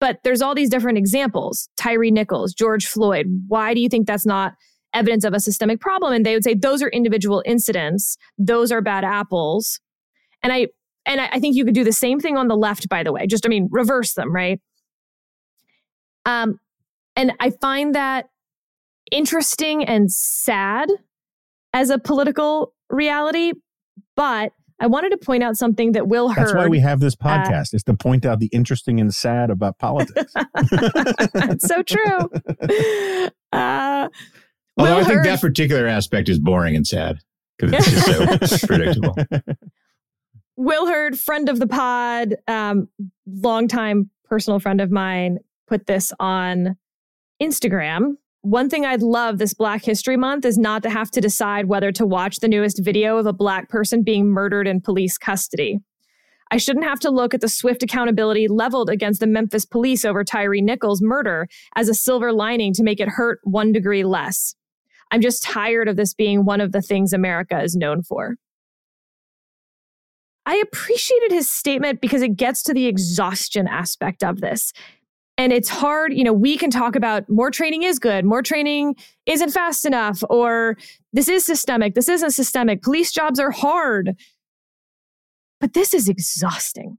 but 0.00 0.18
there's 0.24 0.42
all 0.42 0.54
these 0.54 0.70
different 0.70 0.98
examples. 0.98 1.68
Tyre 1.76 2.10
Nichols, 2.10 2.54
George 2.54 2.86
Floyd. 2.86 3.26
Why 3.48 3.74
do 3.74 3.80
you 3.80 3.88
think 3.88 4.06
that's 4.06 4.26
not 4.26 4.54
evidence 4.94 5.24
of 5.24 5.34
a 5.34 5.40
systemic 5.40 5.80
problem? 5.80 6.12
And 6.12 6.24
they 6.26 6.34
would 6.34 6.42
say 6.42 6.54
those 6.54 6.82
are 6.82 6.88
individual 6.88 7.42
incidents. 7.46 8.16
Those 8.38 8.72
are 8.72 8.80
bad 8.80 9.04
apples. 9.04 9.78
And 10.42 10.52
i 10.52 10.68
and 11.06 11.20
i 11.20 11.38
think 11.38 11.54
you 11.54 11.64
could 11.64 11.74
do 11.74 11.84
the 11.84 11.92
same 11.92 12.18
thing 12.18 12.36
on 12.36 12.48
the 12.48 12.56
left 12.56 12.88
by 12.88 13.02
the 13.02 13.12
way. 13.12 13.26
Just 13.26 13.46
i 13.46 13.48
mean 13.48 13.68
reverse 13.70 14.14
them 14.14 14.34
right? 14.34 14.58
Um 16.24 16.58
and 17.14 17.32
i 17.38 17.50
find 17.50 17.94
that 17.94 18.30
interesting 19.12 19.84
and 19.84 20.10
sad 20.10 20.88
as 21.72 21.90
a 21.90 21.98
political 21.98 22.72
reality 22.88 23.52
but 24.16 24.52
I 24.80 24.86
wanted 24.86 25.10
to 25.10 25.18
point 25.18 25.42
out 25.42 25.56
something 25.56 25.92
that 25.92 26.08
Will 26.08 26.30
Hurd. 26.30 26.46
That's 26.46 26.54
why 26.54 26.66
we 26.66 26.80
have 26.80 27.00
this 27.00 27.14
uh, 27.20 27.24
podcast, 27.24 27.74
uh, 27.74 27.76
is 27.76 27.82
to 27.84 27.94
point 27.94 28.24
out 28.24 28.40
the 28.40 28.46
interesting 28.46 28.98
and 28.98 29.14
sad 29.14 29.50
about 29.50 29.78
politics. 29.78 30.32
That's 31.34 31.66
so 31.66 31.82
true. 31.82 33.28
Uh, 33.52 34.08
Although 34.78 34.98
I 34.98 35.04
think 35.04 35.24
that 35.24 35.40
particular 35.40 35.88
aspect 35.88 36.28
is 36.28 36.38
boring 36.38 36.76
and 36.76 36.86
sad 36.86 37.18
because 37.58 37.74
it's 37.74 38.46
just 38.46 38.60
so 38.60 38.66
predictable. 38.68 39.16
Will 40.56 40.86
Hurd, 40.86 41.18
friend 41.18 41.48
of 41.48 41.58
the 41.58 41.66
pod, 41.66 42.36
um, 42.46 42.88
longtime 43.26 44.08
personal 44.24 44.60
friend 44.60 44.80
of 44.80 44.92
mine, 44.92 45.40
put 45.66 45.86
this 45.86 46.12
on 46.20 46.76
Instagram. 47.42 48.14
One 48.42 48.70
thing 48.70 48.86
I'd 48.86 49.02
love 49.02 49.36
this 49.36 49.52
Black 49.52 49.84
History 49.84 50.16
Month 50.16 50.46
is 50.46 50.56
not 50.56 50.82
to 50.84 50.90
have 50.90 51.10
to 51.10 51.20
decide 51.20 51.66
whether 51.66 51.92
to 51.92 52.06
watch 52.06 52.38
the 52.38 52.48
newest 52.48 52.82
video 52.82 53.18
of 53.18 53.26
a 53.26 53.34
Black 53.34 53.68
person 53.68 54.02
being 54.02 54.28
murdered 54.28 54.66
in 54.66 54.80
police 54.80 55.18
custody. 55.18 55.78
I 56.50 56.56
shouldn't 56.56 56.86
have 56.86 57.00
to 57.00 57.10
look 57.10 57.34
at 57.34 57.42
the 57.42 57.48
swift 57.48 57.82
accountability 57.82 58.48
leveled 58.48 58.88
against 58.88 59.20
the 59.20 59.26
Memphis 59.26 59.66
police 59.66 60.06
over 60.06 60.24
Tyre 60.24 60.54
Nichols' 60.54 61.02
murder 61.02 61.48
as 61.76 61.90
a 61.90 61.94
silver 61.94 62.32
lining 62.32 62.72
to 62.74 62.82
make 62.82 62.98
it 62.98 63.08
hurt 63.08 63.40
one 63.44 63.72
degree 63.72 64.04
less. 64.04 64.54
I'm 65.10 65.20
just 65.20 65.42
tired 65.42 65.86
of 65.86 65.96
this 65.96 66.14
being 66.14 66.46
one 66.46 66.62
of 66.62 66.72
the 66.72 66.80
things 66.80 67.12
America 67.12 67.60
is 67.60 67.76
known 67.76 68.02
for. 68.02 68.36
I 70.46 70.56
appreciated 70.56 71.30
his 71.30 71.52
statement 71.52 72.00
because 72.00 72.22
it 72.22 72.36
gets 72.36 72.62
to 72.64 72.74
the 72.74 72.86
exhaustion 72.86 73.68
aspect 73.68 74.24
of 74.24 74.40
this. 74.40 74.72
And 75.40 75.54
it's 75.54 75.70
hard, 75.70 76.12
you 76.12 76.22
know, 76.22 76.34
we 76.34 76.58
can 76.58 76.70
talk 76.70 76.94
about 76.94 77.26
more 77.30 77.50
training 77.50 77.82
is 77.82 77.98
good, 77.98 78.26
more 78.26 78.42
training 78.42 78.94
isn't 79.24 79.48
fast 79.48 79.86
enough, 79.86 80.22
or 80.28 80.76
this 81.14 81.30
is 81.30 81.46
systemic, 81.46 81.94
this 81.94 82.10
isn't 82.10 82.32
systemic. 82.32 82.82
Police 82.82 83.10
jobs 83.10 83.40
are 83.40 83.50
hard. 83.50 84.16
But 85.58 85.72
this 85.72 85.94
is 85.94 86.10
exhausting. 86.10 86.98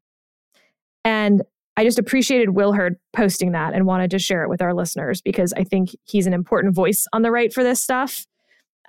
And 1.06 1.44
I 1.78 1.84
just 1.84 2.00
appreciated 2.00 2.56
Will 2.56 2.74
Hurd 2.74 2.96
posting 3.14 3.52
that 3.52 3.76
and 3.76 3.86
wanted 3.86 4.10
to 4.10 4.18
share 4.18 4.42
it 4.42 4.50
with 4.50 4.64
our 4.64 4.74
listeners 4.74 5.22
because 5.22 5.54
I 5.54 5.64
think 5.64 5.96
he's 6.06 6.26
an 6.26 6.34
important 6.34 6.74
voice 6.74 7.06
on 7.14 7.22
the 7.22 7.30
right 7.30 7.54
for 7.54 7.64
this 7.64 7.80
stuff. 7.84 8.26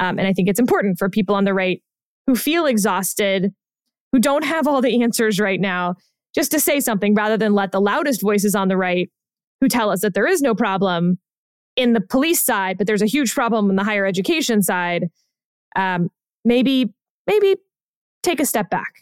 Um, 0.00 0.18
and 0.18 0.26
I 0.26 0.32
think 0.32 0.48
it's 0.48 0.60
important 0.60 0.98
for 0.98 1.10
people 1.10 1.34
on 1.34 1.44
the 1.44 1.52
right 1.52 1.82
who 2.26 2.36
feel 2.36 2.64
exhausted, 2.64 3.52
who 4.12 4.18
don't 4.18 4.44
have 4.44 4.66
all 4.66 4.80
the 4.80 5.02
answers 5.02 5.38
right 5.38 5.60
now, 5.60 5.96
just 6.34 6.50
to 6.52 6.58
say 6.58 6.80
something 6.80 7.14
rather 7.14 7.36
than 7.36 7.52
let 7.52 7.70
the 7.70 7.82
loudest 7.82 8.22
voices 8.22 8.54
on 8.54 8.68
the 8.68 8.78
right 8.78 9.10
who 9.62 9.68
tell 9.68 9.90
us 9.90 10.00
that 10.00 10.12
there 10.12 10.26
is 10.26 10.42
no 10.42 10.56
problem 10.56 11.20
in 11.76 11.92
the 11.92 12.00
police 12.00 12.42
side, 12.42 12.76
but 12.76 12.88
there's 12.88 13.00
a 13.00 13.06
huge 13.06 13.32
problem 13.32 13.70
in 13.70 13.76
the 13.76 13.84
higher 13.84 14.04
education 14.04 14.60
side. 14.60 15.08
Um, 15.76 16.10
maybe, 16.44 16.92
maybe 17.28 17.54
take 18.24 18.40
a 18.40 18.44
step 18.44 18.70
back. 18.70 19.01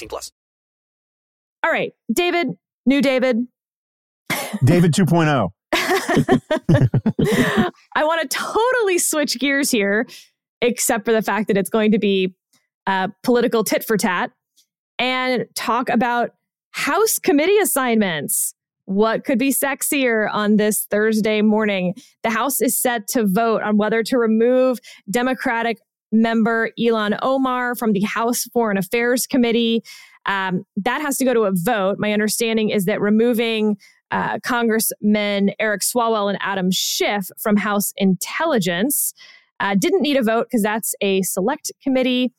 plus. 0.07 0.31
All 1.63 1.71
right, 1.71 1.93
David, 2.11 2.47
new 2.85 3.01
David. 3.01 3.47
David 4.63 4.99
oh. 4.99 5.05
2.0. 5.05 5.49
I 7.95 8.03
want 8.03 8.29
to 8.29 8.37
totally 8.37 8.97
switch 8.97 9.39
gears 9.39 9.71
here, 9.71 10.07
except 10.61 11.05
for 11.05 11.11
the 11.11 11.21
fact 11.21 11.47
that 11.47 11.57
it's 11.57 11.69
going 11.69 11.91
to 11.91 11.99
be 11.99 12.35
uh, 12.87 13.09
political 13.23 13.63
tit 13.63 13.83
for 13.83 13.97
tat 13.97 14.31
and 14.97 15.45
talk 15.55 15.89
about 15.89 16.31
House 16.71 17.19
committee 17.19 17.57
assignments. 17.57 18.53
What 18.85 19.23
could 19.23 19.37
be 19.37 19.53
sexier 19.53 20.27
on 20.31 20.57
this 20.57 20.87
Thursday 20.89 21.41
morning? 21.41 21.93
The 22.23 22.29
House 22.29 22.61
is 22.61 22.79
set 22.79 23.07
to 23.09 23.25
vote 23.25 23.61
on 23.61 23.77
whether 23.77 24.03
to 24.03 24.17
remove 24.17 24.79
Democratic 25.09 25.79
member 26.11 26.69
Ilhan 26.79 27.17
Omar 27.21 27.75
from 27.75 27.93
the 27.93 28.01
House 28.01 28.43
Foreign 28.53 28.77
Affairs 28.77 29.27
Committee. 29.27 29.83
Um, 30.25 30.63
that 30.77 31.01
has 31.01 31.17
to 31.17 31.25
go 31.25 31.33
to 31.33 31.41
a 31.43 31.51
vote. 31.53 31.97
My 31.99 32.13
understanding 32.13 32.69
is 32.69 32.85
that 32.85 33.01
removing 33.01 33.77
uh, 34.11 34.39
Congressmen 34.43 35.51
Eric 35.59 35.81
Swalwell 35.81 36.29
and 36.29 36.37
Adam 36.41 36.69
Schiff 36.71 37.29
from 37.39 37.55
House 37.57 37.93
Intelligence 37.97 39.13
uh, 39.59 39.75
didn't 39.79 40.01
need 40.01 40.17
a 40.17 40.23
vote 40.23 40.47
because 40.49 40.63
that's 40.63 40.93
a 41.01 41.21
select 41.21 41.71
committee. 41.81 42.33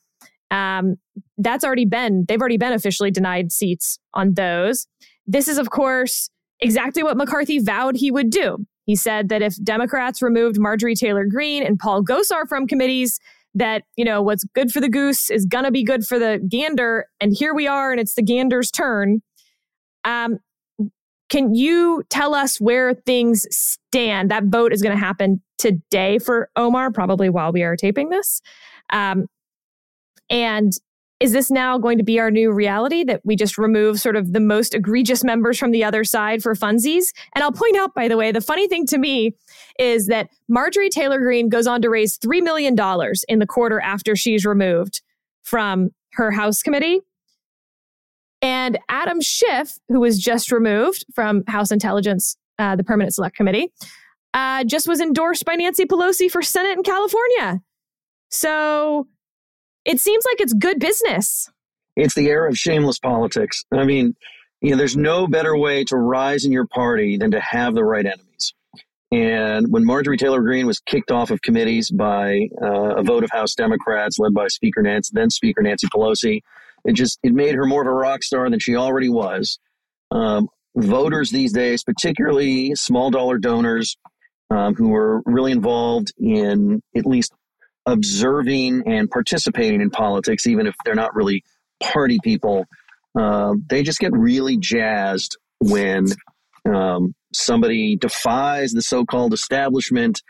Um, 0.51 0.97
that's 1.37 1.63
already 1.63 1.85
been, 1.85 2.25
they've 2.27 2.39
already 2.39 2.57
been 2.57 2.73
officially 2.73 3.09
denied 3.09 3.51
seats 3.51 3.97
on 4.13 4.35
those. 4.35 4.87
This 5.25 5.47
is, 5.47 5.57
of 5.57 5.71
course, 5.71 6.29
exactly 6.59 7.01
what 7.01 7.17
McCarthy 7.17 7.59
vowed 7.59 7.95
he 7.95 8.11
would 8.11 8.29
do. 8.29 8.65
He 8.85 8.95
said 8.95 9.29
that 9.29 9.41
if 9.41 9.55
Democrats 9.63 10.21
removed 10.21 10.59
Marjorie 10.59 10.95
Taylor 10.95 11.25
Greene 11.25 11.63
and 11.63 11.79
Paul 11.79 12.03
Gosar 12.03 12.47
from 12.47 12.67
committees, 12.67 13.19
that, 13.55 13.83
you 13.95 14.05
know, 14.05 14.21
what's 14.21 14.43
good 14.55 14.71
for 14.71 14.81
the 14.81 14.89
goose 14.89 15.29
is 15.29 15.45
going 15.45 15.63
to 15.65 15.71
be 15.71 15.83
good 15.83 16.05
for 16.05 16.17
the 16.17 16.41
gander. 16.49 17.07
And 17.19 17.35
here 17.35 17.53
we 17.53 17.67
are, 17.67 17.91
and 17.91 17.99
it's 17.99 18.15
the 18.15 18.23
gander's 18.23 18.71
turn. 18.71 19.21
Um, 20.03 20.39
can 21.29 21.53
you 21.55 22.03
tell 22.09 22.35
us 22.35 22.59
where 22.59 22.93
things 22.93 23.45
stand? 23.49 24.29
That 24.29 24.45
vote 24.45 24.73
is 24.73 24.81
going 24.81 24.95
to 24.95 25.03
happen 25.03 25.41
today 25.57 26.19
for 26.19 26.49
Omar, 26.55 26.91
probably 26.91 27.29
while 27.29 27.51
we 27.51 27.63
are 27.63 27.75
taping 27.75 28.09
this. 28.09 28.41
Um, 28.91 29.25
and 30.29 30.73
is 31.19 31.31
this 31.31 31.49
now 31.49 31.77
going 31.77 31.97
to 31.97 32.03
be 32.03 32.19
our 32.19 32.29
new 32.29 32.51
reality 32.51 33.03
that 33.05 33.21
we 33.23 33.35
just 33.35 33.57
remove 33.57 33.99
sort 33.99 34.15
of 34.15 34.33
the 34.33 34.39
most 34.39 34.75
egregious 34.75 35.23
members 35.23 35.57
from 35.57 35.71
the 35.71 35.83
other 35.83 36.03
side 36.03 36.43
for 36.43 36.53
funsies? 36.53 37.05
And 37.33 37.43
I'll 37.43 37.51
point 37.51 37.77
out, 37.77 37.95
by 37.95 38.07
the 38.07 38.17
way, 38.17 38.31
the 38.31 38.41
funny 38.41 38.67
thing 38.67 38.85
to 38.87 38.97
me 38.97 39.33
is 39.79 40.07
that 40.07 40.29
Marjorie 40.47 40.89
Taylor 40.89 41.19
Greene 41.19 41.49
goes 41.49 41.67
on 41.67 41.81
to 41.81 41.89
raise 41.89 42.17
$3 42.17 42.41
million 42.43 42.75
in 43.27 43.39
the 43.39 43.47
quarter 43.47 43.79
after 43.79 44.15
she's 44.15 44.45
removed 44.45 45.01
from 45.43 45.89
her 46.13 46.31
House 46.31 46.61
committee. 46.61 47.01
And 48.41 48.77
Adam 48.89 49.21
Schiff, 49.21 49.77
who 49.87 50.01
was 50.01 50.19
just 50.19 50.51
removed 50.51 51.05
from 51.15 51.43
House 51.47 51.71
Intelligence, 51.71 52.35
uh, 52.59 52.75
the 52.75 52.83
Permanent 52.83 53.13
Select 53.13 53.35
Committee, 53.35 53.71
uh, 54.33 54.63
just 54.63 54.87
was 54.87 54.99
endorsed 54.99 55.45
by 55.45 55.55
Nancy 55.55 55.85
Pelosi 55.85 56.29
for 56.29 56.41
Senate 56.41 56.77
in 56.77 56.83
California. 56.83 57.61
So 58.29 59.07
it 59.85 59.99
seems 59.99 60.25
like 60.25 60.41
it's 60.41 60.53
good 60.53 60.79
business. 60.79 61.49
It's 61.95 62.15
the 62.15 62.27
era 62.27 62.49
of 62.49 62.57
shameless 62.57 62.99
politics. 62.99 63.63
I 63.71 63.85
mean, 63.85 64.15
you 64.61 64.71
know, 64.71 64.77
there's 64.77 64.97
no 64.97 65.27
better 65.27 65.57
way 65.57 65.83
to 65.85 65.97
rise 65.97 66.45
in 66.45 66.51
your 66.51 66.65
party 66.67 67.17
than 67.17 67.31
to 67.31 67.39
have 67.39 67.75
the 67.75 67.83
right 67.83 68.05
enemies. 68.05 68.53
And 69.13 69.71
when 69.71 69.85
Marjorie 69.85 70.17
Taylor 70.17 70.41
Greene 70.41 70.65
was 70.65 70.79
kicked 70.79 71.11
off 71.11 71.29
of 71.29 71.39
committees 71.43 71.91
by 71.91 72.47
uh, 72.59 72.95
a 72.95 73.03
vote 73.03 73.23
of 73.23 73.29
House 73.29 73.53
Democrats 73.53 74.17
led 74.17 74.33
by 74.33 74.47
Speaker 74.47 74.81
Nancy, 74.81 75.11
then 75.13 75.29
Speaker 75.29 75.61
Nancy 75.61 75.85
Pelosi, 75.95 76.41
it 76.83 76.93
just 76.93 77.19
it 77.21 77.31
made 77.31 77.53
her 77.53 77.65
more 77.67 77.83
of 77.83 77.87
a 77.87 77.91
rock 77.91 78.23
star 78.23 78.49
than 78.49 78.57
she 78.57 78.75
already 78.75 79.09
was. 79.09 79.59
Um, 80.09 80.47
voters 80.75 81.29
these 81.29 81.53
days, 81.53 81.83
particularly 81.83 82.73
small 82.73 83.11
dollar 83.11 83.37
donors 83.37 83.97
um, 84.49 84.73
who 84.73 84.95
are 84.95 85.21
really 85.27 85.51
involved 85.51 86.11
in 86.17 86.81
at 86.97 87.05
least 87.05 87.33
observing 87.85 88.81
and 88.87 89.11
participating 89.11 89.79
in 89.79 89.91
politics, 89.91 90.47
even 90.47 90.65
if 90.65 90.73
they're 90.85 90.95
not 90.95 91.13
really 91.13 91.43
party 91.79 92.17
people, 92.23 92.65
uh, 93.15 93.53
they 93.69 93.83
just 93.83 93.99
get 93.99 94.11
really 94.11 94.57
jazzed 94.57 95.37
when 95.59 96.07
um, 96.71 97.13
somebody 97.33 97.95
defies 97.95 98.71
the 98.71 98.81
so-called 98.81 99.33
establishment 99.33 100.21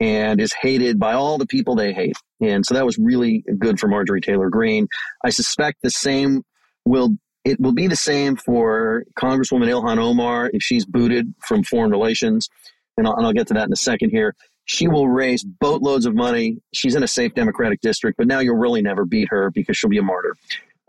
and 0.00 0.40
is 0.40 0.52
hated 0.60 0.98
by 0.98 1.12
all 1.12 1.38
the 1.38 1.46
people 1.46 1.76
they 1.76 1.92
hate. 1.92 2.16
And 2.40 2.64
so 2.66 2.74
that 2.74 2.84
was 2.84 2.98
really 2.98 3.44
good 3.58 3.78
for 3.78 3.88
Marjorie 3.88 4.20
Taylor 4.20 4.50
Greene. 4.50 4.88
I 5.24 5.30
suspect 5.30 5.78
the 5.82 5.90
same 5.90 6.42
will 6.84 7.10
it 7.44 7.60
will 7.60 7.72
be 7.72 7.88
the 7.88 7.96
same 7.96 8.36
for 8.36 9.04
Congresswoman 9.18 9.68
Ilhan 9.68 9.98
Omar 9.98 10.50
if 10.52 10.62
she's 10.62 10.84
booted 10.84 11.34
from 11.40 11.64
foreign 11.64 11.90
relations. 11.90 12.48
And 12.96 13.06
I'll, 13.06 13.14
and 13.14 13.26
I'll 13.26 13.32
get 13.32 13.48
to 13.48 13.54
that 13.54 13.66
in 13.66 13.72
a 13.72 13.76
second 13.76 14.10
here. 14.10 14.34
She 14.64 14.86
will 14.86 15.08
raise 15.08 15.42
boatloads 15.42 16.06
of 16.06 16.14
money. 16.14 16.58
She's 16.72 16.94
in 16.94 17.02
a 17.02 17.08
safe 17.08 17.34
Democratic 17.34 17.80
district, 17.80 18.16
but 18.16 18.28
now 18.28 18.38
you'll 18.38 18.58
really 18.58 18.80
never 18.80 19.04
beat 19.04 19.28
her 19.30 19.50
because 19.50 19.76
she'll 19.76 19.90
be 19.90 19.98
a 19.98 20.02
martyr. 20.02 20.36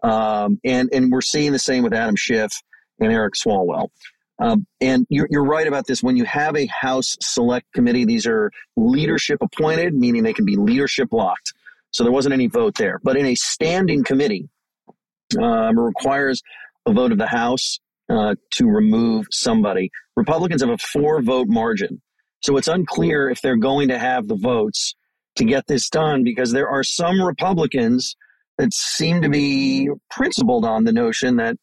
Um, 0.04 0.60
and 0.64 0.90
and 0.94 1.12
we're 1.12 1.22
seeing 1.22 1.54
the 1.54 1.60
same 1.60 1.84
with 1.84 1.94
Adam 1.94 2.16
Schiff 2.16 2.52
and 3.00 3.12
Eric 3.12 3.34
Swalwell. 3.34 3.90
Um, 4.40 4.66
and 4.82 5.06
you're, 5.10 5.28
you're 5.30 5.46
right 5.46 5.68
about 5.68 5.86
this. 5.88 6.02
When 6.02 6.18
you 6.18 6.26
have 6.26 6.56
a 6.56 6.68
House 6.68 7.16
Select 7.22 7.72
Committee, 7.74 8.06
these 8.06 8.26
are 8.26 8.52
leadership 8.76 9.40
appointed, 9.42 9.94
meaning 9.94 10.24
they 10.24 10.34
can 10.34 10.46
be 10.46 10.56
leadership 10.56 11.10
locked. 11.12 11.54
So 11.92 12.04
there 12.04 12.12
wasn't 12.12 12.34
any 12.34 12.48
vote 12.48 12.76
there. 12.76 13.00
But 13.04 13.18
in 13.18 13.26
a 13.28 13.36
standing 13.36 14.04
committee, 14.04 14.50
um, 15.42 15.80
requires 15.80 16.42
a 16.86 16.94
vote 16.94 17.12
of 17.12 17.18
the 17.18 17.28
House 17.28 17.80
uh, 18.10 18.36
to 18.52 18.66
remove 18.66 19.28
somebody. 19.32 19.92
Republicans 20.16 20.62
have 20.62 20.72
a 20.72 20.78
four 20.78 21.22
vote 21.22 21.48
margin. 21.48 22.02
So 22.42 22.58
it's 22.58 22.68
unclear 22.68 23.30
if 23.30 23.42
they're 23.42 23.56
going 23.56 23.88
to 23.88 23.98
have 23.98 24.28
the 24.28 24.36
votes 24.36 24.96
to 25.38 25.46
get 25.46 25.66
this 25.68 25.90
done 25.90 26.24
because 26.24 26.52
there 26.52 26.70
are 26.70 26.84
some 26.84 27.22
Republicans 27.22 28.16
that 28.58 28.74
seem 28.74 29.22
to 29.22 29.30
be 29.30 29.90
principled 30.10 30.66
on 30.66 30.84
the 30.84 30.92
notion 30.92 31.38
that 31.38 31.56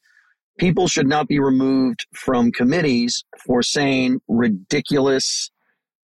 people 0.60 0.86
should 0.86 1.08
not 1.08 1.26
be 1.26 1.40
removed 1.40 2.06
from 2.12 2.52
committees 2.52 3.24
for 3.46 3.62
saying 3.62 4.20
ridiculous 4.28 5.50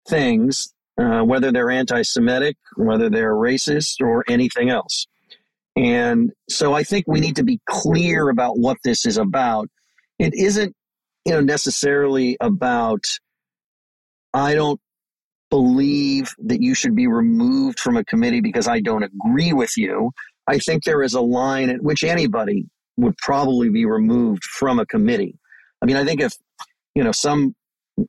things, 0.07 0.73
uh, 1.01 1.21
whether 1.21 1.51
they're 1.51 1.71
anti 1.71 2.01
Semitic, 2.01 2.57
whether 2.75 3.09
they're 3.09 3.33
racist, 3.33 4.01
or 4.01 4.25
anything 4.27 4.69
else. 4.69 5.07
And 5.77 6.31
so 6.49 6.73
I 6.73 6.83
think 6.83 7.05
we 7.07 7.21
need 7.21 7.37
to 7.37 7.43
be 7.43 7.61
clear 7.67 8.29
about 8.29 8.59
what 8.59 8.77
this 8.83 9.05
is 9.05 9.17
about. 9.17 9.69
It 10.19 10.33
isn't, 10.35 10.75
you 11.25 11.33
know, 11.33 11.41
necessarily 11.41 12.37
about 12.41 13.05
I 14.33 14.55
don't 14.55 14.79
believe 15.49 16.33
that 16.39 16.61
you 16.61 16.75
should 16.75 16.95
be 16.95 17.07
removed 17.07 17.79
from 17.79 17.95
a 17.95 18.03
committee 18.03 18.41
because 18.41 18.67
I 18.67 18.81
don't 18.81 19.03
agree 19.03 19.53
with 19.53 19.77
you. 19.77 20.11
I 20.47 20.57
think 20.57 20.83
there 20.83 21.01
is 21.01 21.13
a 21.13 21.21
line 21.21 21.69
at 21.69 21.81
which 21.81 22.03
anybody 22.03 22.65
would 22.97 23.17
probably 23.17 23.69
be 23.69 23.85
removed 23.85 24.43
from 24.43 24.79
a 24.79 24.85
committee. 24.85 25.37
I 25.81 25.85
mean, 25.85 25.97
I 25.97 26.05
think 26.05 26.21
if, 26.21 26.33
you 26.95 27.03
know, 27.03 27.11
some 27.11 27.55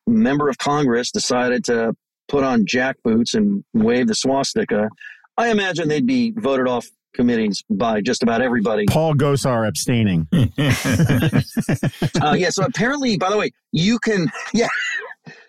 member 0.06 0.48
of 0.48 0.58
Congress 0.58 1.10
decided 1.10 1.64
to 1.64 1.94
put 2.28 2.44
on 2.44 2.66
jack 2.66 2.96
boots 3.02 3.34
and 3.34 3.64
wave 3.72 4.06
the 4.06 4.14
swastika, 4.14 4.88
I 5.36 5.48
imagine 5.48 5.88
they'd 5.88 6.06
be 6.06 6.32
voted 6.36 6.68
off 6.68 6.86
committees 7.14 7.64
by 7.70 8.00
just 8.00 8.22
about 8.22 8.42
everybody. 8.42 8.84
Paul 8.86 9.14
Gosar 9.14 9.66
abstaining. 9.66 10.28
uh, 10.32 10.48
yeah. 12.34 12.50
So 12.50 12.64
apparently, 12.64 13.16
by 13.16 13.30
the 13.30 13.38
way, 13.38 13.52
you 13.72 13.98
can, 13.98 14.30
yeah, 14.52 14.68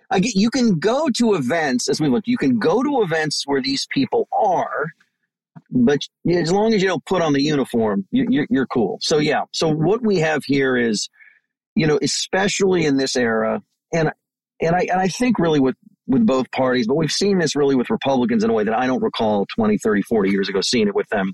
again, 0.10 0.32
you 0.36 0.50
can 0.50 0.80
go 0.80 1.10
to 1.17 1.34
events 1.34 1.89
as 1.89 2.00
we 2.00 2.08
look. 2.08 2.28
You 2.28 2.38
can 2.38 2.58
go 2.58 2.82
to 2.84 3.02
events 3.02 3.43
where 3.45 3.62
these 3.62 3.86
people 3.91 4.30
are, 4.32 4.93
but 5.75 5.99
as 6.31 6.51
long 6.51 6.73
as 6.73 6.81
you 6.81 6.88
don't 6.88 7.05
put 7.05 7.21
on 7.21 7.33
the 7.33 7.41
uniform, 7.41 8.07
you, 8.09 8.47
you're 8.49 8.65
cool. 8.67 8.97
So 9.01 9.17
yeah. 9.17 9.41
So 9.51 9.69
what 9.69 10.01
we 10.01 10.19
have 10.19 10.43
here 10.45 10.77
is, 10.77 11.09
you 11.75 11.85
know, 11.85 11.99
especially 12.01 12.85
in 12.85 12.95
this 12.95 13.15
era, 13.17 13.61
and 13.93 14.11
and 14.61 14.75
I 14.75 14.88
and 14.89 15.01
I 15.01 15.09
think 15.09 15.38
really 15.38 15.59
with 15.59 15.75
with 16.07 16.25
both 16.25 16.49
parties, 16.51 16.88
but 16.88 16.95
we've 16.95 17.11
seen 17.11 17.39
this 17.39 17.55
really 17.55 17.75
with 17.75 17.89
Republicans 17.89 18.43
in 18.43 18.49
a 18.49 18.53
way 18.53 18.63
that 18.63 18.77
I 18.77 18.88
don't 18.88 19.01
recall 19.01 19.45
20, 19.55 19.77
30, 19.79 20.03
40 20.03 20.29
years 20.29 20.47
ago 20.47 20.61
seeing 20.61 20.88
it 20.88 20.95
with 20.95 21.09
them. 21.09 21.33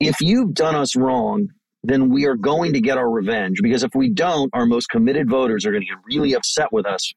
If 0.00 0.20
you've 0.20 0.54
done 0.54 0.74
us 0.74 0.96
wrong, 0.96 1.48
then 1.84 2.08
we 2.08 2.26
are 2.26 2.34
going 2.34 2.72
to 2.72 2.80
get 2.80 2.96
our 2.96 3.08
revenge 3.08 3.58
because 3.62 3.82
if 3.84 3.90
we 3.94 4.08
don't, 4.08 4.50
our 4.54 4.66
most 4.66 4.88
committed 4.88 5.28
voters 5.28 5.66
are 5.66 5.70
going 5.70 5.82
to 5.82 5.88
get 5.88 5.98
really 6.06 6.32
upset 6.34 6.72
with 6.72 6.86
us 6.86 7.12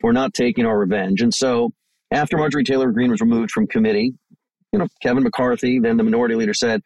for 0.00 0.12
not 0.12 0.34
taking 0.34 0.66
our 0.66 0.78
revenge. 0.78 1.22
And 1.22 1.32
so 1.32 1.70
after 2.10 2.36
Marjorie 2.36 2.64
Taylor 2.64 2.90
Greene 2.90 3.10
was 3.10 3.20
removed 3.20 3.50
from 3.50 3.66
committee, 3.66 4.14
you 4.76 4.82
know, 4.82 4.88
Kevin 5.00 5.22
McCarthy, 5.22 5.78
then 5.78 5.96
the 5.96 6.04
minority 6.04 6.34
leader 6.34 6.52
said, 6.52 6.82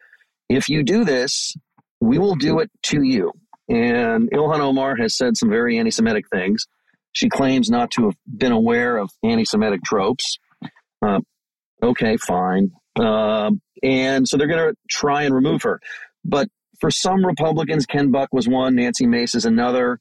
if 0.47 0.69
you 0.69 0.81
do 0.81 1.03
this, 1.03 1.57
we 1.99 2.17
will 2.17 2.35
do 2.35 2.59
it 2.59 2.71
to 2.83 3.03
you. 3.03 3.33
And 3.67 4.31
Ilhan 4.31 4.61
Omar 4.61 4.95
has 4.95 5.17
said 5.17 5.35
some 5.35 5.49
very 5.49 5.77
anti 5.77 5.91
Semitic 5.91 6.29
things. 6.29 6.67
She 7.11 7.27
claims 7.27 7.69
not 7.69 7.91
to 7.91 8.05
have 8.05 8.15
been 8.25 8.53
aware 8.53 8.95
of 8.95 9.09
anti 9.23 9.43
Semitic 9.43 9.81
tropes. 9.83 10.37
Uh, 11.05 11.19
okay, 11.83 12.15
fine. 12.15 12.71
Uh, 12.97 13.51
and 13.83 14.25
so 14.25 14.37
they're 14.37 14.47
going 14.47 14.69
to 14.69 14.75
try 14.89 15.23
and 15.23 15.35
remove 15.35 15.63
her. 15.63 15.81
But 16.23 16.47
for 16.79 16.91
some 16.91 17.25
Republicans, 17.25 17.85
Ken 17.85 18.09
Buck 18.09 18.29
was 18.31 18.47
one, 18.47 18.75
Nancy 18.75 19.05
Mace 19.05 19.35
is 19.35 19.43
another. 19.43 19.99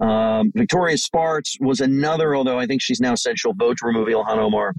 Um, 0.00 0.52
Victoria 0.54 0.96
Spartz 0.96 1.58
was 1.60 1.80
another, 1.80 2.34
although 2.34 2.58
I 2.58 2.66
think 2.66 2.80
she's 2.80 3.00
now 3.00 3.14
said 3.14 3.38
she'll 3.38 3.52
vote 3.52 3.76
to 3.78 3.86
remove 3.86 4.08
Ilhan 4.08 4.38
Omar. 4.38 4.72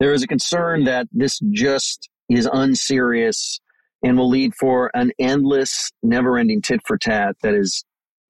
There 0.00 0.12
is 0.12 0.22
a 0.22 0.26
concern 0.26 0.84
that 0.84 1.08
this 1.12 1.38
just 1.50 2.08
is 2.28 2.48
unserious 2.50 3.60
and 4.02 4.16
will 4.16 4.28
lead 4.28 4.54
for 4.54 4.90
an 4.94 5.12
endless, 5.18 5.90
never 6.02 6.38
ending 6.38 6.60
tit 6.60 6.80
for 6.86 6.98
tat 6.98 7.36
that 7.42 7.54
is 7.54 7.84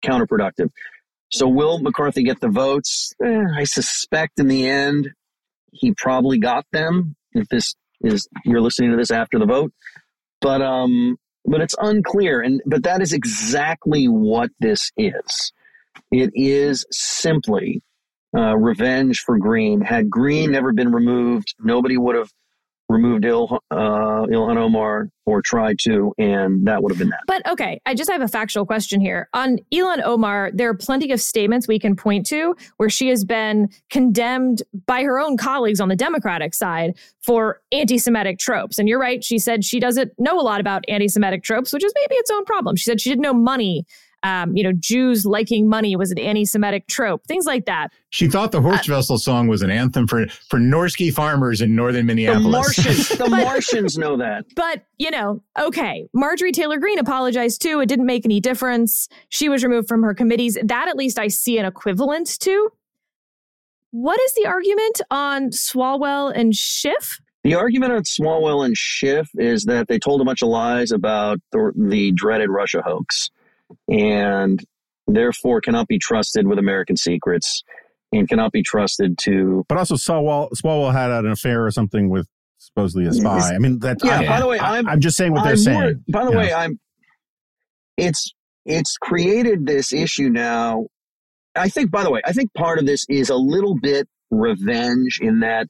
counterproductive. 0.05 0.71
So, 1.33 1.49
will 1.49 1.81
McCarthy 1.81 2.23
get 2.23 2.41
the 2.41 2.49
votes? 2.49 3.13
Eh, 3.25 3.45
I 3.57 3.65
suspect 3.65 4.39
in 4.39 4.47
the 4.47 4.69
end, 4.69 5.11
he 5.73 5.93
probably 5.93 6.39
got 6.39 6.65
them. 6.73 7.17
If 7.33 7.49
this 7.49 7.75
is 8.03 8.29
you're 8.45 8.61
listening 8.61 8.93
to 8.93 8.97
this 8.97 9.11
after 9.11 9.39
the 9.39 9.47
vote, 9.47 9.73
but 10.41 10.63
um, 10.63 11.17
but 11.45 11.61
it's 11.61 11.75
unclear. 11.81 12.41
And 12.41 12.63
but 12.65 12.85
that 12.85 13.03
is 13.03 13.13
exactly 13.13 14.07
what 14.07 14.51
this 14.61 14.93
is. 14.97 15.53
It 16.13 16.31
is 16.35 16.87
simply 16.91 17.83
uh, 18.37 18.57
revenge 18.57 19.21
for 19.21 19.39
Greene. 19.39 19.81
Had 19.81 20.11
Greene 20.11 20.51
never 20.51 20.73
been 20.73 20.93
removed, 20.93 21.55
nobody 21.59 21.97
would 21.97 22.17
have 22.17 22.31
removed 22.89 23.25
Il, 23.25 23.61
uh, 23.71 23.77
Ilhan 23.77 24.57
Omar 24.57 25.09
or 25.25 25.43
tried 25.43 25.77
to, 25.81 26.15
and 26.19 26.67
that 26.67 26.83
would 26.83 26.93
have 26.93 26.99
been 26.99 27.09
that. 27.09 27.21
But 27.27 27.45
okay, 27.49 27.81
I 27.85 27.95
just 27.95 28.11
have 28.11 28.21
a 28.21 28.29
factual 28.29 28.65
question 28.65 29.01
here. 29.01 29.29
On 29.35 29.59
Ilhan 29.73 30.05
Omar, 30.05 30.51
there 30.55 30.69
are 30.69 30.75
plenty 30.75 31.11
of 31.11 31.21
statements 31.21 31.67
we 31.67 31.81
can 31.81 31.97
point 31.97 32.27
to 32.27 32.55
where 32.77 32.89
she 32.89 33.09
has 33.09 33.25
been 33.25 33.69
condemned 33.91 34.63
by 34.87 35.03
her 35.03 35.19
own 35.19 35.37
colleagues 35.37 35.81
on 35.81 35.89
the 35.89 35.97
Democratic 35.97 36.55
side 36.55 36.97
for 37.21 37.61
anti 37.73 37.99
Semitic 37.99 38.39
tropes. 38.39 38.79
And 38.79 38.89
you're 38.89 39.01
right, 39.01 39.25
she 39.25 39.39
said 39.39 39.65
she 39.65 39.81
doesn't 39.81 40.13
know 40.19 40.39
a 40.39 40.43
lot 40.43 40.61
about 40.61 40.85
anti 40.89 41.09
Semitic 41.09 41.43
tropes, 41.43 41.73
which 41.73 41.85
is 41.85 41.93
maybe 41.97 42.15
its 42.17 42.31
own 42.31 42.45
problem. 42.45 42.77
She 42.77 42.85
said 42.85 43.01
she 43.01 43.11
didn't 43.11 43.23
know 43.23 43.35
money 43.35 43.85
um, 44.23 44.57
you 44.57 44.63
know, 44.63 44.73
Jews 44.73 45.25
liking 45.25 45.69
money 45.69 45.95
was 45.97 46.11
an 46.11 46.19
anti-Semitic 46.19 46.89
trope, 46.89 47.27
things 47.27 47.47
like 47.47 47.67
that. 47.67 47.93
She 48.11 48.29
thought 48.29 48.53
the 48.53 48.61
Horst 48.61 48.89
uh, 48.89 48.95
Wessel 48.95 49.19
song 49.19 49.47
was 49.47 49.63
an 49.63 49.71
anthem 49.71 50.07
for 50.07 50.27
for 50.49 50.59
Norsky 50.59 51.13
farmers 51.13 51.61
in 51.61 51.77
northern 51.77 52.07
Minneapolis. 52.07 52.45
The 52.45 52.51
Martians, 52.51 53.09
the 53.11 53.29
Martians 53.31 53.99
know 53.99 54.17
that. 54.17 54.47
But 54.55 54.85
you 54.99 55.11
know, 55.11 55.43
okay, 55.59 56.09
Marjorie 56.15 56.53
Taylor 56.53 56.79
Greene 56.79 56.99
apologized 56.99 57.63
too. 57.63 57.81
It 57.81 57.89
didn't 57.89 58.07
make 58.07 58.25
any 58.25 58.41
difference. 58.41 59.09
She 59.29 59.49
was 59.49 59.63
removed 59.63 59.89
from 59.89 60.03
her 60.03 60.15
committees. 60.15 60.59
That 60.63 60.89
at 60.89 60.97
least 60.97 61.19
I 61.19 61.29
see 61.29 61.59
an 61.59 61.67
equivalent 61.67 62.41
to. 62.41 62.71
What 63.91 64.21
is 64.21 64.35
the 64.35 64.47
argument 64.47 65.01
on 65.11 65.51
Swalwell 65.51 66.33
and 66.35 66.55
Schiff? 66.55 67.21
The 67.45 67.55
argument 67.55 67.93
on 67.93 68.03
Swalwell 68.03 68.65
and 68.67 68.77
Schiff 68.77 69.29
is 69.37 69.65
that 69.65 69.87
they 69.87 70.01
told 70.01 70.21
a 70.21 70.25
bunch 70.25 70.43
of 70.43 70.49
lies 70.49 70.91
about 70.91 71.39
the, 71.53 71.73
the 71.77 72.11
dreaded 72.13 72.51
Russia 72.51 72.83
hoax 72.85 73.31
and 73.89 74.63
therefore 75.07 75.61
cannot 75.61 75.89
be 75.89 75.99
trusted 75.99 76.47
with 76.47 76.59
American 76.59 76.97
secrets 76.97 77.63
and 78.13 78.29
cannot 78.29 78.53
be 78.53 78.63
trusted 78.63 79.19
to. 79.19 79.65
But 79.69 79.79
also, 79.79 79.95
Swalwell, 79.95 80.51
Swalwell 80.53 80.93
had 80.93 81.11
an 81.11 81.31
affair 81.31 81.65
or 81.65 81.71
something 81.71 82.09
with 82.09 82.27
supposedly 82.59 83.07
a 83.07 83.13
spy. 83.13 83.55
I 83.55 83.59
mean, 83.59 83.79
that. 83.81 83.99
Yeah. 84.03 84.21
I, 84.21 84.27
by 84.27 84.41
the 84.41 84.47
way, 84.47 84.61
I'm, 84.61 84.89
I'm 84.89 85.01
just 85.01 85.17
saying 85.17 85.33
what 85.33 85.45
they're 85.45 85.53
I'm 85.53 85.59
saying. 85.59 85.81
More, 85.81 85.95
by 86.09 86.25
the 86.25 86.37
way, 86.37 86.53
I'm. 86.53 86.79
It's 87.97 88.33
it's 88.65 88.97
created 88.99 89.67
this 89.67 89.93
issue 89.93 90.29
now. 90.29 90.87
I 91.55 91.69
think. 91.69 91.91
By 91.91 92.03
the 92.03 92.11
way, 92.11 92.21
I 92.25 92.33
think 92.33 92.53
part 92.55 92.79
of 92.79 92.87
this 92.87 93.05
is 93.09 93.31
a 93.31 93.37
little 93.37 93.77
bit 93.81 94.09
revenge 94.31 95.19
in 95.23 95.41
that 95.41 95.69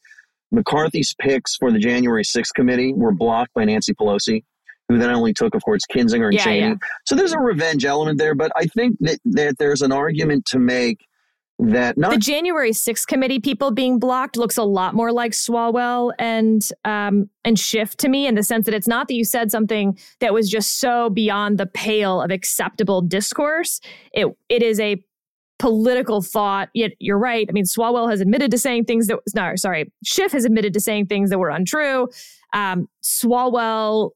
McCarthy's 0.50 1.14
picks 1.20 1.56
for 1.56 1.70
the 1.70 1.78
January 1.78 2.24
6th 2.24 2.54
committee 2.54 2.92
were 2.94 3.12
blocked 3.12 3.52
by 3.54 3.64
Nancy 3.64 3.92
Pelosi 3.94 4.44
who 4.88 4.98
then 4.98 5.10
only 5.10 5.32
took, 5.32 5.54
of 5.54 5.64
course, 5.64 5.82
Kinzinger 5.90 6.26
and 6.26 6.34
Yeah, 6.34 6.44
Cheney. 6.44 6.58
yeah. 6.60 6.74
So 7.06 7.14
there's 7.14 7.32
a 7.32 7.38
revenge 7.40 7.84
element 7.84 8.18
there, 8.18 8.34
but 8.34 8.52
I 8.56 8.66
think 8.66 8.96
that, 9.00 9.18
that 9.24 9.58
there's 9.58 9.82
an 9.82 9.92
argument 9.92 10.46
to 10.46 10.58
make 10.58 11.06
that 11.58 11.96
not 11.96 12.10
The 12.10 12.18
January 12.18 12.72
6th 12.72 13.06
committee 13.06 13.40
people 13.40 13.70
being 13.70 13.98
blocked 13.98 14.36
looks 14.36 14.58
a 14.58 14.62
lot 14.62 14.94
more 14.94 15.10
like 15.10 15.32
Swalwell 15.32 16.12
and 16.18 16.68
um, 16.84 17.30
and 17.44 17.58
Schiff 17.58 17.96
to 17.96 18.08
me 18.10 18.26
in 18.26 18.34
the 18.34 18.42
sense 18.42 18.66
that 18.66 18.74
it's 18.74 18.86
not 18.86 19.08
that 19.08 19.14
you 19.14 19.24
said 19.24 19.50
something 19.50 19.98
that 20.20 20.34
was 20.34 20.50
just 20.50 20.78
so 20.80 21.08
beyond 21.08 21.56
the 21.56 21.64
pale 21.64 22.20
of 22.20 22.30
acceptable 22.30 23.00
discourse. 23.00 23.80
It 24.12 24.26
it 24.50 24.62
is 24.62 24.78
a 24.78 25.02
political 25.58 26.20
thought. 26.20 26.68
Yet 26.74 26.92
you're 26.98 27.18
right. 27.18 27.46
I 27.48 27.52
mean, 27.52 27.64
Swalwell 27.64 28.10
has 28.10 28.20
admitted 28.20 28.50
to 28.50 28.58
saying 28.58 28.84
things 28.84 29.06
that 29.06 29.18
no, 29.34 29.56
sorry, 29.56 29.90
Schiff 30.04 30.32
has 30.32 30.44
admitted 30.44 30.74
to 30.74 30.80
saying 30.80 31.06
things 31.06 31.30
that 31.30 31.38
were 31.38 31.48
untrue. 31.48 32.08
Um, 32.52 32.86
Swalwell, 33.02 34.10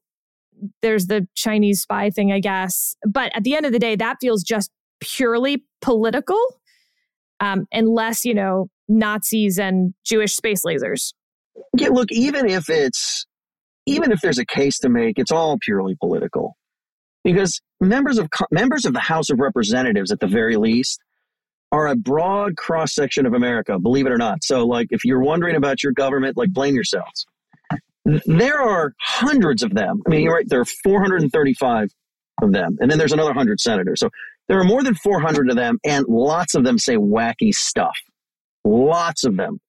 there's 0.82 1.06
the 1.06 1.26
Chinese 1.34 1.82
spy 1.82 2.10
thing, 2.10 2.32
I 2.32 2.40
guess. 2.40 2.96
But 3.06 3.32
at 3.34 3.44
the 3.44 3.54
end 3.54 3.66
of 3.66 3.72
the 3.72 3.78
day, 3.78 3.96
that 3.96 4.16
feels 4.20 4.42
just 4.42 4.70
purely 5.00 5.64
political, 5.80 6.40
um, 7.40 7.66
unless 7.72 8.24
you 8.24 8.34
know 8.34 8.68
Nazis 8.88 9.58
and 9.58 9.94
Jewish 10.04 10.34
space 10.34 10.62
lasers. 10.64 11.12
Yeah, 11.76 11.88
look, 11.88 12.10
even 12.12 12.48
if 12.48 12.68
it's 12.68 13.26
even 13.86 14.12
if 14.12 14.20
there's 14.20 14.38
a 14.38 14.46
case 14.46 14.78
to 14.80 14.88
make, 14.88 15.18
it's 15.18 15.32
all 15.32 15.58
purely 15.60 15.96
political. 16.00 16.56
Because 17.24 17.60
members 17.80 18.18
of 18.18 18.28
members 18.50 18.84
of 18.84 18.92
the 18.92 19.00
House 19.00 19.30
of 19.30 19.40
Representatives, 19.40 20.10
at 20.10 20.20
the 20.20 20.26
very 20.26 20.56
least, 20.56 21.00
are 21.72 21.86
a 21.88 21.96
broad 21.96 22.56
cross 22.56 22.94
section 22.94 23.26
of 23.26 23.34
America. 23.34 23.78
Believe 23.78 24.06
it 24.06 24.12
or 24.12 24.18
not. 24.18 24.42
So, 24.42 24.66
like, 24.66 24.88
if 24.90 25.04
you're 25.04 25.22
wondering 25.22 25.56
about 25.56 25.82
your 25.82 25.92
government, 25.92 26.36
like, 26.36 26.52
blame 26.52 26.74
yourselves. 26.74 27.26
There 28.04 28.60
are 28.60 28.92
hundreds 28.98 29.62
of 29.62 29.74
them. 29.74 30.02
I 30.06 30.10
mean, 30.10 30.22
you're 30.22 30.34
right. 30.34 30.48
There 30.48 30.60
are 30.60 30.64
435 30.64 31.88
of 32.42 32.52
them, 32.52 32.78
and 32.80 32.90
then 32.90 32.98
there's 32.98 33.12
another 33.12 33.34
hundred 33.34 33.60
senators. 33.60 34.00
So 34.00 34.10
there 34.48 34.58
are 34.58 34.64
more 34.64 34.82
than 34.82 34.94
400 34.94 35.50
of 35.50 35.56
them, 35.56 35.78
and 35.84 36.06
lots 36.08 36.54
of 36.54 36.64
them 36.64 36.78
say 36.78 36.96
wacky 36.96 37.52
stuff. 37.52 37.96
Lots 38.64 39.24
of 39.24 39.36
them. 39.36 39.60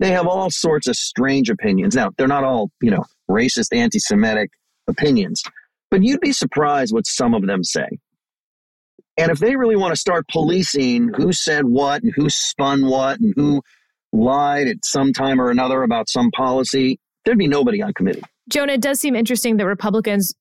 They 0.00 0.10
have 0.10 0.26
all 0.26 0.50
sorts 0.50 0.88
of 0.88 0.96
strange 0.96 1.50
opinions. 1.50 1.94
Now, 1.94 2.10
they're 2.16 2.26
not 2.26 2.44
all, 2.44 2.70
you 2.80 2.90
know, 2.90 3.04
racist, 3.30 3.76
anti 3.76 3.98
Semitic 3.98 4.50
opinions, 4.88 5.42
but 5.90 6.02
you'd 6.02 6.20
be 6.20 6.32
surprised 6.32 6.92
what 6.92 7.06
some 7.06 7.34
of 7.34 7.46
them 7.46 7.62
say. 7.62 7.86
And 9.16 9.30
if 9.30 9.38
they 9.38 9.54
really 9.54 9.76
want 9.76 9.92
to 9.92 10.00
start 10.00 10.26
policing 10.28 11.12
who 11.14 11.32
said 11.32 11.64
what 11.64 12.02
and 12.02 12.12
who 12.16 12.28
spun 12.28 12.86
what 12.86 13.20
and 13.20 13.32
who 13.36 13.62
lied 14.12 14.66
at 14.66 14.84
some 14.84 15.12
time 15.12 15.40
or 15.40 15.50
another 15.50 15.82
about 15.82 16.08
some 16.08 16.30
policy, 16.32 16.98
there'd 17.24 17.38
be 17.38 17.48
nobody 17.48 17.82
on 17.82 17.92
committee. 17.94 18.22
Jonah, 18.48 18.74
it 18.74 18.80
does 18.80 19.00
seem 19.00 19.14
interesting 19.14 19.56
that 19.56 19.66
Republicans 19.66 20.34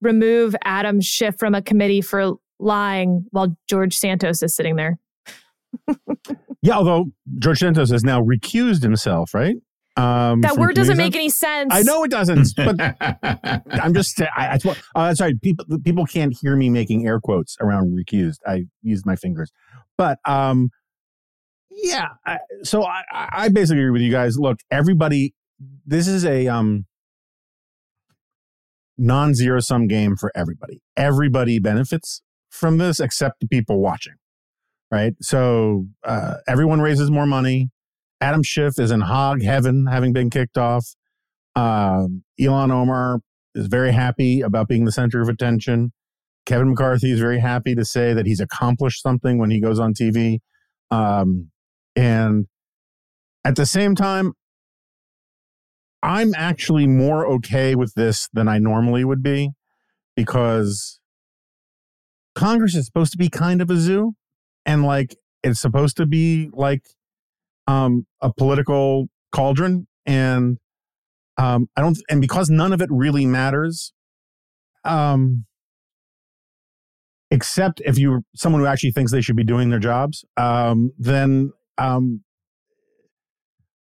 remove 0.00 0.54
Adam 0.64 1.00
Schiff 1.00 1.36
from 1.38 1.54
a 1.54 1.62
committee 1.62 2.00
for 2.00 2.34
lying 2.58 3.26
while 3.30 3.56
George 3.68 3.96
Santos 3.96 4.42
is 4.42 4.54
sitting 4.54 4.76
there. 4.76 4.98
Yeah, 6.62 6.74
although 6.74 7.12
George 7.38 7.60
Santos 7.60 7.90
has 7.90 8.02
now 8.02 8.20
recused 8.20 8.82
himself, 8.82 9.32
right? 9.32 9.56
Um, 9.96 10.40
That 10.40 10.56
word 10.56 10.74
doesn't 10.74 10.96
make 10.96 11.14
any 11.14 11.28
sense. 11.28 11.70
I 11.72 11.82
know 11.82 12.04
it 12.04 12.10
doesn't, 12.10 12.48
but 12.56 12.96
I'm 13.70 13.94
just. 13.94 14.20
I, 14.20 14.58
I, 14.64 14.76
uh, 14.94 15.14
sorry, 15.14 15.34
people 15.42 15.64
people 15.84 16.04
can't 16.06 16.36
hear 16.40 16.56
me 16.56 16.68
making 16.68 17.06
air 17.06 17.20
quotes 17.20 17.56
around 17.60 17.96
recused. 17.96 18.38
I 18.46 18.64
used 18.82 19.06
my 19.06 19.16
fingers, 19.16 19.52
but 19.96 20.18
um, 20.24 20.70
yeah. 21.70 22.08
I, 22.26 22.38
so 22.62 22.84
I, 22.84 23.02
I 23.12 23.28
I 23.32 23.48
basically 23.48 23.80
agree 23.80 23.90
with 23.92 24.02
you 24.02 24.12
guys. 24.12 24.36
Look, 24.38 24.58
everybody, 24.70 25.34
this 25.86 26.06
is 26.08 26.24
a 26.24 26.48
um 26.48 26.86
non-zero 28.96 29.60
sum 29.60 29.86
game 29.86 30.16
for 30.16 30.32
everybody. 30.34 30.80
Everybody 30.96 31.58
benefits 31.58 32.22
from 32.50 32.78
this 32.78 33.00
except 33.00 33.40
the 33.40 33.46
people 33.46 33.80
watching, 33.80 34.14
right? 34.90 35.14
So 35.20 35.86
uh, 36.04 36.34
everyone 36.48 36.80
raises 36.80 37.10
more 37.10 37.26
money. 37.26 37.70
Adam 38.20 38.42
Schiff 38.42 38.78
is 38.78 38.90
in 38.90 39.02
hog 39.02 39.42
heaven, 39.42 39.86
having 39.86 40.12
been 40.12 40.30
kicked 40.30 40.58
off. 40.58 40.94
Um, 41.54 42.24
Ilhan 42.40 42.72
Omar 42.72 43.20
is 43.54 43.66
very 43.68 43.92
happy 43.92 44.40
about 44.40 44.66
being 44.68 44.84
the 44.84 44.92
center 44.92 45.20
of 45.20 45.28
attention. 45.28 45.92
Kevin 46.46 46.70
McCarthy 46.70 47.12
is 47.12 47.20
very 47.20 47.38
happy 47.38 47.74
to 47.74 47.84
say 47.84 48.12
that 48.14 48.26
he's 48.26 48.40
accomplished 48.40 49.02
something 49.02 49.38
when 49.38 49.50
he 49.50 49.60
goes 49.60 49.78
on 49.78 49.94
TV. 49.94 50.38
Um, 50.90 51.50
And 51.94 52.46
at 53.44 53.56
the 53.56 53.66
same 53.66 53.94
time, 53.94 54.32
I'm 56.02 56.32
actually 56.36 56.86
more 56.86 57.26
okay 57.26 57.74
with 57.74 57.94
this 57.94 58.28
than 58.32 58.48
I 58.48 58.58
normally 58.58 59.04
would 59.04 59.22
be 59.22 59.50
because 60.14 61.00
Congress 62.34 62.74
is 62.74 62.86
supposed 62.86 63.12
to 63.12 63.18
be 63.18 63.28
kind 63.28 63.60
of 63.60 63.70
a 63.70 63.76
zoo 63.76 64.12
and 64.64 64.84
like 64.84 65.16
it's 65.42 65.60
supposed 65.60 65.96
to 65.96 66.06
be 66.06 66.50
like 66.52 66.82
um 67.66 68.06
a 68.20 68.32
political 68.32 69.08
cauldron 69.32 69.86
and 70.06 70.58
um 71.36 71.68
I 71.76 71.80
don't 71.80 71.98
and 72.08 72.20
because 72.20 72.48
none 72.48 72.72
of 72.72 72.80
it 72.80 72.88
really 72.90 73.26
matters 73.26 73.92
um 74.84 75.46
except 77.30 77.82
if 77.84 77.98
you're 77.98 78.22
someone 78.34 78.62
who 78.62 78.66
actually 78.66 78.92
thinks 78.92 79.12
they 79.12 79.20
should 79.20 79.36
be 79.36 79.44
doing 79.44 79.70
their 79.70 79.78
jobs 79.78 80.24
um 80.36 80.92
then 80.98 81.52
um 81.76 82.22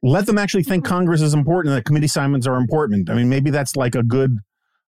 let 0.05 0.27
them 0.27 0.37
actually 0.37 0.63
think 0.63 0.85
Congress 0.85 1.21
is 1.21 1.33
important 1.33 1.71
and 1.71 1.77
that 1.79 1.85
committee 1.85 2.05
assignments 2.05 2.45
are 2.45 2.55
important. 2.57 3.09
I 3.09 3.15
mean, 3.15 3.27
maybe 3.27 3.49
that's 3.49 3.75
like 3.75 3.95
a 3.95 4.03
good 4.03 4.37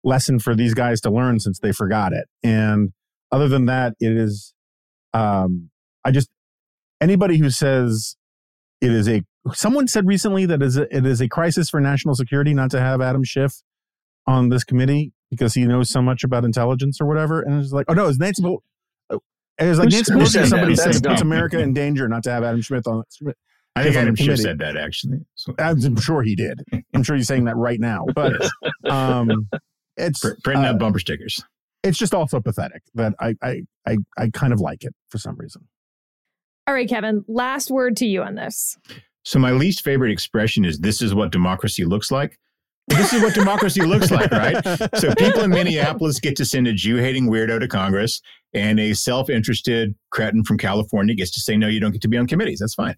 lesson 0.03 0.37
for 0.39 0.53
these 0.55 0.73
guys 0.73 1.01
to 1.01 1.09
learn 1.09 1.39
since 1.39 1.59
they 1.59 1.71
forgot 1.71 2.13
it. 2.13 2.27
And 2.43 2.91
other 3.31 3.47
than 3.47 3.65
that, 3.65 3.93
it 3.99 4.11
is, 4.11 4.53
um, 5.13 5.69
I 6.05 6.11
just, 6.11 6.29
anybody 7.01 7.37
who 7.37 7.49
says 7.49 8.15
it 8.79 8.91
is 8.91 9.09
a, 9.09 9.23
someone 9.53 9.87
said 9.87 10.05
recently 10.05 10.45
that 10.45 10.61
is 10.61 10.77
a, 10.77 10.83
it 10.95 11.05
is 11.05 11.19
a 11.19 11.27
crisis 11.27 11.69
for 11.69 11.79
national 11.81 12.13
security 12.13 12.53
not 12.53 12.69
to 12.71 12.79
have 12.79 13.01
Adam 13.01 13.23
Schiff 13.23 13.63
on 14.27 14.49
this 14.49 14.63
committee 14.63 15.13
because 15.31 15.55
he 15.55 15.65
knows 15.65 15.89
so 15.89 16.01
much 16.01 16.23
about 16.23 16.45
intelligence 16.45 16.99
or 17.01 17.07
whatever. 17.07 17.41
And 17.41 17.59
it's 17.61 17.71
like, 17.71 17.85
oh 17.89 17.93
no, 17.93 18.07
it's 18.07 18.19
Nancy 18.19 18.43
Pelosi. 18.43 18.59
It 19.59 19.65
was 19.65 19.79
like 19.79 19.89
Who- 19.89 19.95
Nancy 19.95 20.11
Pelosi. 20.13 20.27
said 20.27 20.43
that? 20.43 20.47
Somebody 20.49 20.75
That's 20.75 20.97
said 20.97 21.05
it 21.05 21.09
puts. 21.09 21.21
America 21.21 21.59
in 21.59 21.73
danger 21.73 22.07
not 22.07 22.21
to 22.23 22.31
have 22.31 22.43
Adam 22.43 22.61
Smith 22.61 22.85
on. 22.85 23.03
I 23.79 23.83
think 23.83 23.93
Schiff 23.93 24.01
on 24.01 24.01
Adam 24.03 24.15
the 24.15 24.23
Schiff 24.23 24.39
said 24.39 24.59
that 24.59 24.77
actually. 24.77 25.19
So, 25.35 25.53
I'm 25.57 25.95
sure 25.97 26.23
he 26.23 26.35
did. 26.35 26.61
I'm 26.93 27.03
sure 27.03 27.15
he's 27.15 27.27
saying 27.27 27.45
that 27.45 27.55
right 27.55 27.79
now. 27.79 28.05
But 28.13 28.33
um, 28.89 29.47
it's 29.97 30.19
pr- 30.19 30.39
printing 30.43 30.65
uh, 30.65 30.69
out 30.69 30.79
bumper 30.79 30.99
stickers. 30.99 31.43
it's 31.83 31.97
just 31.97 32.13
also 32.13 32.39
pathetic 32.39 32.81
that 32.95 33.13
I, 33.19 33.35
I 33.41 33.61
I 33.85 33.97
I 34.17 34.29
kind 34.29 34.53
of 34.53 34.59
like 34.59 34.83
it 34.83 34.93
for 35.09 35.17
some 35.17 35.35
reason. 35.37 35.67
All 36.67 36.73
right, 36.73 36.89
Kevin, 36.89 37.23
last 37.27 37.71
word 37.71 37.95
to 37.97 38.05
you 38.05 38.21
on 38.23 38.35
this. 38.35 38.77
So 39.23 39.39
my 39.39 39.51
least 39.51 39.83
favorite 39.83 40.11
expression 40.11 40.65
is 40.65 40.79
"This 40.79 41.01
is 41.01 41.13
what 41.13 41.31
democracy 41.31 41.85
looks 41.85 42.11
like." 42.11 42.37
This 42.89 43.11
is 43.11 43.21
what 43.21 43.33
democracy 43.33 43.81
looks 43.81 44.11
like, 44.11 44.31
right? 44.31 44.63
So 44.95 45.13
people 45.15 45.41
in 45.41 45.49
Minneapolis 45.49 46.21
get 46.21 46.37
to 46.37 46.45
send 46.45 46.67
a 46.67 46.73
Jew-hating 46.73 47.29
weirdo 47.29 47.59
to 47.59 47.67
Congress, 47.67 48.21
and 48.53 48.79
a 48.79 48.93
self-interested 48.93 49.93
cretin 50.09 50.45
from 50.45 50.57
California 50.57 51.13
gets 51.13 51.31
to 51.31 51.41
say, 51.41 51.57
"No, 51.57 51.67
you 51.67 51.81
don't 51.81 51.91
get 51.91 52.01
to 52.03 52.07
be 52.07 52.17
on 52.17 52.27
committees." 52.27 52.59
That's 52.59 52.75
fine. 52.75 52.95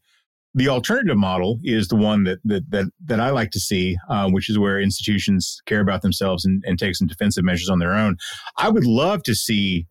The 0.56 0.68
alternative 0.68 1.18
model 1.18 1.60
is 1.64 1.88
the 1.90 1.96
one 1.96 2.24
that 2.24 2.40
that 2.44 2.70
that, 2.72 2.86
that 3.06 3.20
I 3.20 3.30
like 3.30 3.52
to 3.52 3.60
see, 3.60 3.98
uh, 4.10 4.30
which 4.30 4.50
is 4.50 4.58
where 4.58 4.80
institutions 4.80 5.62
care 5.66 5.82
about 5.82 6.02
themselves 6.02 6.44
and, 6.44 6.64
and 6.66 6.80
take 6.80 6.96
some 6.96 7.08
defensive 7.08 7.44
measures 7.44 7.70
on 7.70 7.80
their 7.80 7.94
own. 7.94 8.18
I 8.58 8.70
would 8.70 8.86
love 8.86 9.24
to 9.24 9.36
see 9.36 9.86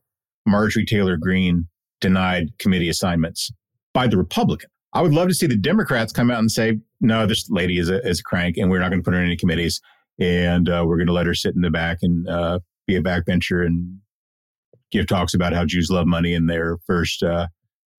Marjorie 0.46 0.84
Taylor 0.84 1.16
Greene 1.16 1.68
denied 2.00 2.58
committee 2.58 2.88
assignments 2.88 3.50
by 3.94 4.06
the 4.06 4.16
Republican. 4.16 4.70
I 4.92 5.02
would 5.02 5.12
love 5.12 5.28
to 5.28 5.34
see 5.34 5.46
the 5.46 5.56
Democrats 5.56 6.12
come 6.12 6.30
out 6.30 6.38
and 6.38 6.50
say, 6.50 6.78
no, 7.00 7.26
this 7.26 7.48
lady 7.50 7.78
is 7.78 7.88
a, 7.88 8.04
is 8.06 8.20
a 8.20 8.22
crank 8.22 8.56
and 8.56 8.70
we're 8.70 8.80
not 8.80 8.90
going 8.90 9.00
to 9.00 9.04
put 9.04 9.14
her 9.14 9.20
in 9.20 9.26
any 9.26 9.36
committees. 9.36 9.80
And 10.18 10.68
uh, 10.68 10.84
we're 10.86 10.96
going 10.96 11.06
to 11.08 11.12
let 11.12 11.26
her 11.26 11.34
sit 11.34 11.54
in 11.54 11.60
the 11.60 11.70
back 11.70 11.98
and 12.02 12.28
uh, 12.28 12.60
be 12.86 12.96
a 12.96 13.02
backbencher 13.02 13.64
and 13.64 13.98
give 14.90 15.06
talks 15.06 15.34
about 15.34 15.52
how 15.52 15.64
Jews 15.64 15.90
love 15.90 16.06
money 16.06 16.34
and 16.34 16.48
their 16.48 16.78
first 16.86 17.22
uh, 17.22 17.48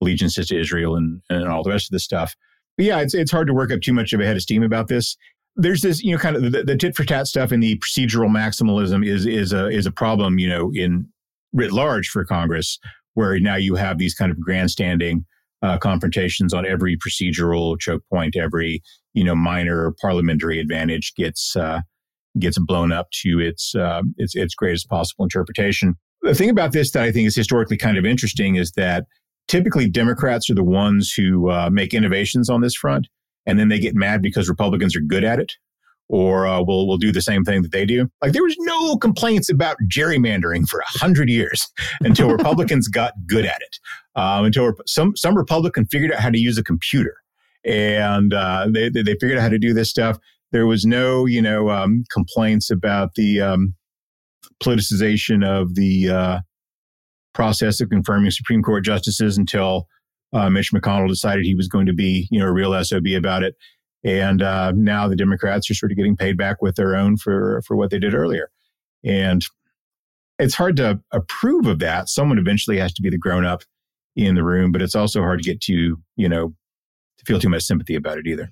allegiances 0.01 0.47
to 0.47 0.59
Israel 0.59 0.95
and, 0.95 1.21
and 1.29 1.47
all 1.47 1.63
the 1.63 1.69
rest 1.69 1.87
of 1.87 1.91
this 1.91 2.03
stuff. 2.03 2.35
Yeah, 2.79 3.01
it's, 3.01 3.13
it's 3.13 3.31
hard 3.31 3.47
to 3.47 3.53
work 3.53 3.71
up 3.71 3.81
too 3.81 3.93
much 3.93 4.13
of 4.13 4.21
a 4.21 4.25
head 4.25 4.37
of 4.37 4.41
steam 4.41 4.63
about 4.63 4.87
this. 4.87 5.17
There's 5.55 5.81
this, 5.81 6.01
you 6.01 6.13
know, 6.13 6.17
kind 6.17 6.37
of 6.37 6.51
the, 6.51 6.63
the 6.63 6.77
tit 6.77 6.95
for 6.95 7.03
tat 7.03 7.27
stuff 7.27 7.51
and 7.51 7.61
the 7.61 7.77
procedural 7.79 8.29
maximalism 8.29 9.05
is 9.05 9.25
is 9.25 9.51
a 9.51 9.67
is 9.67 9.85
a 9.85 9.91
problem, 9.91 10.39
you 10.39 10.47
know, 10.47 10.71
in 10.73 11.05
writ 11.51 11.73
large 11.73 12.07
for 12.07 12.23
Congress, 12.23 12.79
where 13.15 13.37
now 13.39 13.55
you 13.55 13.75
have 13.75 13.97
these 13.97 14.13
kind 14.13 14.31
of 14.31 14.39
grandstanding 14.39 15.25
uh, 15.61 15.77
confrontations 15.77 16.53
on 16.53 16.65
every 16.65 16.97
procedural 16.97 17.77
choke 17.77 18.03
point, 18.09 18.37
every 18.37 18.81
you 19.13 19.23
know 19.25 19.35
minor 19.35 19.93
parliamentary 19.99 20.59
advantage 20.59 21.13
gets 21.15 21.57
uh, 21.57 21.81
gets 22.39 22.57
blown 22.59 22.93
up 22.93 23.07
to 23.11 23.41
its 23.41 23.75
uh, 23.75 24.01
its 24.15 24.35
its 24.35 24.55
greatest 24.55 24.87
possible 24.87 25.25
interpretation. 25.25 25.95
The 26.21 26.35
thing 26.35 26.49
about 26.49 26.71
this 26.71 26.91
that 26.91 27.03
I 27.03 27.11
think 27.11 27.27
is 27.27 27.35
historically 27.35 27.77
kind 27.77 27.97
of 27.97 28.05
interesting 28.05 28.55
is 28.55 28.71
that 28.73 29.05
typically 29.49 29.89
Democrats 29.89 30.49
are 30.49 30.55
the 30.55 30.63
ones 30.63 31.11
who 31.11 31.49
uh, 31.49 31.69
make 31.69 31.93
innovations 31.93 32.49
on 32.49 32.61
this 32.61 32.75
front, 32.75 33.07
and 33.45 33.59
then 33.59 33.67
they 33.67 33.79
get 33.79 33.95
mad 33.95 34.21
because 34.21 34.47
Republicans 34.47 34.95
are 34.95 35.01
good 35.01 35.25
at 35.25 35.39
it. 35.39 35.53
Or 36.11 36.47
uh, 36.47 36.63
will 36.63 36.87
will 36.87 36.97
do 36.97 37.11
the 37.11 37.21
same 37.21 37.43
thing 37.43 37.61
that 37.61 37.71
they 37.71 37.85
do. 37.85 38.09
Like 38.19 38.31
there 38.31 38.41
was 38.41 38.55
no 38.61 38.97
complaints 38.97 39.47
about 39.47 39.77
gerrymandering 39.87 40.67
for 40.67 40.79
a 40.79 40.97
hundred 40.97 41.29
years 41.29 41.67
until 42.01 42.29
Republicans 42.31 42.87
got 42.87 43.13
good 43.27 43.45
at 43.45 43.61
it 43.61 43.77
um, 44.15 44.45
until 44.45 44.73
some 44.87 45.15
some 45.15 45.35
Republican 45.35 45.85
figured 45.85 46.11
out 46.11 46.19
how 46.19 46.31
to 46.31 46.39
use 46.39 46.57
a 46.57 46.63
computer, 46.63 47.17
and 47.63 48.33
uh, 48.33 48.67
they 48.73 48.89
they 48.89 49.03
they 49.03 49.13
figured 49.19 49.37
out 49.37 49.43
how 49.43 49.49
to 49.49 49.59
do 49.59 49.71
this 49.71 49.91
stuff. 49.91 50.17
There 50.51 50.65
was 50.65 50.83
no 50.83 51.27
you 51.27 51.43
know 51.43 51.69
um, 51.69 52.05
complaints 52.11 52.71
about 52.71 53.13
the 53.13 53.41
um, 53.41 53.75
politicization 54.63 55.45
of 55.45 55.75
the 55.75 56.09
uh, 56.09 56.39
process 57.33 57.81
of 57.81 57.89
confirming 57.89 58.31
Supreme 58.31 58.61
Court 58.61 58.83
justices 58.83 59.37
until 59.37 59.87
uh, 60.33 60.49
Mitch 60.49 60.71
McConnell 60.73 61.07
decided 61.07 61.45
he 61.45 61.55
was 61.55 61.67
going 61.67 61.85
to 61.85 61.93
be 61.93 62.27
you 62.31 62.39
know 62.39 62.47
a 62.47 62.51
real 62.51 62.83
sob 62.83 63.07
about 63.07 63.43
it, 63.43 63.55
and 64.03 64.41
uh, 64.41 64.71
now 64.75 65.07
the 65.07 65.15
Democrats 65.15 65.69
are 65.69 65.75
sort 65.75 65.91
of 65.91 65.97
getting 65.97 66.15
paid 66.15 66.37
back 66.37 66.61
with 66.61 66.75
their 66.75 66.95
own 66.95 67.17
for 67.17 67.61
for 67.65 67.75
what 67.75 67.89
they 67.89 67.99
did 67.99 68.13
earlier, 68.13 68.51
and 69.03 69.45
it's 70.39 70.55
hard 70.55 70.77
to 70.77 70.99
approve 71.11 71.67
of 71.67 71.79
that. 71.79 72.09
Someone 72.09 72.39
eventually 72.39 72.77
has 72.79 72.93
to 72.93 73.01
be 73.01 73.09
the 73.09 73.17
grown 73.17 73.45
up 73.45 73.63
in 74.15 74.35
the 74.35 74.43
room, 74.43 74.71
but 74.71 74.81
it's 74.81 74.95
also 74.95 75.21
hard 75.21 75.39
to 75.39 75.49
get 75.49 75.61
to, 75.61 75.97
you 76.15 76.29
know, 76.29 76.53
to 77.17 77.25
feel 77.25 77.39
too 77.39 77.49
much 77.49 77.63
sympathy 77.63 77.95
about 77.95 78.17
it 78.17 78.25
either. 78.25 78.51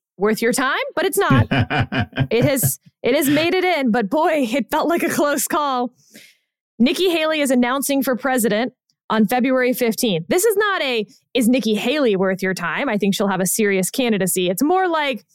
worth 0.21 0.41
your 0.41 0.53
time, 0.53 0.79
but 0.95 1.05
it's 1.05 1.17
not. 1.17 1.47
it 2.31 2.45
has 2.45 2.79
it 3.03 3.15
has 3.15 3.29
made 3.29 3.53
it 3.53 3.65
in, 3.65 3.91
but 3.91 4.09
boy, 4.09 4.47
it 4.49 4.69
felt 4.69 4.87
like 4.87 5.03
a 5.03 5.09
close 5.09 5.47
call. 5.47 5.91
Nikki 6.79 7.09
Haley 7.09 7.41
is 7.41 7.51
announcing 7.51 8.01
for 8.03 8.15
president 8.15 8.73
on 9.09 9.27
February 9.27 9.71
15th. 9.71 10.25
This 10.29 10.45
is 10.45 10.55
not 10.55 10.81
a 10.81 11.05
is 11.33 11.49
Nikki 11.49 11.75
Haley 11.75 12.15
worth 12.15 12.41
your 12.41 12.53
time? 12.53 12.87
I 12.87 12.97
think 12.97 13.15
she'll 13.15 13.27
have 13.27 13.41
a 13.41 13.45
serious 13.45 13.89
candidacy. 13.89 14.49
It's 14.49 14.63
more 14.63 14.87
like 14.87 15.25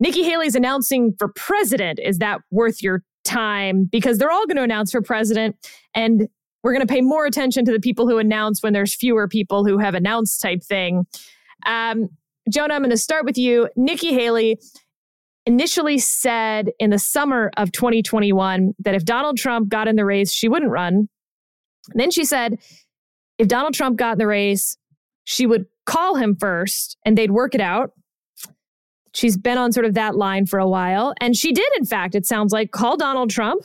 Nikki 0.00 0.24
Haley's 0.24 0.54
announcing 0.54 1.14
for 1.18 1.28
president. 1.28 2.00
Is 2.02 2.18
that 2.18 2.40
worth 2.50 2.82
your 2.82 3.02
time? 3.24 3.84
Because 3.84 4.18
they're 4.18 4.30
all 4.30 4.46
going 4.46 4.56
to 4.56 4.62
announce 4.62 4.90
for 4.92 5.02
president. 5.02 5.56
And 5.94 6.28
we're 6.62 6.72
going 6.72 6.86
to 6.86 6.92
pay 6.92 7.02
more 7.02 7.26
attention 7.26 7.64
to 7.66 7.72
the 7.72 7.80
people 7.80 8.08
who 8.08 8.18
announce 8.18 8.62
when 8.62 8.72
there's 8.72 8.94
fewer 8.94 9.28
people 9.28 9.64
who 9.64 9.78
have 9.78 9.94
announced 9.94 10.40
type 10.40 10.62
thing. 10.62 11.06
Um, 11.66 12.08
Jonah, 12.50 12.74
I'm 12.74 12.80
going 12.80 12.90
to 12.90 12.96
start 12.96 13.24
with 13.24 13.38
you. 13.38 13.68
Nikki 13.76 14.12
Haley 14.12 14.58
initially 15.46 15.98
said 15.98 16.70
in 16.78 16.90
the 16.90 16.98
summer 16.98 17.50
of 17.56 17.72
2021 17.72 18.74
that 18.80 18.94
if 18.94 19.04
Donald 19.04 19.38
Trump 19.38 19.68
got 19.68 19.88
in 19.88 19.96
the 19.96 20.04
race, 20.04 20.32
she 20.32 20.48
wouldn't 20.48 20.70
run. 20.70 21.08
And 21.90 22.00
then 22.00 22.10
she 22.10 22.24
said 22.24 22.58
if 23.38 23.48
Donald 23.48 23.74
Trump 23.74 23.96
got 23.96 24.12
in 24.12 24.18
the 24.18 24.26
race, 24.26 24.76
she 25.24 25.46
would 25.46 25.66
call 25.86 26.16
him 26.16 26.36
first 26.36 26.96
and 27.04 27.16
they'd 27.16 27.30
work 27.30 27.54
it 27.54 27.60
out. 27.60 27.92
She's 29.14 29.36
been 29.36 29.58
on 29.58 29.72
sort 29.72 29.86
of 29.86 29.94
that 29.94 30.14
line 30.14 30.46
for 30.46 30.58
a 30.58 30.68
while. 30.68 31.14
And 31.20 31.36
she 31.36 31.52
did, 31.52 31.66
in 31.78 31.84
fact, 31.84 32.14
it 32.14 32.26
sounds 32.26 32.52
like, 32.52 32.70
call 32.70 32.96
Donald 32.96 33.30
Trump. 33.30 33.64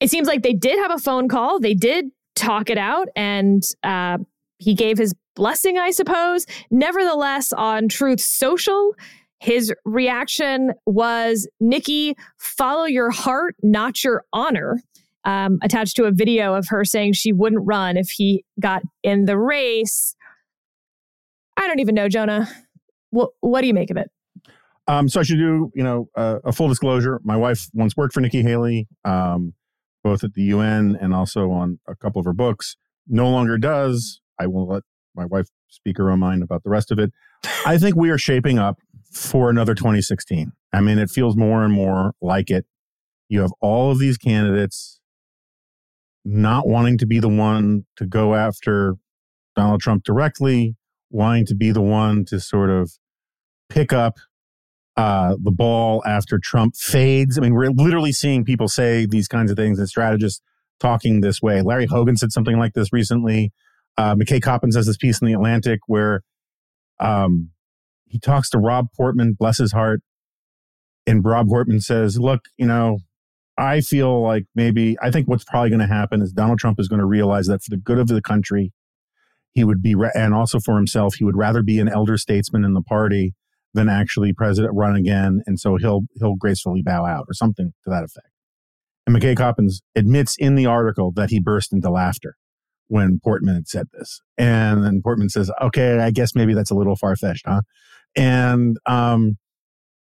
It 0.00 0.10
seems 0.10 0.28
like 0.28 0.42
they 0.42 0.52
did 0.52 0.78
have 0.78 0.90
a 0.90 0.98
phone 0.98 1.28
call. 1.28 1.58
They 1.58 1.74
did 1.74 2.06
talk 2.34 2.68
it 2.68 2.76
out. 2.76 3.08
And 3.16 3.62
uh, 3.82 4.18
he 4.58 4.74
gave 4.74 4.98
his 4.98 5.14
blessing, 5.34 5.78
I 5.78 5.90
suppose. 5.90 6.46
Nevertheless, 6.70 7.52
on 7.52 7.88
Truth 7.88 8.20
Social, 8.20 8.94
his 9.40 9.72
reaction 9.84 10.72
was 10.86 11.48
Nikki, 11.60 12.16
follow 12.38 12.84
your 12.84 13.10
heart, 13.10 13.56
not 13.62 14.02
your 14.02 14.24
honor. 14.32 14.80
Um, 15.26 15.58
attached 15.62 15.96
to 15.96 16.04
a 16.04 16.12
video 16.12 16.54
of 16.54 16.68
her 16.68 16.84
saying 16.84 17.14
she 17.14 17.32
wouldn't 17.32 17.62
run 17.64 17.96
if 17.96 18.10
he 18.10 18.44
got 18.60 18.82
in 19.02 19.24
the 19.24 19.38
race. 19.38 20.14
I 21.56 21.66
don't 21.66 21.80
even 21.80 21.94
know, 21.94 22.10
Jonah. 22.10 22.46
What, 23.08 23.30
what 23.40 23.62
do 23.62 23.66
you 23.66 23.72
make 23.72 23.90
of 23.90 23.96
it? 23.96 24.10
Um, 24.86 25.08
so 25.08 25.20
I 25.20 25.22
should 25.22 25.38
do, 25.38 25.72
you 25.74 25.82
know, 25.82 26.08
uh, 26.14 26.40
a 26.44 26.52
full 26.52 26.68
disclosure. 26.68 27.20
My 27.24 27.36
wife 27.36 27.68
once 27.72 27.96
worked 27.96 28.12
for 28.12 28.20
Nikki 28.20 28.42
Haley, 28.42 28.86
um, 29.04 29.54
both 30.02 30.24
at 30.24 30.34
the 30.34 30.42
UN 30.42 30.96
and 31.00 31.14
also 31.14 31.50
on 31.50 31.78
a 31.88 31.96
couple 31.96 32.20
of 32.20 32.26
her 32.26 32.34
books. 32.34 32.76
No 33.08 33.30
longer 33.30 33.56
does. 33.56 34.20
I 34.38 34.46
will 34.46 34.66
let 34.66 34.82
my 35.14 35.24
wife 35.24 35.48
speak 35.68 35.98
her 35.98 36.10
own 36.10 36.20
mind 36.20 36.42
about 36.42 36.62
the 36.62 36.70
rest 36.70 36.90
of 36.90 36.98
it. 36.98 37.12
I 37.66 37.78
think 37.78 37.96
we 37.96 38.10
are 38.10 38.18
shaping 38.18 38.58
up 38.58 38.78
for 39.12 39.50
another 39.50 39.74
2016. 39.74 40.52
I 40.72 40.80
mean, 40.80 40.98
it 40.98 41.10
feels 41.10 41.36
more 41.36 41.64
and 41.64 41.72
more 41.72 42.14
like 42.20 42.50
it. 42.50 42.66
You 43.28 43.40
have 43.40 43.52
all 43.60 43.90
of 43.90 43.98
these 43.98 44.18
candidates 44.18 45.00
not 46.24 46.66
wanting 46.66 46.98
to 46.98 47.06
be 47.06 47.20
the 47.20 47.28
one 47.28 47.84
to 47.96 48.06
go 48.06 48.34
after 48.34 48.96
Donald 49.56 49.80
Trump 49.80 50.04
directly, 50.04 50.76
wanting 51.10 51.46
to 51.46 51.54
be 51.54 51.70
the 51.70 51.82
one 51.82 52.24
to 52.26 52.40
sort 52.40 52.70
of 52.70 52.92
pick 53.68 53.92
up 53.92 54.18
uh, 54.96 55.36
the 55.42 55.50
ball 55.50 56.02
after 56.06 56.38
Trump 56.38 56.76
fades. 56.76 57.36
I 57.36 57.40
mean, 57.40 57.54
we're 57.54 57.70
literally 57.70 58.12
seeing 58.12 58.44
people 58.44 58.68
say 58.68 59.06
these 59.06 59.28
kinds 59.28 59.50
of 59.50 59.56
things 59.56 59.78
and 59.78 59.88
strategists 59.88 60.40
talking 60.80 61.20
this 61.20 61.42
way. 61.42 61.62
Larry 61.62 61.86
Hogan 61.86 62.16
said 62.16 62.32
something 62.32 62.58
like 62.58 62.74
this 62.74 62.92
recently. 62.92 63.52
Uh, 63.96 64.14
McKay 64.14 64.42
Coppins 64.42 64.76
has 64.76 64.86
this 64.86 64.96
piece 64.96 65.20
in 65.20 65.26
the 65.26 65.34
Atlantic 65.34 65.80
where 65.86 66.22
um, 67.00 67.50
he 68.06 68.18
talks 68.18 68.50
to 68.50 68.58
Rob 68.58 68.88
Portman, 68.96 69.34
bless 69.38 69.58
his 69.58 69.72
heart, 69.72 70.00
and 71.06 71.24
Rob 71.24 71.48
Portman 71.48 71.80
says, 71.80 72.18
"Look, 72.18 72.46
you 72.56 72.66
know, 72.66 72.98
I 73.56 73.80
feel 73.80 74.22
like 74.22 74.44
maybe 74.54 74.96
I 75.00 75.10
think 75.10 75.28
what's 75.28 75.44
probably 75.44 75.70
going 75.70 75.80
to 75.80 75.86
happen 75.86 76.22
is 76.22 76.32
Donald 76.32 76.58
Trump 76.58 76.80
is 76.80 76.88
going 76.88 77.00
to 77.00 77.06
realize 77.06 77.46
that 77.46 77.62
for 77.62 77.70
the 77.70 77.76
good 77.76 77.98
of 77.98 78.08
the 78.08 78.22
country, 78.22 78.72
he 79.52 79.64
would 79.64 79.82
be, 79.82 79.94
and 80.14 80.34
also 80.34 80.58
for 80.58 80.76
himself, 80.76 81.16
he 81.16 81.24
would 81.24 81.36
rather 81.36 81.62
be 81.62 81.78
an 81.78 81.88
elder 81.88 82.16
statesman 82.16 82.64
in 82.64 82.74
the 82.74 82.82
party 82.82 83.34
than 83.74 83.88
actually 83.88 84.32
president 84.32 84.74
run 84.74 84.96
again, 84.96 85.42
and 85.46 85.60
so 85.60 85.76
he'll 85.76 86.02
he'll 86.18 86.36
gracefully 86.36 86.82
bow 86.82 87.04
out 87.04 87.26
or 87.28 87.34
something 87.34 87.72
to 87.84 87.90
that 87.90 88.04
effect." 88.04 88.28
And 89.06 89.14
McKay 89.14 89.36
Coppins 89.36 89.82
admits 89.94 90.36
in 90.36 90.54
the 90.54 90.66
article 90.66 91.12
that 91.12 91.30
he 91.30 91.38
burst 91.38 91.72
into 91.72 91.90
laughter 91.90 92.36
when 92.88 93.20
Portman 93.22 93.54
had 93.54 93.68
said 93.68 93.86
this, 93.92 94.20
and 94.38 94.84
then 94.84 95.00
Portman 95.02 95.28
says, 95.28 95.50
"Okay, 95.60 95.98
I 95.98 96.10
guess 96.10 96.34
maybe 96.34 96.54
that's 96.54 96.70
a 96.70 96.74
little 96.74 96.96
far 96.96 97.16
fetched, 97.16 97.44
huh?" 97.46 97.62
And 98.16 98.76
um, 98.86 99.36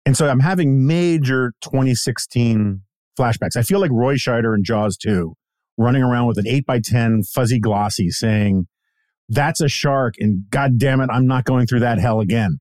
and 0.07 0.17
so 0.17 0.29
I'm 0.29 0.41
having 0.41 0.87
major 0.87 1.53
2016 1.63 2.83
flashbacks. 3.19 3.57
I 3.57 3.63
feel 3.63 3.81
like 3.81 3.91
Roy 3.91 4.15
Scheider 4.15 4.55
and 4.55 4.65
Jaws 4.65 4.97
2 4.97 5.35
running 5.79 6.03
around 6.03 6.27
with 6.27 6.39
an 6.39 6.47
8 6.47 6.67
by 6.67 6.81
10 6.81 7.23
fuzzy 7.23 7.59
glossy 7.59 8.11
saying, 8.11 8.67
That's 9.29 9.61
a 9.61 9.69
shark, 9.69 10.15
and 10.19 10.45
god 10.51 10.79
damn 10.79 11.01
it, 11.01 11.11
I'm 11.13 11.27
not 11.27 11.45
going 11.45 11.67
through 11.67 11.81
that 11.81 11.99
hell 11.99 12.21
again. 12.21 12.59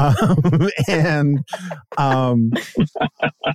Um, 0.00 0.68
and 0.88 1.44
um, 1.98 2.52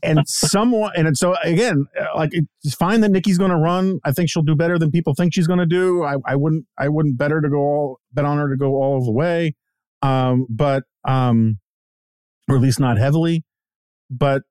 and 0.03 0.27
someone 0.27 0.91
and 0.95 1.17
so 1.17 1.35
again, 1.43 1.87
like 2.15 2.31
it's 2.63 2.75
fine 2.75 3.01
that 3.01 3.09
Nikki's 3.09 3.37
going 3.37 3.51
to 3.51 3.57
run. 3.57 3.99
I 4.03 4.11
think 4.11 4.29
she'll 4.29 4.43
do 4.43 4.55
better 4.55 4.77
than 4.77 4.91
people 4.91 5.13
think 5.15 5.33
she's 5.33 5.47
going 5.47 5.59
to 5.59 5.65
do. 5.65 6.03
I, 6.03 6.15
I 6.25 6.35
wouldn't 6.35 6.65
I 6.77 6.89
wouldn't 6.89 7.17
bet 7.17 7.31
her 7.31 7.41
to 7.41 7.49
go 7.49 7.57
all 7.57 7.99
bet 8.13 8.25
on 8.25 8.37
her 8.37 8.49
to 8.49 8.57
go 8.57 8.75
all 8.75 9.03
the 9.03 9.11
way, 9.11 9.55
um, 10.01 10.45
but 10.49 10.83
um, 11.03 11.59
or 12.49 12.55
at 12.55 12.61
least 12.61 12.79
not 12.79 12.97
heavily. 12.97 13.43
But 14.09 14.43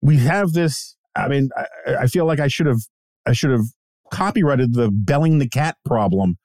we 0.00 0.16
have 0.18 0.52
this. 0.52 0.96
I 1.14 1.28
mean, 1.28 1.50
I, 1.56 1.94
I 2.02 2.06
feel 2.06 2.24
like 2.24 2.40
I 2.40 2.48
should 2.48 2.66
have 2.66 2.80
I 3.26 3.32
should 3.32 3.50
have 3.50 3.66
copyrighted 4.10 4.74
the 4.74 4.90
belling 4.90 5.38
the 5.38 5.48
cat 5.48 5.76
problem 5.84 6.36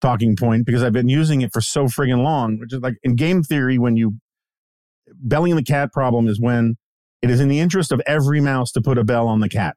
talking 0.00 0.36
point 0.36 0.66
because 0.66 0.82
I've 0.82 0.92
been 0.92 1.08
using 1.08 1.40
it 1.40 1.52
for 1.52 1.60
so 1.60 1.84
friggin' 1.84 2.22
long. 2.22 2.58
Which 2.58 2.72
is 2.72 2.80
like 2.80 2.94
in 3.02 3.16
game 3.16 3.42
theory, 3.42 3.78
when 3.78 3.96
you 3.96 4.14
belling 5.14 5.56
the 5.56 5.62
cat 5.62 5.92
problem 5.92 6.28
is 6.28 6.40
when 6.40 6.76
it 7.22 7.30
is 7.30 7.40
in 7.40 7.48
the 7.48 7.60
interest 7.60 7.92
of 7.92 8.00
every 8.06 8.40
mouse 8.40 8.70
to 8.72 8.80
put 8.80 8.98
a 8.98 9.04
bell 9.04 9.26
on 9.26 9.40
the 9.40 9.48
cat, 9.48 9.76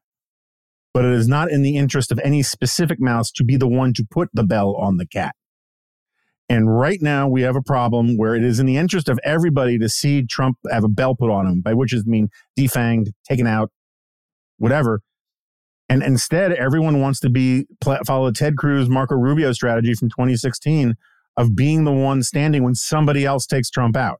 but 0.94 1.04
it 1.04 1.12
is 1.12 1.28
not 1.28 1.50
in 1.50 1.62
the 1.62 1.76
interest 1.76 2.12
of 2.12 2.20
any 2.22 2.42
specific 2.42 3.00
mouse 3.00 3.30
to 3.32 3.44
be 3.44 3.56
the 3.56 3.68
one 3.68 3.92
to 3.94 4.04
put 4.08 4.28
the 4.32 4.44
bell 4.44 4.76
on 4.76 4.96
the 4.96 5.06
cat. 5.06 5.34
And 6.48 6.76
right 6.76 7.00
now 7.00 7.28
we 7.28 7.42
have 7.42 7.56
a 7.56 7.62
problem 7.62 8.16
where 8.16 8.34
it 8.34 8.44
is 8.44 8.60
in 8.60 8.66
the 8.66 8.76
interest 8.76 9.08
of 9.08 9.18
everybody 9.24 9.78
to 9.78 9.88
see 9.88 10.24
Trump 10.24 10.58
have 10.70 10.84
a 10.84 10.88
bell 10.88 11.14
put 11.14 11.30
on 11.30 11.46
him, 11.46 11.62
by 11.62 11.72
which 11.72 11.94
is 11.94 12.04
mean 12.04 12.28
defanged, 12.58 13.08
taken 13.26 13.46
out, 13.46 13.70
whatever. 14.58 15.00
And 15.92 16.02
instead, 16.02 16.52
everyone 16.52 17.02
wants 17.02 17.20
to 17.20 17.28
be 17.28 17.66
follow 18.06 18.30
Ted 18.30 18.56
Cruz, 18.56 18.88
Marco 18.88 19.14
Rubio 19.14 19.52
strategy 19.52 19.92
from 19.92 20.08
2016 20.08 20.94
of 21.36 21.54
being 21.54 21.84
the 21.84 21.92
one 21.92 22.22
standing 22.22 22.62
when 22.62 22.74
somebody 22.74 23.26
else 23.26 23.44
takes 23.44 23.68
Trump 23.68 23.94
out. 23.94 24.18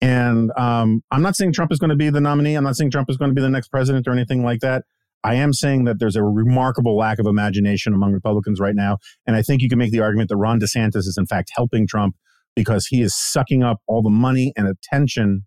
And 0.00 0.52
um, 0.56 1.02
I'm 1.10 1.20
not 1.20 1.34
saying 1.34 1.52
Trump 1.52 1.72
is 1.72 1.80
going 1.80 1.90
to 1.90 1.96
be 1.96 2.10
the 2.10 2.20
nominee. 2.20 2.54
I'm 2.54 2.62
not 2.62 2.76
saying 2.76 2.92
Trump 2.92 3.10
is 3.10 3.16
going 3.16 3.32
to 3.32 3.34
be 3.34 3.40
the 3.40 3.50
next 3.50 3.72
president 3.72 4.06
or 4.06 4.12
anything 4.12 4.44
like 4.44 4.60
that. 4.60 4.84
I 5.24 5.34
am 5.34 5.52
saying 5.52 5.82
that 5.86 5.98
there's 5.98 6.14
a 6.14 6.22
remarkable 6.22 6.96
lack 6.96 7.18
of 7.18 7.26
imagination 7.26 7.92
among 7.92 8.12
Republicans 8.12 8.60
right 8.60 8.76
now. 8.76 8.98
And 9.26 9.34
I 9.34 9.42
think 9.42 9.62
you 9.62 9.68
can 9.68 9.80
make 9.80 9.90
the 9.90 10.00
argument 10.00 10.28
that 10.28 10.36
Ron 10.36 10.60
DeSantis 10.60 11.08
is, 11.08 11.16
in 11.18 11.26
fact, 11.26 11.50
helping 11.56 11.88
Trump 11.88 12.14
because 12.54 12.86
he 12.86 13.02
is 13.02 13.16
sucking 13.16 13.64
up 13.64 13.78
all 13.88 14.00
the 14.00 14.10
money 14.10 14.52
and 14.56 14.68
attention 14.68 15.44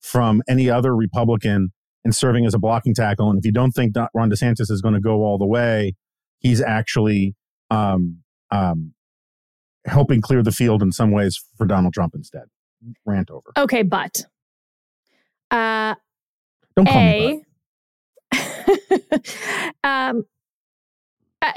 from 0.00 0.42
any 0.48 0.70
other 0.70 0.96
Republican 0.96 1.72
and 2.08 2.16
serving 2.16 2.46
as 2.46 2.54
a 2.54 2.58
blocking 2.58 2.94
tackle. 2.94 3.28
And 3.28 3.38
if 3.38 3.44
you 3.44 3.52
don't 3.52 3.72
think 3.72 3.94
Ron 4.14 4.30
DeSantis 4.30 4.70
is 4.70 4.80
going 4.80 4.94
to 4.94 5.00
go 5.00 5.22
all 5.22 5.36
the 5.36 5.46
way, 5.46 5.94
he's 6.38 6.62
actually 6.62 7.34
um, 7.70 8.20
um, 8.50 8.94
helping 9.84 10.22
clear 10.22 10.42
the 10.42 10.50
field 10.50 10.82
in 10.82 10.90
some 10.90 11.10
ways 11.10 11.38
for 11.58 11.66
Donald 11.66 11.92
Trump 11.92 12.14
instead. 12.14 12.44
Rant 13.04 13.30
over. 13.30 13.52
Okay, 13.58 13.82
but 13.82 14.24
uh, 15.50 15.96
don't 16.76 16.88
call 16.88 16.96
a, 16.96 17.28
me. 17.28 17.44
Um, 19.84 20.24
uh, 21.42 21.52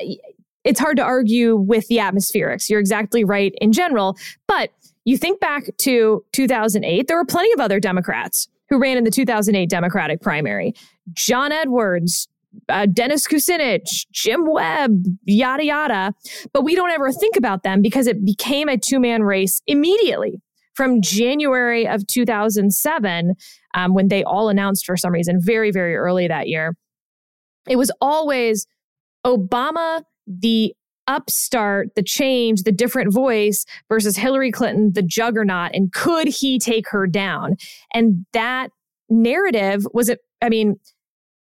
it's 0.63 0.79
hard 0.79 0.97
to 0.97 1.03
argue 1.03 1.55
with 1.55 1.87
the 1.87 1.97
atmospherics. 1.97 2.69
You're 2.69 2.79
exactly 2.79 3.23
right 3.23 3.53
in 3.61 3.71
general. 3.71 4.17
But 4.47 4.71
you 5.05 5.17
think 5.17 5.39
back 5.39 5.63
to 5.79 6.23
2008, 6.33 7.07
there 7.07 7.17
were 7.17 7.25
plenty 7.25 7.51
of 7.53 7.59
other 7.59 7.79
Democrats 7.79 8.47
who 8.71 8.79
ran 8.79 8.97
in 8.97 9.03
the 9.03 9.11
2008 9.11 9.69
Democratic 9.69 10.21
primary. 10.21 10.73
John 11.13 11.51
Edwards, 11.51 12.27
uh, 12.69 12.87
Dennis 12.87 13.27
Kucinich, 13.27 14.07
Jim 14.11 14.47
Webb, 14.47 15.05
yada, 15.25 15.63
yada. 15.63 16.13
But 16.51 16.63
we 16.63 16.73
don't 16.73 16.89
ever 16.89 17.11
think 17.11 17.35
about 17.35 17.61
them 17.61 17.83
because 17.83 18.07
it 18.07 18.25
became 18.25 18.67
a 18.67 18.77
two 18.77 18.99
man 18.99 19.21
race 19.21 19.61
immediately 19.67 20.41
from 20.73 21.01
January 21.03 21.87
of 21.87 22.07
2007, 22.07 23.35
um, 23.75 23.93
when 23.93 24.07
they 24.07 24.23
all 24.23 24.49
announced 24.49 24.85
for 24.87 24.97
some 24.97 25.11
reason 25.11 25.37
very, 25.39 25.69
very 25.69 25.95
early 25.95 26.27
that 26.27 26.47
year 26.47 26.73
it 27.67 27.75
was 27.75 27.91
always 28.01 28.67
Obama, 29.25 30.03
the 30.27 30.73
upstart, 31.07 31.95
the 31.95 32.03
change, 32.03 32.63
the 32.63 32.71
different 32.71 33.13
voice 33.13 33.65
versus 33.89 34.17
Hillary 34.17 34.51
Clinton, 34.51 34.93
the 34.93 35.01
juggernaut. 35.01 35.71
And 35.73 35.91
could 35.91 36.27
he 36.27 36.59
take 36.59 36.89
her 36.89 37.07
down? 37.07 37.57
And 37.93 38.25
that 38.33 38.69
narrative 39.09 39.85
was 39.93 40.09
it, 40.09 40.19
I 40.41 40.49
mean, 40.49 40.79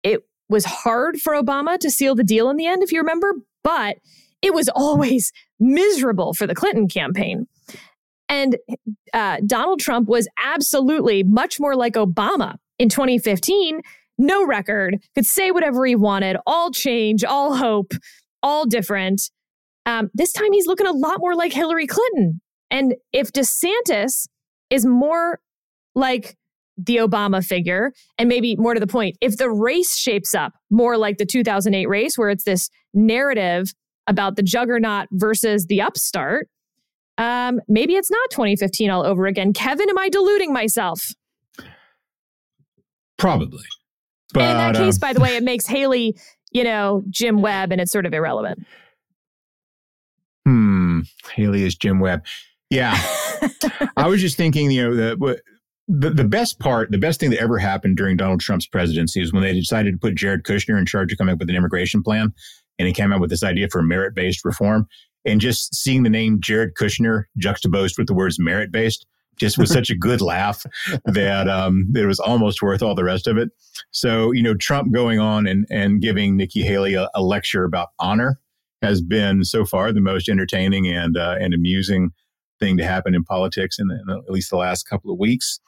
it 0.04 0.22
was 0.50 0.66
hard 0.66 1.22
for 1.22 1.34
Obama 1.34 1.78
to 1.80 1.92
seal 1.92 2.16
the 2.16 2.24
deal 2.24 2.50
in 2.50 2.58
the 2.58 2.68
end, 2.68 2.84
if 2.84 2.92
you 2.92 3.00
remember, 3.00 3.34
but 3.64 3.98
it 4.42 4.54
was 4.54 4.70
always 4.76 5.32
miserable 5.60 6.34
for 6.34 6.48
the 6.48 6.56
Clinton 6.56 6.88
campaign. 6.88 7.48
And 8.28 8.58
uh, 9.14 9.38
Donald 9.46 9.82
Trump 9.82 10.08
was 10.08 10.28
absolutely 10.42 11.24
much 11.24 11.60
more 11.60 11.76
like 11.76 11.94
Obama 11.94 12.56
in 12.80 12.88
2015 12.90 13.82
no 14.22 14.46
record, 14.46 15.04
could 15.16 15.26
say 15.26 15.52
whatever 15.52 15.86
he 15.86 15.96
wanted, 15.96 16.38
all 16.46 16.72
change, 16.72 17.24
all 17.24 17.56
hope. 17.56 17.94
all 18.44 18.66
different. 18.66 19.30
Um, 19.86 20.10
this 20.14 20.32
time 20.32 20.52
he's 20.54 20.68
looking 20.68 20.88
a 20.88 20.92
lot 20.92 21.20
more 21.20 21.36
like 21.36 21.54
Hillary 21.54 21.88
Clinton. 21.88 22.42
And 22.70 22.96
if 23.12 23.32
DeSantis 23.32 24.28
is 24.70 24.86
more 24.86 25.40
like 25.96 26.38
the 26.78 26.98
Obama 26.98 27.44
figure, 27.44 27.92
and 28.18 28.30
maybe 28.30 28.56
more 28.56 28.74
to 28.74 28.80
the 28.80 28.88
point, 28.88 29.18
if 29.22 29.38
the 29.38 29.50
race 29.50 29.98
shapes 29.98 30.34
up 30.34 30.54
more 30.70 30.98
like 30.98 31.18
the 31.18 31.26
2008 31.26 31.88
race, 31.88 32.18
where 32.18 32.30
it's 32.30 32.44
this 32.44 32.70
narrative 32.94 33.74
about 34.08 34.36
the 34.36 34.44
juggernaut 34.44 35.08
versus 35.12 35.68
the 35.68 35.82
upstart, 35.82 36.48
um, 37.18 37.60
maybe 37.68 37.94
it's 37.94 38.10
not 38.10 38.30
2015 38.32 38.90
all 38.90 39.06
over 39.06 39.28
again. 39.28 39.54
Kevin, 39.54 39.90
am 39.90 39.98
I 39.98 40.10
deluding 40.10 40.54
myself? 40.54 41.12
Probably. 43.18 43.66
But, 44.34 44.44
and 44.44 44.52
in 44.52 44.58
that 44.58 44.76
case, 44.76 44.96
um, 44.96 45.00
by 45.00 45.14
the 45.14 45.20
way, 45.20 45.36
it 45.36 45.44
makes 45.44 45.68
Haley, 45.68 46.18
you 46.52 46.64
know, 46.64 47.04
Jim 47.10 47.42
Webb, 47.42 47.72
and 47.72 47.82
it's 47.82 47.92
sort 47.92 48.06
of 48.06 48.14
irrelevant. 48.14 48.66
Hmm. 50.46 51.02
Haley 51.34 51.64
is 51.64 51.76
Jim 51.76 52.00
Webb. 52.00 52.24
Yeah. 52.70 52.98
I 53.98 54.08
was 54.08 54.22
just 54.22 54.38
thinking, 54.38 54.72
you 54.72 54.84
know, 54.84 54.96
the, 54.96 55.42
the 55.88 56.10
the 56.10 56.24
best 56.24 56.60
part, 56.60 56.90
the 56.92 56.98
best 56.98 57.20
thing 57.20 57.32
that 57.32 57.42
ever 57.42 57.58
happened 57.58 57.98
during 57.98 58.16
Donald 58.16 58.40
Trump's 58.40 58.68
presidency 58.68 59.22
is 59.22 59.34
when 59.34 59.44
they 59.44 59.54
decided 59.54 59.94
to 59.94 59.98
put 59.98 60.16
Jared 60.16 60.44
Kushner 60.44 60.80
in 60.80 60.86
charge 60.86 61.12
of 61.12 61.18
coming 61.18 61.34
up 61.34 61.40
with 61.40 61.50
an 61.50 61.56
immigration 61.56 62.02
plan, 62.02 62.34
and 62.80 62.88
he 62.88 62.94
came 62.94 63.12
out 63.12 63.20
with 63.20 63.30
this 63.30 63.44
idea 63.44 63.68
for 63.70 63.82
merit 63.82 64.16
based 64.16 64.46
reform. 64.46 64.88
And 65.26 65.40
just 65.40 65.76
seeing 65.76 66.04
the 66.04 66.10
name 66.10 66.40
Jared 66.42 66.74
Kushner 66.76 67.26
juxtaposed 67.38 67.98
with 67.98 68.08
the 68.08 68.14
words 68.14 68.40
merit 68.40 68.72
based 68.72 69.06
just 69.38 69.58
was 69.58 69.72
such 69.72 69.90
a 69.90 69.96
good 69.96 70.22
laugh 70.22 70.66
that 71.06 71.48
um, 71.48 71.88
it 71.96 72.06
was 72.06 72.20
almost 72.20 72.62
worth 72.62 72.82
all 72.82 72.96
the 72.96 73.04
rest 73.04 73.28
of 73.28 73.38
it. 73.38 73.50
So, 73.92 74.32
you 74.32 74.42
know, 74.42 74.56
Trump 74.56 74.92
going 74.92 75.20
on 75.20 75.46
and, 75.46 75.66
and 75.70 76.02
giving 76.02 76.38
Nikki 76.38 76.62
Haley 76.62 76.96
a, 76.96 77.10
a 77.14 77.22
lecture 77.22 77.64
about 77.64 77.90
honor 78.00 78.40
has 78.82 79.02
been 79.02 79.44
so 79.44 79.66
far 79.66 79.92
the 79.92 80.02
most 80.02 80.30
entertaining 80.30 80.88
and 80.88 81.18
uh, 81.18 81.36
and 81.40 81.54
amusing 81.54 82.12
thing 82.60 82.78
to 82.78 82.86
happen 82.86 83.16
in 83.16 83.24
politics 83.24 83.80
in, 83.80 83.88
the, 83.88 83.96
in 83.96 84.10
at 84.10 84.30
least 84.30 84.50
the 84.50 84.58
last 84.58 84.88
couple 84.88 85.12
of 85.12 85.20
weeks. 85.20 85.60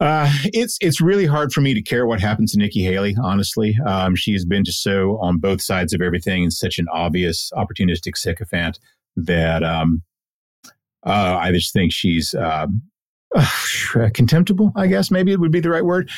Uh, 0.00 0.32
it's 0.44 0.78
it's 0.80 1.00
really 1.00 1.26
hard 1.26 1.52
for 1.52 1.60
me 1.60 1.74
to 1.74 1.82
care 1.82 2.06
what 2.06 2.20
happens 2.20 2.52
to 2.52 2.58
Nikki 2.58 2.82
Haley. 2.82 3.14
Honestly, 3.22 3.76
um, 3.86 4.16
she's 4.16 4.46
been 4.46 4.64
just 4.64 4.82
so 4.82 5.18
on 5.20 5.38
both 5.38 5.60
sides 5.60 5.92
of 5.92 6.00
everything 6.00 6.42
and 6.42 6.52
such 6.52 6.78
an 6.78 6.86
obvious 6.90 7.50
opportunistic 7.54 8.16
sycophant 8.16 8.78
that 9.16 9.62
um, 9.62 10.02
uh, 11.06 11.36
I 11.38 11.52
just 11.52 11.74
think 11.74 11.92
she's 11.92 12.34
um, 12.34 12.82
contemptible. 14.14 14.72
I 14.74 14.86
guess 14.86 15.10
maybe 15.10 15.32
it 15.32 15.40
would 15.40 15.52
be 15.52 15.60
the 15.60 15.70
right 15.70 15.84
word. 15.84 16.10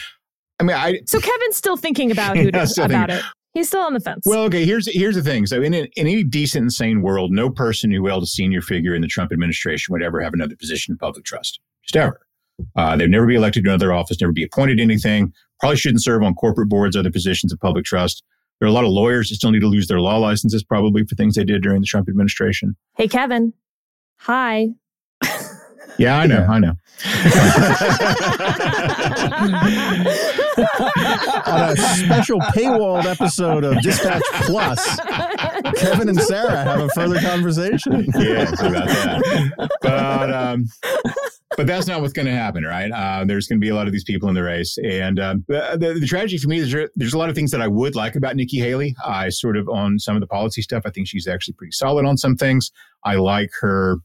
I 0.60 0.64
mean, 0.64 0.76
I 0.76 1.00
So 1.06 1.18
Kevin's 1.18 1.56
still 1.56 1.76
thinking 1.76 2.12
about 2.12 2.36
who 2.38 2.50
still 2.66 2.84
about 2.84 3.08
thinking. 3.08 3.16
it. 3.16 3.24
He's 3.54 3.68
still 3.68 3.82
on 3.82 3.92
the 3.92 4.00
fence. 4.00 4.22
Well, 4.24 4.44
okay. 4.44 4.64
Here's 4.64 4.92
here's 4.92 5.14
the 5.14 5.22
thing. 5.22 5.46
So, 5.46 5.60
in, 5.60 5.74
in 5.74 5.88
any 5.96 6.24
decent, 6.24 6.64
insane 6.64 7.02
world, 7.02 7.32
no 7.32 7.50
person 7.50 7.90
who 7.90 8.06
held 8.06 8.22
a 8.22 8.26
senior 8.26 8.62
figure 8.62 8.94
in 8.94 9.02
the 9.02 9.08
Trump 9.08 9.30
administration 9.32 9.92
would 9.92 10.02
ever 10.02 10.20
have 10.20 10.32
another 10.32 10.56
position 10.56 10.92
in 10.92 10.98
public 10.98 11.24
trust, 11.24 11.60
just 11.82 11.96
ever. 11.96 12.26
Uh, 12.76 12.96
they'd 12.96 13.10
never 13.10 13.26
be 13.26 13.34
elected 13.34 13.64
to 13.64 13.70
another 13.70 13.92
office, 13.92 14.20
never 14.20 14.32
be 14.32 14.44
appointed 14.44 14.76
to 14.76 14.82
anything. 14.82 15.32
Probably 15.60 15.76
shouldn't 15.76 16.02
serve 16.02 16.22
on 16.22 16.34
corporate 16.34 16.68
boards, 16.68 16.96
other 16.96 17.10
positions 17.10 17.52
of 17.52 17.60
public 17.60 17.84
trust. 17.84 18.22
There 18.58 18.66
are 18.66 18.70
a 18.70 18.74
lot 18.74 18.84
of 18.84 18.90
lawyers 18.90 19.28
that 19.28 19.36
still 19.36 19.50
need 19.50 19.60
to 19.60 19.68
lose 19.68 19.88
their 19.88 20.00
law 20.00 20.18
licenses, 20.18 20.62
probably 20.62 21.04
for 21.04 21.14
things 21.14 21.34
they 21.34 21.44
did 21.44 21.62
during 21.62 21.80
the 21.80 21.86
Trump 21.86 22.08
administration. 22.08 22.76
hey, 22.96 23.08
Kevin. 23.08 23.52
Hi. 24.18 24.68
Yeah, 25.98 26.18
I 26.18 26.26
know, 26.26 26.46
I 26.48 26.58
know. 26.58 26.72
On 31.46 31.70
a 31.70 31.76
special 31.76 32.40
paywalled 32.40 33.04
episode 33.04 33.64
of 33.64 33.80
Dispatch 33.82 34.22
Plus, 34.42 35.00
Kevin 35.76 36.08
and 36.08 36.20
Sarah 36.20 36.64
have 36.64 36.80
a 36.80 36.88
further 36.90 37.20
conversation. 37.20 38.04
yeah, 38.14 38.48
it's 38.48 38.60
about 38.60 38.88
that. 38.88 39.68
But 39.82 40.32
um, 40.32 40.64
but 41.56 41.66
that's 41.66 41.86
not 41.86 42.00
what's 42.00 42.12
going 42.12 42.26
to 42.26 42.32
happen, 42.32 42.64
right? 42.64 42.90
Uh, 42.90 43.24
there's 43.24 43.46
going 43.46 43.60
to 43.60 43.64
be 43.64 43.68
a 43.68 43.74
lot 43.74 43.86
of 43.86 43.92
these 43.92 44.04
people 44.04 44.28
in 44.28 44.34
the 44.34 44.42
race, 44.42 44.78
and 44.78 45.20
um, 45.20 45.44
the, 45.48 45.76
the, 45.78 45.94
the 46.00 46.06
tragedy 46.06 46.38
for 46.38 46.48
me 46.48 46.58
is 46.58 46.72
there, 46.72 46.90
there's 46.96 47.14
a 47.14 47.18
lot 47.18 47.28
of 47.28 47.34
things 47.34 47.50
that 47.50 47.60
I 47.60 47.68
would 47.68 47.94
like 47.94 48.16
about 48.16 48.36
Nikki 48.36 48.58
Haley. 48.58 48.94
I 49.04 49.28
sort 49.28 49.56
of 49.56 49.68
on 49.68 49.98
some 49.98 50.16
of 50.16 50.20
the 50.20 50.26
policy 50.26 50.62
stuff. 50.62 50.82
I 50.86 50.90
think 50.90 51.08
she's 51.08 51.26
actually 51.26 51.54
pretty 51.54 51.72
solid 51.72 52.06
on 52.06 52.16
some 52.16 52.36
things. 52.36 52.70
I 53.04 53.16
like 53.16 53.50
her 53.60 53.96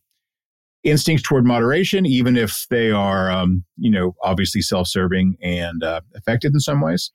instincts 0.88 1.24
toward 1.24 1.46
moderation, 1.46 2.06
even 2.06 2.38
if 2.38 2.66
they 2.70 2.92
are, 2.92 3.30
um, 3.30 3.64
you 3.78 3.92
know, 3.92 4.16
obviously 4.24 4.62
self-serving 4.62 5.36
and 5.42 5.84
uh, 5.84 6.02
affected 6.16 6.54
in 6.54 6.60
some 6.60 6.82
ways. 6.82 7.12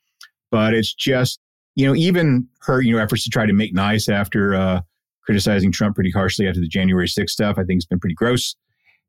But 0.51 0.75
it's 0.75 0.93
just, 0.93 1.41
you 1.75 1.87
know, 1.87 1.95
even 1.95 2.47
her, 2.61 2.83
you 2.83 2.95
know, 2.95 3.03
efforts 3.03 3.25
to 3.25 3.31
try 3.31 3.47
to 3.47 3.53
make 3.53 3.73
nice 3.75 4.09
after 4.09 4.55
uh, 4.55 4.81
criticizing 5.25 5.73
Trump 5.73 5.95
pretty 5.95 6.11
harshly 6.11 6.47
after 6.47 6.61
the 6.61 6.68
January 6.68 7.07
6th 7.07 7.31
stuff, 7.31 7.57
I 7.59 7.64
think 7.64 7.79
it's 7.79 7.87
been 7.87 8.01
pretty 8.01 8.14
gross. 8.14 8.55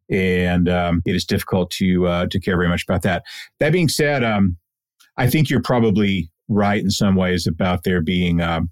And 0.10 0.70
um, 0.70 1.02
it 1.06 1.16
is 1.16 1.26
difficult 1.26 1.72
to 1.72 2.08
uh, 2.08 2.26
to 2.28 2.40
care 2.40 2.58
very 2.58 2.68
much 2.68 2.84
about 2.88 3.02
that. 3.04 3.24
That 3.60 3.72
being 3.72 3.90
said, 3.90 4.24
um, 4.24 4.58
I 5.18 5.30
think 5.30 5.50
you're 5.50 5.62
probably 5.62 6.30
right 6.50 6.82
in 6.82 6.90
some 6.90 7.16
ways 7.16 7.48
about 7.48 7.84
there 7.84 8.02
being 8.02 8.42
um, 8.42 8.70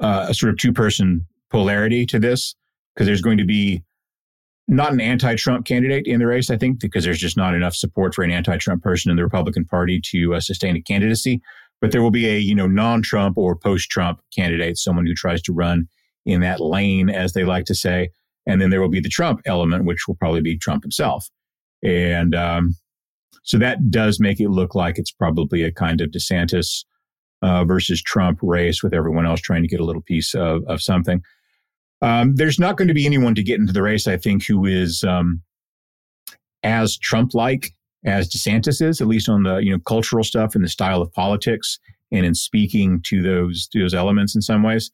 uh, 0.00 0.26
a 0.30 0.34
sort 0.34 0.50
of 0.50 0.58
two 0.58 0.72
person 0.72 1.26
polarity 1.50 2.06
to 2.06 2.18
this, 2.18 2.54
because 2.94 3.06
there's 3.06 3.20
going 3.20 3.38
to 3.38 3.44
be 3.44 3.82
not 4.68 4.92
an 4.92 5.00
anti-Trump 5.00 5.66
candidate 5.66 6.06
in 6.06 6.20
the 6.20 6.26
race, 6.26 6.50
I 6.50 6.56
think, 6.56 6.80
because 6.80 7.04
there's 7.04 7.18
just 7.18 7.36
not 7.36 7.54
enough 7.54 7.74
support 7.74 8.14
for 8.14 8.22
an 8.22 8.30
anti-Trump 8.30 8.82
person 8.82 9.10
in 9.10 9.16
the 9.16 9.24
Republican 9.24 9.64
Party 9.64 10.00
to 10.10 10.34
uh, 10.34 10.40
sustain 10.40 10.76
a 10.76 10.82
candidacy. 10.82 11.40
But 11.80 11.90
there 11.90 12.02
will 12.02 12.12
be 12.12 12.28
a 12.28 12.38
you 12.38 12.54
know 12.54 12.66
non-Trump 12.66 13.36
or 13.36 13.56
post-Trump 13.56 14.20
candidate, 14.34 14.78
someone 14.78 15.06
who 15.06 15.14
tries 15.14 15.42
to 15.42 15.52
run 15.52 15.88
in 16.24 16.40
that 16.40 16.60
lane, 16.60 17.10
as 17.10 17.32
they 17.32 17.44
like 17.44 17.64
to 17.64 17.74
say, 17.74 18.10
and 18.46 18.60
then 18.60 18.70
there 18.70 18.80
will 18.80 18.88
be 18.88 19.00
the 19.00 19.08
Trump 19.08 19.40
element, 19.46 19.84
which 19.84 20.06
will 20.06 20.14
probably 20.14 20.40
be 20.40 20.56
Trump 20.56 20.84
himself, 20.84 21.28
and 21.82 22.34
um, 22.34 22.76
so 23.42 23.58
that 23.58 23.90
does 23.90 24.20
make 24.20 24.40
it 24.40 24.50
look 24.50 24.74
like 24.74 24.98
it's 24.98 25.10
probably 25.10 25.64
a 25.64 25.72
kind 25.72 26.00
of 26.00 26.10
DeSantis 26.10 26.84
uh, 27.42 27.64
versus 27.64 28.00
Trump 28.00 28.38
race, 28.42 28.82
with 28.82 28.94
everyone 28.94 29.26
else 29.26 29.40
trying 29.40 29.62
to 29.62 29.68
get 29.68 29.80
a 29.80 29.84
little 29.84 30.02
piece 30.02 30.34
of, 30.34 30.62
of 30.68 30.80
something. 30.80 31.20
Um, 32.02 32.34
there's 32.34 32.58
not 32.58 32.76
going 32.76 32.88
to 32.88 32.94
be 32.94 33.06
anyone 33.06 33.34
to 33.36 33.42
get 33.42 33.60
into 33.60 33.72
the 33.72 33.82
race, 33.82 34.06
I 34.06 34.16
think, 34.16 34.44
who 34.44 34.66
is 34.66 35.04
um, 35.04 35.40
as 36.62 36.98
Trump-like 36.98 37.72
as 38.04 38.28
DeSantis 38.28 38.82
is, 38.82 39.00
at 39.00 39.06
least 39.06 39.28
on 39.28 39.44
the 39.44 39.58
you 39.58 39.70
know 39.70 39.78
cultural 39.86 40.24
stuff 40.24 40.54
and 40.54 40.64
the 40.64 40.68
style 40.68 41.00
of 41.00 41.12
politics, 41.12 41.78
and 42.10 42.26
in 42.26 42.34
speaking 42.34 43.00
to 43.04 43.22
those 43.22 43.68
to 43.68 43.80
those 43.80 43.94
elements 43.94 44.34
in 44.34 44.42
some 44.42 44.62
ways. 44.62 44.90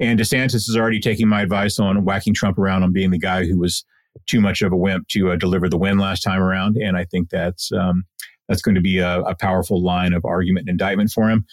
And 0.00 0.18
DeSantis 0.18 0.54
is 0.68 0.76
already 0.76 1.00
taking 1.00 1.28
my 1.28 1.42
advice 1.42 1.78
on 1.78 2.04
whacking 2.04 2.34
Trump 2.34 2.58
around 2.58 2.82
on 2.82 2.92
being 2.92 3.10
the 3.10 3.18
guy 3.18 3.44
who 3.44 3.58
was 3.58 3.84
too 4.26 4.40
much 4.40 4.62
of 4.62 4.72
a 4.72 4.76
wimp 4.76 5.08
to 5.08 5.32
uh, 5.32 5.36
deliver 5.36 5.68
the 5.68 5.78
win 5.78 5.98
last 5.98 6.22
time 6.22 6.40
around. 6.40 6.76
And 6.76 6.96
I 6.96 7.04
think 7.04 7.30
that's 7.30 7.72
um, 7.72 8.04
that's 8.48 8.62
going 8.62 8.74
to 8.74 8.80
be 8.80 8.98
a, 8.98 9.20
a 9.22 9.34
powerful 9.34 9.82
line 9.82 10.12
of 10.12 10.24
argument 10.24 10.68
and 10.68 10.74
indictment 10.74 11.10
for 11.10 11.28
him. 11.28 11.44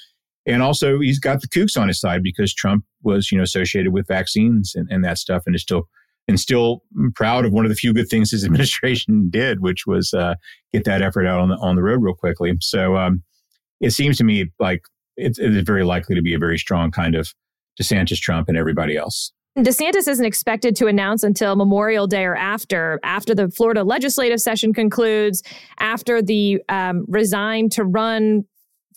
And 0.46 0.64
also, 0.64 1.00
he's 1.00 1.20
got 1.20 1.42
the 1.42 1.48
kooks 1.48 1.80
on 1.80 1.88
his 1.88 2.00
side 2.00 2.24
because 2.24 2.54
Trump 2.54 2.84
was, 3.04 3.32
you 3.32 3.38
know, 3.38 3.44
associated 3.44 3.94
with 3.94 4.08
vaccines 4.08 4.74
and, 4.76 4.88
and 4.90 5.04
that 5.04 5.18
stuff, 5.18 5.44
and 5.46 5.56
is 5.56 5.62
still 5.62 5.84
and 6.28 6.40
still 6.40 6.84
proud 7.16 7.44
of 7.44 7.54
one 7.54 7.66
of 7.66 7.70
the 7.70 7.76
few 7.76 7.94
good 7.94 8.08
things 8.08 8.32
his 8.32 8.46
administration 8.46 9.30
did, 9.30 9.62
which 9.62 9.86
was 9.86 10.14
uh, 10.14 10.36
get 10.72 10.86
that 10.86 11.02
effort 11.02 11.26
out 11.26 11.40
on 11.40 11.50
the 11.50 11.56
on 11.58 11.76
the 11.76 11.84
road 11.84 12.02
real 12.02 12.14
quickly. 12.14 12.54
So 12.62 12.96
um, 12.96 13.24
it 13.82 13.92
seems 13.92 14.18
to 14.18 14.24
me 14.24 14.52
like 14.60 14.82
it's, 15.18 15.40
it 15.40 15.56
is 15.56 15.64
very 15.64 15.84
likely 15.84 16.16
to 16.16 16.22
be 16.22 16.34
a 16.34 16.40
very 16.40 16.58
strong 16.58 16.92
kind 16.92 17.16
of 17.16 17.34
DeSantis, 17.82 18.20
Trump, 18.20 18.48
and 18.50 18.58
everybody 18.58 18.98
else. 18.98 19.32
DeSantis 19.58 20.08
isn't 20.08 20.26
expected 20.26 20.76
to 20.78 20.88
announce 20.88 21.24
until 21.24 21.56
Memorial 21.56 22.08
Day 22.08 22.24
or 22.24 22.36
after, 22.36 23.00
after 23.04 23.36
the 23.36 23.50
Florida 23.50 23.84
legislative 23.84 24.40
session 24.40 24.74
concludes, 24.74 25.44
after 25.80 26.22
the 26.22 26.62
um, 26.70 27.06
resign 27.08 27.70
to 27.70 27.84
run 27.84 28.46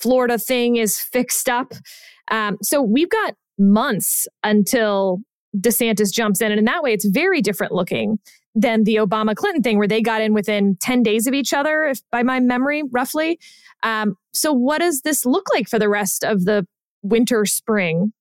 Florida 0.03 0.39
thing 0.39 0.77
is 0.77 0.99
fixed 0.99 1.49
up. 1.49 1.73
Um, 2.31 2.59
so 2.63 2.83
we've 2.83 3.11
got 3.11 3.35
months 3.59 4.27
until 4.43 5.21
DeSantis 5.57 6.13
jumps 6.13 6.41
in. 6.41 6.51
And 6.51 6.59
in 6.59 6.65
that 6.65 6.83
way, 6.83 6.93
it's 6.93 7.07
very 7.07 7.41
different 7.41 7.73
looking 7.73 8.19
than 8.55 8.85
the 8.85 8.97
Obama 8.97 9.35
Clinton 9.35 9.63
thing, 9.63 9.79
where 9.79 9.89
they 9.89 10.03
got 10.03 10.21
in 10.21 10.35
within 10.35 10.77
10 10.81 11.03
days 11.03 11.27
of 11.27 11.35
each 11.35 11.53
other, 11.53 11.85
if 11.85 12.01
by 12.11 12.23
my 12.23 12.41
memory, 12.41 12.83
roughly. 12.91 13.39
Um, 13.83 14.17
so, 14.33 14.53
what 14.53 14.81
does 14.81 15.03
this 15.03 15.25
look 15.25 15.47
like 15.55 15.69
for 15.69 15.79
the 15.79 15.89
rest 15.89 16.25
of 16.25 16.45
the 16.45 16.67
winter, 17.03 17.45
spring? 17.45 18.13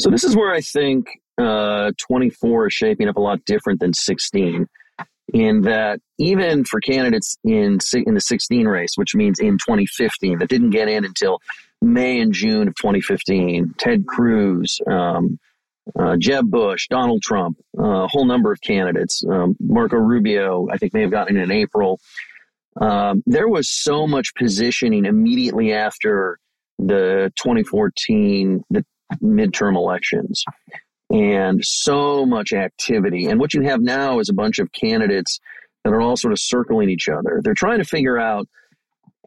So 0.00 0.10
this 0.10 0.24
is 0.24 0.36
where 0.36 0.52
I 0.52 0.60
think 0.60 1.06
uh, 1.38 1.92
24 2.08 2.68
is 2.68 2.74
shaping 2.74 3.08
up 3.08 3.16
a 3.16 3.20
lot 3.20 3.44
different 3.44 3.80
than 3.80 3.92
16. 3.94 4.66
In 5.34 5.62
that, 5.62 5.98
even 6.16 6.64
for 6.64 6.80
candidates 6.80 7.36
in 7.42 7.80
in 7.92 8.14
the 8.14 8.20
16 8.20 8.68
race, 8.68 8.92
which 8.94 9.16
means 9.16 9.40
in 9.40 9.58
2015, 9.58 10.38
that 10.38 10.48
didn't 10.48 10.70
get 10.70 10.88
in 10.88 11.04
until 11.04 11.40
May 11.82 12.20
and 12.20 12.32
June 12.32 12.68
of 12.68 12.76
2015, 12.76 13.74
Ted 13.76 14.06
Cruz, 14.06 14.78
um, 14.88 15.40
uh, 15.98 16.16
Jeb 16.18 16.48
Bush, 16.48 16.86
Donald 16.88 17.22
Trump, 17.22 17.58
uh, 17.76 18.04
a 18.04 18.08
whole 18.08 18.26
number 18.26 18.52
of 18.52 18.60
candidates, 18.60 19.24
um, 19.28 19.56
Marco 19.58 19.96
Rubio, 19.96 20.68
I 20.70 20.78
think 20.78 20.94
may 20.94 21.02
have 21.02 21.10
gotten 21.10 21.36
in 21.36 21.42
in 21.42 21.50
April. 21.50 21.98
Um, 22.80 23.24
there 23.26 23.48
was 23.48 23.68
so 23.68 24.06
much 24.06 24.34
positioning 24.36 25.04
immediately 25.04 25.72
after 25.72 26.38
the 26.78 27.32
2014, 27.42 28.62
the 28.70 28.84
midterm 29.20 29.76
elections 29.76 30.44
and 31.10 31.64
so 31.64 32.26
much 32.26 32.52
activity. 32.52 33.26
And 33.26 33.38
what 33.38 33.54
you 33.54 33.62
have 33.62 33.80
now 33.80 34.18
is 34.18 34.28
a 34.28 34.34
bunch 34.34 34.58
of 34.58 34.72
candidates 34.72 35.38
that 35.84 35.92
are 35.92 36.00
all 36.00 36.16
sort 36.16 36.32
of 36.32 36.38
circling 36.40 36.88
each 36.90 37.08
other. 37.08 37.40
They're 37.42 37.54
trying 37.54 37.78
to 37.78 37.84
figure 37.84 38.18
out 38.18 38.48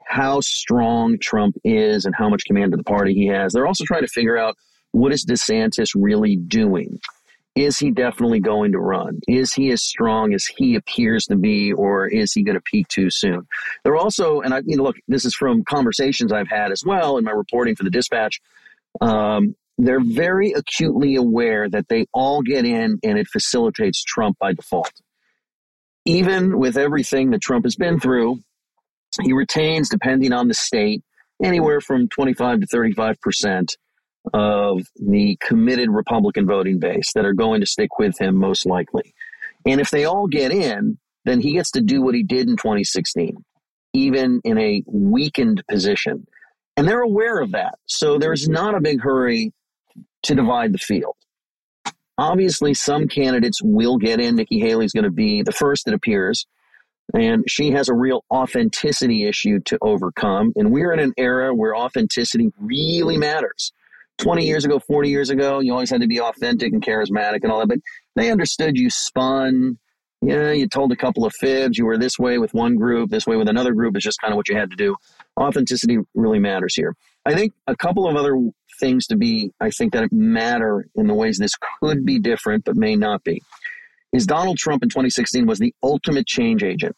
how 0.07 0.39
strong 0.41 1.17
Trump 1.19 1.55
is 1.63 2.05
and 2.05 2.15
how 2.15 2.29
much 2.29 2.45
command 2.45 2.73
of 2.73 2.77
the 2.77 2.83
party 2.83 3.13
he 3.13 3.27
has. 3.27 3.53
They're 3.53 3.67
also 3.67 3.83
trying 3.85 4.01
to 4.01 4.07
figure 4.07 4.37
out 4.37 4.55
what 4.91 5.11
is 5.11 5.25
DeSantis 5.25 5.89
really 5.95 6.35
doing? 6.35 6.99
Is 7.55 7.79
he 7.79 7.91
definitely 7.91 8.39
going 8.39 8.71
to 8.73 8.79
run? 8.79 9.19
Is 9.27 9.51
he 9.53 9.71
as 9.71 9.83
strong 9.83 10.33
as 10.33 10.45
he 10.45 10.75
appears 10.75 11.25
to 11.25 11.35
be, 11.35 11.73
or 11.73 12.07
is 12.07 12.31
he 12.33 12.43
going 12.43 12.55
to 12.55 12.61
peak 12.61 12.87
too 12.87 13.09
soon? 13.09 13.47
They're 13.83 13.95
also, 13.95 14.41
and 14.41 14.53
I, 14.53 14.61
know, 14.63 14.83
look, 14.83 14.95
this 15.07 15.25
is 15.25 15.33
from 15.33 15.63
conversations 15.63 16.31
I've 16.31 16.47
had 16.47 16.71
as 16.71 16.83
well 16.85 17.17
in 17.17 17.23
my 17.23 17.31
reporting 17.31 17.75
for 17.75 17.83
the 17.83 17.89
Dispatch. 17.89 18.39
Um, 19.01 19.55
they're 19.77 20.03
very 20.03 20.53
acutely 20.53 21.15
aware 21.15 21.69
that 21.69 21.87
they 21.87 22.05
all 22.13 22.41
get 22.41 22.65
in 22.65 22.99
and 23.03 23.19
it 23.19 23.27
facilitates 23.27 24.03
Trump 24.03 24.37
by 24.39 24.53
default. 24.53 24.91
Even 26.05 26.57
with 26.57 26.77
everything 26.77 27.31
that 27.31 27.41
Trump 27.41 27.65
has 27.65 27.75
been 27.75 27.99
through, 27.99 28.39
he 29.21 29.33
retains, 29.33 29.89
depending 29.89 30.33
on 30.33 30.47
the 30.47 30.53
state, 30.53 31.03
anywhere 31.43 31.81
from 31.81 32.07
25 32.09 32.61
to 32.61 32.67
35 32.67 33.21
percent 33.21 33.77
of 34.33 34.81
the 34.95 35.37
committed 35.41 35.89
Republican 35.89 36.45
voting 36.45 36.79
base 36.79 37.13
that 37.13 37.25
are 37.25 37.33
going 37.33 37.61
to 37.61 37.65
stick 37.65 37.97
with 37.97 38.19
him 38.19 38.35
most 38.35 38.65
likely. 38.65 39.13
And 39.65 39.79
if 39.79 39.89
they 39.89 40.05
all 40.05 40.27
get 40.27 40.51
in, 40.51 40.97
then 41.25 41.39
he 41.41 41.53
gets 41.53 41.71
to 41.71 41.81
do 41.81 42.01
what 42.01 42.15
he 42.15 42.23
did 42.23 42.49
in 42.49 42.57
2016, 42.57 43.37
even 43.93 44.41
in 44.43 44.57
a 44.57 44.83
weakened 44.87 45.63
position. 45.69 46.25
And 46.75 46.87
they're 46.87 47.01
aware 47.01 47.39
of 47.39 47.51
that. 47.51 47.75
So 47.85 48.17
there's 48.17 48.47
not 48.47 48.75
a 48.75 48.81
big 48.81 49.01
hurry 49.01 49.53
to 50.23 50.35
divide 50.35 50.73
the 50.73 50.77
field. 50.77 51.15
Obviously, 52.17 52.73
some 52.73 53.07
candidates 53.07 53.61
will 53.63 53.97
get 53.97 54.19
in. 54.19 54.35
Nikki 54.35 54.59
Haley's 54.59 54.91
going 54.91 55.03
to 55.03 55.11
be 55.11 55.43
the 55.43 55.51
first, 55.51 55.87
it 55.87 55.93
appears. 55.93 56.47
And 57.13 57.43
she 57.47 57.71
has 57.71 57.89
a 57.89 57.93
real 57.93 58.25
authenticity 58.31 59.25
issue 59.25 59.59
to 59.65 59.77
overcome. 59.81 60.51
And 60.55 60.71
we're 60.71 60.91
in 60.91 60.99
an 60.99 61.13
era 61.17 61.53
where 61.53 61.75
authenticity 61.75 62.49
really 62.59 63.17
matters. 63.17 63.71
20 64.17 64.45
years 64.45 64.65
ago, 64.65 64.79
40 64.79 65.09
years 65.09 65.29
ago, 65.29 65.59
you 65.59 65.71
always 65.71 65.91
had 65.91 66.01
to 66.01 66.07
be 66.07 66.19
authentic 66.19 66.73
and 66.73 66.83
charismatic 66.83 67.39
and 67.43 67.51
all 67.51 67.59
that, 67.59 67.67
but 67.67 67.79
they 68.15 68.31
understood 68.31 68.75
you 68.75 68.89
spun. 68.89 69.77
Yeah, 70.23 70.51
you 70.51 70.67
told 70.67 70.91
a 70.91 70.95
couple 70.95 71.23
of 71.25 71.33
fibs. 71.35 71.77
You 71.77 71.85
were 71.85 71.99
this 71.99 72.17
way 72.17 72.39
with 72.39 72.51
one 72.55 72.75
group, 72.75 73.11
this 73.11 73.27
way 73.27 73.35
with 73.35 73.47
another 73.47 73.73
group. 73.73 73.95
It's 73.95 74.03
just 74.03 74.19
kind 74.19 74.33
of 74.33 74.35
what 74.35 74.49
you 74.49 74.57
had 74.57 74.71
to 74.71 74.75
do. 74.75 74.95
Authenticity 75.39 75.99
really 76.15 76.39
matters 76.39 76.73
here. 76.75 76.95
I 77.25 77.35
think 77.35 77.53
a 77.67 77.75
couple 77.75 78.07
of 78.07 78.15
other 78.15 78.35
things 78.79 79.07
to 79.07 79.17
be, 79.17 79.51
I 79.59 79.69
think 79.69 79.93
that 79.93 80.11
matter 80.11 80.87
in 80.95 81.07
the 81.07 81.13
ways 81.13 81.37
this 81.37 81.53
could 81.81 82.05
be 82.05 82.19
different, 82.19 82.65
but 82.65 82.75
may 82.75 82.95
not 82.95 83.23
be, 83.23 83.41
is 84.13 84.25
Donald 84.25 84.57
Trump 84.57 84.83
in 84.83 84.89
2016 84.89 85.45
was 85.45 85.59
the 85.59 85.73
ultimate 85.83 86.27
change 86.27 86.63
agent. 86.63 86.95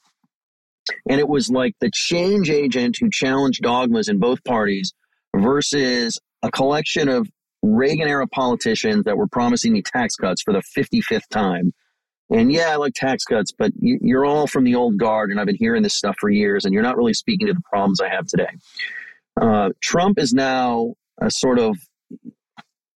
And 1.10 1.20
it 1.20 1.28
was 1.28 1.50
like 1.50 1.76
the 1.80 1.92
change 1.94 2.50
agent 2.50 2.98
who 3.00 3.10
challenged 3.12 3.62
dogmas 3.62 4.08
in 4.08 4.20
both 4.20 4.44
parties 4.44 4.94
versus 5.36 6.20
a 6.42 6.52
collection 6.52 7.10
of 7.10 7.28
Reagan 7.62 8.08
era 8.08 8.28
politicians 8.28 9.04
that 9.06 9.18
were 9.18 9.28
promising 9.28 9.74
me 9.74 9.82
tax 9.82 10.16
cuts 10.16 10.42
for 10.42 10.54
the 10.54 10.64
55th 10.78 11.28
time. 11.30 11.74
And 12.32 12.52
yeah, 12.52 12.70
I 12.70 12.76
like 12.76 12.94
tax 12.94 13.24
cuts, 13.24 13.52
but 13.52 13.72
you're 13.80 14.26
all 14.26 14.46
from 14.46 14.64
the 14.64 14.76
old 14.76 14.98
guard, 14.98 15.32
and 15.32 15.40
I've 15.40 15.48
been 15.48 15.56
hearing 15.56 15.82
this 15.82 15.96
stuff 15.96 16.16
for 16.20 16.30
years, 16.30 16.64
and 16.64 16.74
you're 16.74 16.84
not 16.84 16.96
really 16.96 17.14
speaking 17.14 17.48
to 17.48 17.54
the 17.54 17.62
problems 17.62 18.00
I 18.00 18.10
have 18.10 18.28
today. 18.28 18.50
Uh, 19.42 19.70
Trump 19.82 20.20
is 20.20 20.32
now 20.32 20.94
a 21.22 21.30
sort 21.32 21.60
of 21.60 21.78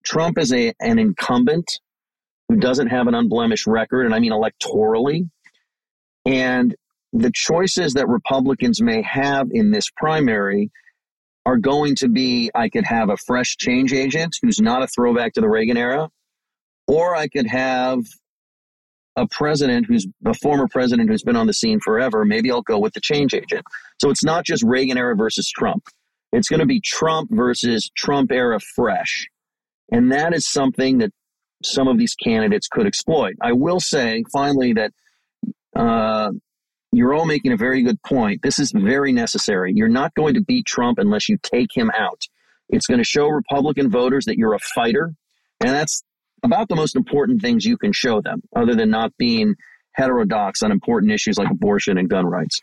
Trump 0.06 0.38
is 0.38 0.54
a 0.54 0.74
an 0.80 1.00
incumbent 1.00 1.80
who 2.50 2.58
doesn't 2.58 2.88
have 2.88 3.08
an 3.08 3.16
unblemished 3.16 3.68
record, 3.68 4.06
and 4.06 4.14
I 4.14 4.20
mean 4.20 4.32
electorally. 4.32 5.30
And 6.26 6.76
the 7.12 7.32
choices 7.34 7.94
that 7.94 8.08
Republicans 8.08 8.82
may 8.82 9.02
have 9.04 9.50
in 9.52 9.72
this 9.72 9.90
primary 9.96 10.72
are 11.46 11.58
going 11.58 11.96
to 11.96 12.08
be 12.08 12.50
I 12.56 12.70
could 12.70 12.86
have 12.86 13.10
a 13.10 13.18
fresh 13.18 13.58
change 13.58 13.94
agent 13.94 14.36
who's 14.42 14.60
not 14.60 14.84
a 14.84 14.88
throwback 14.88 15.34
to 15.34 15.42
the 15.42 15.50
Reagan 15.50 15.78
era, 15.78 16.10
or 16.88 17.16
I 17.16 17.28
could 17.28 17.48
have 17.48 18.00
a 19.16 19.28
president 19.28 19.86
who's 19.88 20.08
a 20.26 20.34
former 20.34 20.68
president 20.68 21.10
who's 21.10 21.24
been 21.24 21.36
on 21.36 21.48
the 21.48 21.54
scene 21.54 21.80
forever. 21.80 22.26
Maybe 22.26 22.50
I'll 22.50 22.62
go 22.62 22.80
with 22.80 22.94
the 22.94 23.02
change 23.02 23.34
agent. 23.34 23.64
So 24.02 24.10
it's 24.10 24.24
not 24.24 24.44
just 24.46 24.64
Reagan 24.64 24.98
era 24.98 25.16
versus 25.16 25.50
Trump. 25.50 25.84
It's 26.34 26.50
going 26.50 26.60
to 26.60 26.66
be 26.66 26.82
Trump 26.82 27.30
versus 27.32 27.90
Trump 27.96 28.32
era 28.32 28.60
fresh. 28.60 29.28
And 29.92 30.12
that 30.12 30.34
is 30.34 30.50
something 30.50 30.98
that 30.98 31.12
some 31.64 31.88
of 31.88 31.98
these 31.98 32.16
candidates 32.16 32.68
could 32.68 32.88
exploit. 32.88 33.36
I 33.42 33.54
will 33.54 33.80
say 33.80 34.24
finally 34.34 34.74
that 34.74 34.92
uh, 35.76 36.32
you're 36.92 37.14
all 37.14 37.26
making 37.26 37.52
a 37.52 37.58
very 37.58 37.84
good 37.84 38.02
point. 38.02 38.42
This 38.42 38.60
is 38.60 38.72
very 38.76 39.14
necessary. 39.14 39.74
You're 39.76 39.88
not 39.88 40.14
going 40.16 40.34
to 40.34 40.42
beat 40.42 40.66
Trump 40.66 40.98
unless 40.98 41.30
you 41.30 41.38
take 41.42 41.70
him 41.74 41.92
out. 41.98 42.22
It's 42.70 42.88
going 42.88 42.98
to 42.98 43.06
show 43.06 43.28
Republican 43.28 43.92
voters 43.92 44.26
that 44.26 44.38
you're 44.38 44.56
a 44.56 44.60
fighter. 44.60 45.14
And 45.62 45.70
that's 45.70 46.04
about 46.44 46.68
the 46.68 46.76
most 46.76 46.96
important 46.96 47.42
things 47.42 47.64
you 47.64 47.78
can 47.78 47.94
show 47.94 48.22
them, 48.22 48.42
other 48.56 48.76
than 48.76 48.90
not 48.90 49.12
being 49.18 49.56
heterodox 49.94 50.64
on 50.64 50.72
important 50.72 51.12
issues 51.12 51.38
like 51.38 51.50
abortion 51.52 51.98
and 51.98 52.10
gun 52.10 52.26
rights. 52.26 52.60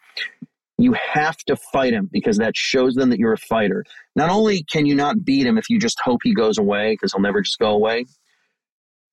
You 0.81 0.95
have 0.95 1.37
to 1.47 1.57
fight 1.73 1.93
him 1.93 2.09
because 2.11 2.39
that 2.39 2.57
shows 2.57 2.95
them 2.95 3.11
that 3.11 3.19
you're 3.19 3.35
a 3.35 3.39
fighter. 3.39 3.85
Not 4.17 4.31
only 4.31 4.63
can 4.63 4.87
you 4.87 4.95
not 4.95 5.25
beat 5.25 5.47
him 5.47 5.59
if 5.59 5.69
you 5.69 5.79
just 5.79 6.01
hope 6.03 6.21
he 6.25 6.35
goes 6.35 6.57
away, 6.57 6.93
because 6.93 7.13
he'll 7.13 7.21
never 7.21 7.43
just 7.43 7.59
go 7.59 7.71
away, 7.71 8.07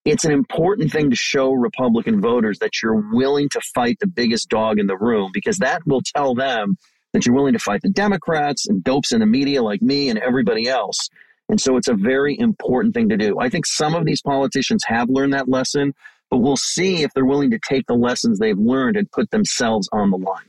it's 0.05 0.23
an 0.23 0.31
important 0.31 0.93
thing 0.93 1.09
to 1.09 1.15
show 1.17 1.51
Republican 1.51 2.21
voters 2.21 2.59
that 2.59 2.81
you're 2.81 3.03
willing 3.11 3.49
to 3.49 3.59
fight 3.75 3.97
the 3.99 4.07
biggest 4.07 4.47
dog 4.47 4.79
in 4.79 4.87
the 4.87 4.97
room 4.97 5.31
because 5.33 5.57
that 5.57 5.85
will 5.85 6.01
tell 6.15 6.33
them 6.33 6.77
that 7.11 7.25
you're 7.25 7.35
willing 7.35 7.53
to 7.53 7.59
fight 7.59 7.81
the 7.81 7.89
Democrats 7.89 8.65
and 8.67 8.81
dopes 8.81 9.11
in 9.11 9.19
the 9.19 9.25
media 9.25 9.61
like 9.61 9.81
me 9.81 10.09
and 10.09 10.17
everybody 10.19 10.69
else. 10.69 11.09
And 11.49 11.59
so 11.59 11.75
it's 11.75 11.89
a 11.89 11.93
very 11.93 12.39
important 12.39 12.93
thing 12.93 13.09
to 13.09 13.17
do. 13.17 13.39
I 13.39 13.49
think 13.49 13.65
some 13.65 13.93
of 13.93 14.05
these 14.05 14.21
politicians 14.21 14.83
have 14.87 15.09
learned 15.09 15.33
that 15.33 15.49
lesson, 15.49 15.93
but 16.31 16.37
we'll 16.37 16.55
see 16.55 17.03
if 17.03 17.11
they're 17.13 17.25
willing 17.25 17.51
to 17.51 17.59
take 17.67 17.87
the 17.87 17.93
lessons 17.93 18.39
they've 18.39 18.57
learned 18.57 18.95
and 18.95 19.11
put 19.11 19.31
themselves 19.31 19.89
on 19.91 20.11
the 20.11 20.17
line. 20.17 20.45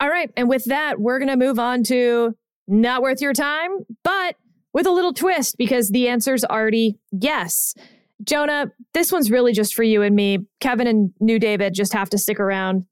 All 0.00 0.08
right. 0.08 0.30
And 0.36 0.48
with 0.48 0.64
that, 0.66 1.00
we're 1.00 1.18
going 1.18 1.28
to 1.28 1.36
move 1.36 1.58
on 1.58 1.82
to 1.84 2.36
not 2.66 3.02
worth 3.02 3.20
your 3.20 3.32
time, 3.32 3.70
but 4.04 4.36
with 4.72 4.86
a 4.86 4.92
little 4.92 5.12
twist 5.12 5.56
because 5.58 5.90
the 5.90 6.08
answer's 6.08 6.44
already 6.44 6.98
yes. 7.10 7.74
Jonah, 8.22 8.70
this 8.94 9.10
one's 9.10 9.30
really 9.30 9.52
just 9.52 9.74
for 9.74 9.82
you 9.82 10.02
and 10.02 10.14
me. 10.14 10.38
Kevin 10.60 10.86
and 10.86 11.12
New 11.20 11.38
David 11.38 11.74
just 11.74 11.92
have 11.92 12.10
to 12.10 12.18
stick 12.18 12.38
around. 12.38 12.84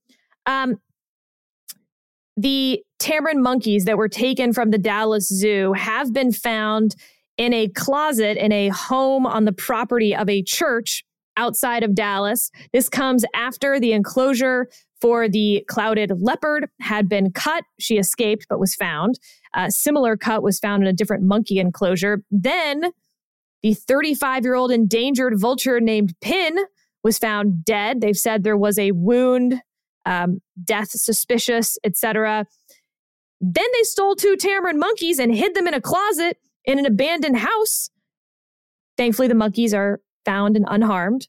Um, 0.47 0.77
the 2.37 2.83
tamarin 3.01 3.43
monkeys 3.43 3.85
that 3.85 3.97
were 3.97 4.09
taken 4.09 4.53
from 4.53 4.71
the 4.71 4.79
Dallas 4.79 5.29
Zoo 5.29 5.73
have 5.75 6.13
been 6.13 6.33
found 6.33 6.95
in 7.37 7.53
a 7.53 7.69
closet 7.69 8.39
in 8.39 8.53
a 8.53 8.69
home 8.69 9.27
on 9.27 9.45
the 9.45 9.53
property 9.53 10.15
of 10.15 10.29
a 10.29 10.43
church 10.43 11.05
outside 11.37 11.83
of 11.83 11.95
Dallas. 11.95 12.51
This 12.73 12.89
comes 12.89 13.25
after 13.35 13.79
the 13.79 13.93
enclosure 13.93 14.69
for 15.01 15.29
the 15.29 15.65
clouded 15.69 16.13
leopard 16.21 16.69
had 16.81 17.09
been 17.09 17.31
cut. 17.33 17.65
She 17.79 17.99
escaped 17.99 18.47
but 18.49 18.59
was 18.59 18.75
found. 18.75 19.19
A 19.55 19.71
similar 19.71 20.17
cut 20.17 20.43
was 20.43 20.59
found 20.59 20.83
in 20.83 20.89
a 20.89 20.93
different 20.93 21.23
monkey 21.25 21.59
enclosure. 21.59 22.23
Then 22.31 22.93
the 23.63 23.75
35 23.75 24.45
year 24.45 24.55
old 24.55 24.71
endangered 24.71 25.39
vulture 25.39 25.81
named 25.81 26.15
Pin 26.21 26.57
was 27.03 27.19
found 27.19 27.65
dead. 27.65 28.01
They've 28.01 28.17
said 28.17 28.43
there 28.43 28.57
was 28.57 28.79
a 28.79 28.93
wound, 28.93 29.61
um, 30.05 30.41
death 30.63 30.91
suspicious, 30.91 31.79
etc. 31.85 32.47
Then 33.41 33.67
they 33.73 33.83
stole 33.83 34.17
two 34.17 34.37
tamarin 34.37 34.79
monkeys 34.79 35.19
and 35.19 35.35
hid 35.35 35.55
them 35.55 35.69
in 35.69 35.75
a 35.75 35.81
closet 35.81 36.39
in 36.65 36.79
an 36.79 36.87
abandoned 36.87 37.39
house. 37.39 37.91
Thankfully, 38.97 39.29
the 39.29 39.35
monkeys 39.35 39.75
are 39.75 40.01
found 40.25 40.57
and 40.57 40.65
unharmed. 40.69 41.29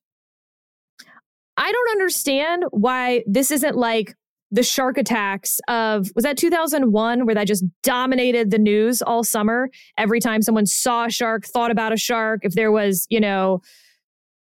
I 1.57 1.71
don't 1.71 1.91
understand 1.91 2.65
why 2.69 3.23
this 3.25 3.51
isn't 3.51 3.75
like 3.75 4.15
the 4.51 4.63
shark 4.63 4.97
attacks 4.97 5.59
of 5.67 6.09
was 6.15 6.23
that 6.23 6.37
2001 6.37 7.25
where 7.25 7.35
that 7.35 7.47
just 7.47 7.65
dominated 7.83 8.51
the 8.51 8.59
news 8.59 9.01
all 9.01 9.23
summer? 9.23 9.69
Every 9.97 10.19
time 10.19 10.41
someone 10.41 10.65
saw 10.65 11.05
a 11.05 11.09
shark 11.09 11.45
thought 11.45 11.71
about 11.71 11.91
a 11.91 11.97
shark 11.97 12.41
if 12.43 12.53
there 12.53 12.71
was 12.71 13.07
you 13.09 13.19
know 13.19 13.61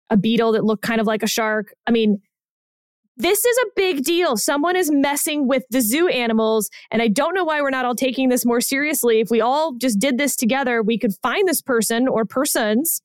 a 0.09 0.17
beetle 0.17 0.53
that 0.53 0.63
looked 0.63 0.81
kind 0.81 0.99
of 0.99 1.07
like 1.07 1.21
a 1.21 1.27
shark. 1.27 1.73
I 1.85 1.91
mean 1.91 2.21
this 3.17 3.45
is 3.45 3.57
a 3.57 3.69
big 3.75 4.03
deal. 4.03 4.37
Someone 4.37 4.75
is 4.75 4.89
messing 4.89 5.47
with 5.47 5.63
the 5.69 5.81
zoo 5.81 6.07
animals 6.07 6.69
and 6.89 7.01
i 7.01 7.07
don't 7.07 7.35
know 7.35 7.43
why 7.43 7.61
we're 7.61 7.69
not 7.69 7.85
all 7.85 7.93
taking 7.93 8.29
this 8.29 8.45
more 8.45 8.61
seriously. 8.61 9.19
If 9.19 9.29
we 9.29 9.41
all 9.41 9.73
just 9.73 9.99
did 9.99 10.17
this 10.17 10.35
together 10.35 10.81
we 10.81 10.97
could 10.97 11.13
find 11.21 11.47
this 11.47 11.61
person 11.61 12.07
or 12.07 12.25
persons 12.25 13.01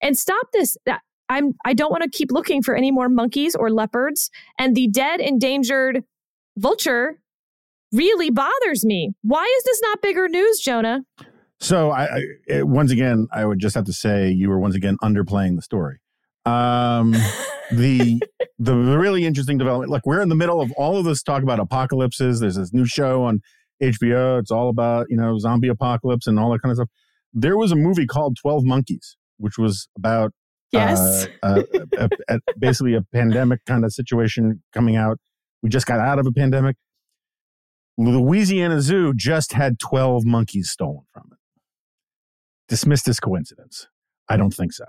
and 0.00 0.16
stop 0.16 0.46
this 0.52 0.76
I'm 1.32 1.52
I 1.64 1.72
don't 1.72 1.90
want 1.90 2.02
to 2.04 2.10
keep 2.10 2.30
looking 2.30 2.62
for 2.62 2.74
any 2.74 2.90
more 2.90 3.08
monkeys 3.08 3.54
or 3.54 3.70
leopards 3.70 4.30
and 4.58 4.76
the 4.76 4.88
dead 4.88 5.20
endangered 5.20 6.04
vulture 6.56 7.18
really 7.92 8.30
bothers 8.30 8.84
me. 8.84 9.12
Why 9.22 9.44
is 9.58 9.64
this 9.64 9.80
not 9.82 10.02
bigger 10.02 10.28
news, 10.28 10.60
Jonah? 10.60 11.00
So 11.60 11.90
I, 11.90 12.04
I 12.04 12.22
it, 12.48 12.66
once 12.66 12.90
again, 12.90 13.28
I 13.32 13.44
would 13.44 13.60
just 13.60 13.74
have 13.74 13.84
to 13.84 13.92
say 13.92 14.30
you 14.30 14.48
were 14.48 14.58
once 14.58 14.74
again 14.74 14.96
underplaying 15.02 15.56
the 15.56 15.62
story. 15.62 15.98
Um, 16.44 17.12
the 17.72 18.20
the 18.58 18.74
really 18.74 19.24
interesting 19.24 19.58
development. 19.58 19.90
Look, 19.90 20.04
we're 20.04 20.20
in 20.20 20.28
the 20.28 20.34
middle 20.34 20.60
of 20.60 20.72
all 20.72 20.98
of 20.98 21.04
this 21.04 21.22
talk 21.22 21.42
about 21.42 21.60
apocalypses. 21.60 22.40
There's 22.40 22.56
this 22.56 22.72
new 22.72 22.86
show 22.86 23.24
on 23.24 23.40
HBO. 23.82 24.38
It's 24.38 24.50
all 24.50 24.68
about 24.68 25.06
you 25.08 25.16
know 25.16 25.38
zombie 25.38 25.68
apocalypse 25.68 26.26
and 26.26 26.38
all 26.38 26.50
that 26.52 26.62
kind 26.62 26.72
of 26.72 26.76
stuff. 26.76 26.88
There 27.32 27.56
was 27.56 27.72
a 27.72 27.76
movie 27.76 28.06
called 28.06 28.36
Twelve 28.40 28.64
Monkeys, 28.64 29.16
which 29.38 29.56
was 29.56 29.88
about 29.96 30.32
Yes. 30.72 31.26
uh, 31.42 31.62
a, 31.72 31.84
a, 31.98 32.08
a, 32.28 32.38
basically 32.58 32.94
a 32.94 33.02
pandemic 33.02 33.64
kind 33.66 33.84
of 33.84 33.92
situation 33.92 34.62
coming 34.72 34.96
out. 34.96 35.18
We 35.62 35.68
just 35.68 35.86
got 35.86 36.00
out 36.00 36.18
of 36.18 36.26
a 36.26 36.32
pandemic. 36.32 36.76
Louisiana 37.98 38.80
Zoo 38.80 39.12
just 39.14 39.52
had 39.52 39.78
12 39.78 40.24
monkeys 40.24 40.70
stolen 40.70 41.04
from 41.12 41.28
it. 41.32 41.38
Dismissed 42.68 43.06
as 43.08 43.20
coincidence. 43.20 43.86
I 44.28 44.36
don't 44.36 44.52
think 44.54 44.72
so. 44.72 44.84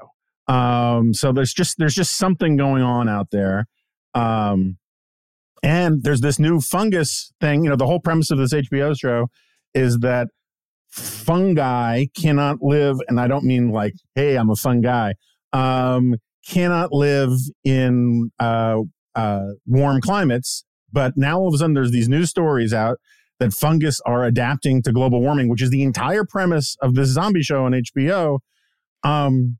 Um, 0.47 1.13
so 1.13 1.31
there's 1.31 1.53
just 1.53 1.77
there's 1.77 1.95
just 1.95 2.15
something 2.15 2.55
going 2.55 2.81
on 2.81 3.09
out 3.09 3.27
there. 3.31 3.65
Um, 4.13 4.77
and 5.61 6.03
there's 6.03 6.21
this 6.21 6.39
new 6.39 6.59
fungus 6.59 7.33
thing. 7.41 7.63
You 7.63 7.69
know, 7.69 7.75
the 7.75 7.85
whole 7.85 7.99
premise 7.99 8.31
of 8.31 8.37
this 8.37 8.53
HBO 8.53 8.97
show 8.97 9.27
is 9.73 9.99
that 9.99 10.27
fungi 10.91 12.05
cannot 12.15 12.57
live, 12.61 12.97
and 13.07 13.19
I 13.19 13.27
don't 13.27 13.45
mean 13.45 13.69
like, 13.69 13.93
hey, 14.15 14.37
I'm 14.37 14.49
a 14.49 14.55
fun 14.55 14.81
guy 14.81 15.13
um, 15.53 16.15
cannot 16.47 16.91
live 16.91 17.31
in 17.63 18.31
uh, 18.39 18.81
uh, 19.15 19.47
warm 19.65 20.01
climates. 20.01 20.65
But 20.91 21.13
now 21.15 21.39
all 21.39 21.47
of 21.47 21.53
a 21.53 21.57
sudden, 21.57 21.73
there's 21.73 21.91
these 21.91 22.09
new 22.09 22.25
stories 22.25 22.73
out 22.73 22.99
that 23.39 23.53
fungus 23.53 23.99
are 24.05 24.23
adapting 24.23 24.81
to 24.83 24.91
global 24.91 25.21
warming, 25.21 25.49
which 25.49 25.61
is 25.61 25.69
the 25.69 25.83
entire 25.83 26.23
premise 26.23 26.77
of 26.81 26.95
this 26.95 27.09
zombie 27.09 27.41
show 27.41 27.65
on 27.65 27.71
HBO. 27.71 28.39
Um, 29.03 29.57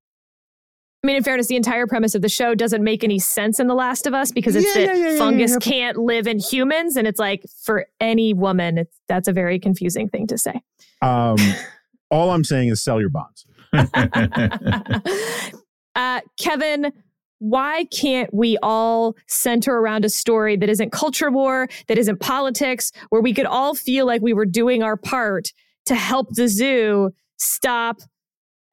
I 1.03 1.07
mean, 1.07 1.17
in 1.17 1.23
fairness, 1.23 1.47
the 1.47 1.57
entire 1.57 1.85
premise 1.85 2.15
of 2.15 2.21
the 2.21 2.29
show 2.29 2.55
doesn't 2.55 2.81
make 2.81 3.03
any 3.03 3.19
sense 3.19 3.59
in 3.59 3.67
The 3.67 3.73
Last 3.73 4.07
of 4.07 4.13
Us 4.13 4.31
because 4.31 4.55
it's 4.55 4.65
Yeah, 4.65 4.85
that 4.85 4.95
yeah, 4.95 5.03
yeah, 5.03 5.11
yeah, 5.13 5.17
fungus 5.17 5.51
yeah. 5.51 5.57
can't 5.59 5.97
live 5.97 6.27
in 6.27 6.39
humans. 6.39 6.95
And 6.95 7.05
it's 7.07 7.19
like 7.19 7.43
for 7.63 7.87
any 7.99 8.33
woman, 8.33 8.77
it's, 8.77 8.97
that's 9.09 9.27
a 9.27 9.33
very 9.33 9.59
confusing 9.59 10.07
thing 10.07 10.27
to 10.27 10.37
say. 10.37 10.61
um, 11.01 11.35
all 12.09 12.31
I'm 12.31 12.45
saying 12.45 12.69
is 12.69 12.81
sell 12.81 13.01
your 13.01 13.09
bonds. 13.09 13.45
uh, 15.95 16.21
Kevin, 16.37 16.91
why 17.39 17.85
can't 17.85 18.33
we 18.33 18.57
all 18.63 19.15
center 19.27 19.77
around 19.77 20.05
a 20.05 20.09
story 20.09 20.55
that 20.55 20.69
isn't 20.69 20.91
culture 20.91 21.29
war, 21.29 21.67
that 21.87 21.97
isn't 21.97 22.19
politics, 22.19 22.91
where 23.09 23.21
we 23.21 23.33
could 23.33 23.45
all 23.45 23.75
feel 23.75 24.05
like 24.05 24.21
we 24.21 24.33
were 24.33 24.45
doing 24.45 24.81
our 24.81 24.95
part 24.95 25.51
to 25.85 25.95
help 25.95 26.29
the 26.31 26.47
zoo 26.47 27.11
stop 27.37 27.99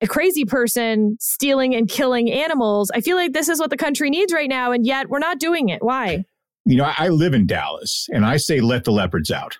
a 0.02 0.06
crazy 0.06 0.44
person 0.44 1.16
stealing 1.18 1.74
and 1.74 1.88
killing 1.88 2.30
animals? 2.30 2.90
I 2.94 3.00
feel 3.00 3.16
like 3.16 3.32
this 3.32 3.48
is 3.48 3.58
what 3.58 3.70
the 3.70 3.76
country 3.76 4.08
needs 4.08 4.32
right 4.32 4.48
now, 4.48 4.70
and 4.70 4.86
yet 4.86 5.08
we're 5.08 5.18
not 5.18 5.40
doing 5.40 5.68
it. 5.68 5.82
Why? 5.82 6.24
You 6.64 6.76
know, 6.76 6.92
I, 6.96 7.08
live 7.08 7.34
in 7.34 7.46
Dallas, 7.46 8.08
and 8.12 8.24
I 8.24 8.36
say 8.36 8.60
let 8.60 8.84
the 8.84 8.92
leopards 8.92 9.30
out. 9.30 9.58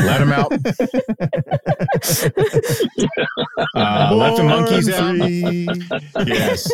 Let 0.00 0.18
them 0.18 0.32
out. 0.32 0.52
Uh, 3.74 4.10
let 4.14 4.36
the 4.36 4.42
monkeys 4.44 4.88
out. 4.88 5.16
yes. 6.26 6.70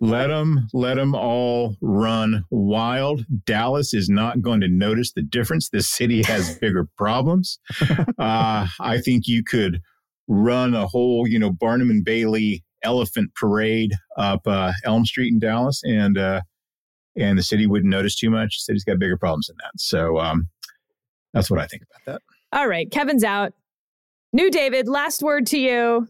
Let 0.00 0.28
them 0.28 0.68
let 0.72 0.94
them 0.94 1.14
all 1.14 1.76
run 1.80 2.44
wild. 2.50 3.24
Dallas 3.46 3.94
is 3.94 4.08
not 4.08 4.42
going 4.42 4.60
to 4.60 4.68
notice 4.68 5.12
the 5.12 5.22
difference. 5.22 5.70
This 5.70 5.88
city 5.88 6.22
has 6.24 6.58
bigger 6.60 6.88
problems. 6.96 7.58
Uh, 8.18 8.66
I 8.80 9.00
think 9.04 9.26
you 9.26 9.42
could 9.44 9.80
run 10.28 10.74
a 10.74 10.86
whole, 10.86 11.26
you 11.28 11.38
know, 11.38 11.52
Barnum 11.52 11.90
and 11.90 12.04
Bailey 12.04 12.64
elephant 12.82 13.30
parade 13.34 13.92
up 14.16 14.46
uh, 14.46 14.72
Elm 14.84 15.04
Street 15.04 15.32
in 15.32 15.38
Dallas, 15.38 15.80
and 15.84 16.18
uh, 16.18 16.42
and 17.16 17.38
the 17.38 17.42
city 17.42 17.66
wouldn't 17.66 17.90
notice 17.90 18.16
too 18.16 18.30
much. 18.30 18.58
The 18.58 18.64
city's 18.64 18.84
got 18.84 18.98
bigger 18.98 19.16
problems 19.16 19.46
than 19.46 19.56
that. 19.62 19.72
So 19.76 20.18
um, 20.18 20.48
that's 21.34 21.50
what 21.50 21.60
I 21.60 21.66
think 21.66 21.82
about 21.82 22.14
that. 22.14 22.58
All 22.58 22.66
right, 22.68 22.90
Kevin's 22.90 23.24
out. 23.24 23.52
New 24.32 24.50
David, 24.50 24.88
last 24.88 25.22
word 25.22 25.46
to 25.48 25.58
you. 25.58 26.08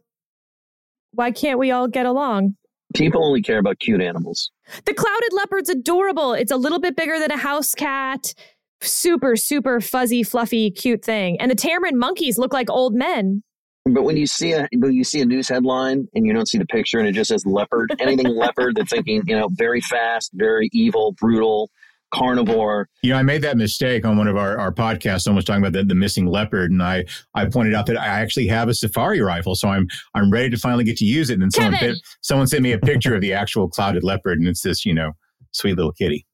Why 1.13 1.31
can't 1.31 1.59
we 1.59 1.71
all 1.71 1.89
get 1.89 2.07
along? 2.07 2.57
People 2.95 3.25
only 3.25 3.43
care 3.43 3.59
about 3.59 3.79
cute 3.81 4.01
animals. 4.01 4.51
The 4.85 4.95
clouded 4.95 5.33
leopard's 5.33 5.69
adorable. 5.69 6.33
It's 6.33 6.53
a 6.53 6.57
little 6.57 6.79
bit 6.79 6.97
bigger 6.97 7.19
than 7.19 7.31
a 7.31 7.37
house 7.37 7.75
cat. 7.75 8.35
Super, 8.81 9.37
super 9.37 9.81
fuzzy, 9.81 10.23
fluffy, 10.23 10.71
cute 10.71 11.05
thing. 11.05 11.41
And 11.41 11.51
the 11.51 11.57
tamarin 11.57 11.95
monkeys 11.95 12.39
look 12.39 12.53
like 12.53 12.71
old 12.71 12.95
men. 12.95 13.43
But 13.87 14.05
when 14.05 14.17
you 14.17 14.27
see 14.27 14.53
a 14.53 14.67
when 14.73 14.95
you 14.95 15.05
see 15.05 15.21
a 15.21 15.27
news 15.27 15.49
headline 15.49 16.09
and 16.15 16.25
you 16.25 16.33
don't 16.33 16.49
see 16.49 16.57
the 16.57 16.67
picture 16.67 16.99
and 16.99 17.07
it 17.07 17.13
just 17.13 17.29
says 17.29 17.45
leopard, 17.45 17.95
anything 17.99 18.29
leopard, 18.35 18.77
they're 18.77 18.87
thinking 18.87 19.23
you 19.27 19.37
know 19.37 19.49
very 19.53 19.81
fast, 19.83 20.31
very 20.35 20.71
evil, 20.73 21.13
brutal, 21.21 21.71
carnivore. 22.15 22.89
You 23.03 23.11
know, 23.11 23.19
I 23.19 23.23
made 23.23 23.43
that 23.43 23.57
mistake 23.57 24.07
on 24.07 24.17
one 24.17 24.29
of 24.29 24.37
our, 24.37 24.59
our 24.59 24.73
podcasts. 24.73 25.23
Someone 25.23 25.37
was 25.37 25.45
talking 25.45 25.63
about 25.63 25.73
the, 25.73 25.85
the 25.85 25.95
missing 25.95 26.27
leopard, 26.27 26.71
and 26.71 26.83
I, 26.83 27.05
I 27.35 27.47
pointed 27.47 27.75
out 27.75 27.87
that 27.87 27.99
I 27.99 28.07
actually 28.07 28.47
have 28.49 28.69
a 28.69 28.75
safari 28.75 29.21
rifle, 29.21 29.55
so 29.55 29.69
I'm 29.69 29.89
I'm 30.15 30.31
ready 30.31 30.51
to 30.51 30.57
finally 30.57 30.85
get 30.85 30.97
to 30.99 31.05
use 31.05 31.31
it. 31.31 31.35
And 31.35 31.43
then 31.43 31.51
someone 31.51 31.77
bit- 31.81 31.99
someone 32.23 32.47
sent 32.47 32.63
me 32.63 32.73
a 32.73 32.79
picture 32.79 33.15
of 33.15 33.21
the 33.21 33.33
actual 33.33 33.69
clouded 33.69 34.05
leopard, 34.05 34.39
and 34.39 34.49
it's 34.49 34.63
this 34.63 34.87
you 34.87 34.95
know 34.95 35.13
sweet 35.53 35.77
little 35.77 35.93
kitty. 35.93 36.27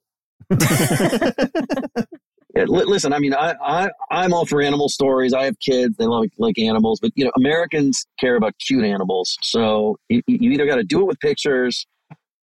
Yeah, 2.55 2.65
listen, 2.67 3.13
I 3.13 3.21
mean, 3.21 3.33
I, 3.33 3.55
I 3.63 3.91
I'm 4.11 4.33
all 4.33 4.45
for 4.45 4.61
animal 4.61 4.89
stories. 4.89 5.33
I 5.33 5.45
have 5.45 5.59
kids; 5.61 5.97
they 5.97 6.07
love 6.07 6.25
like 6.39 6.59
animals, 6.59 6.99
but 7.01 7.13
you 7.15 7.25
know, 7.25 7.31
Americans 7.37 8.07
care 8.19 8.35
about 8.35 8.55
cute 8.59 8.85
animals. 8.85 9.39
So 9.43 9.99
you, 10.09 10.23
you 10.27 10.51
either 10.51 10.67
got 10.67 10.77
to 10.77 10.85
do 10.85 11.01
it 11.01 11.07
with 11.07 11.21
pictures, 11.21 11.87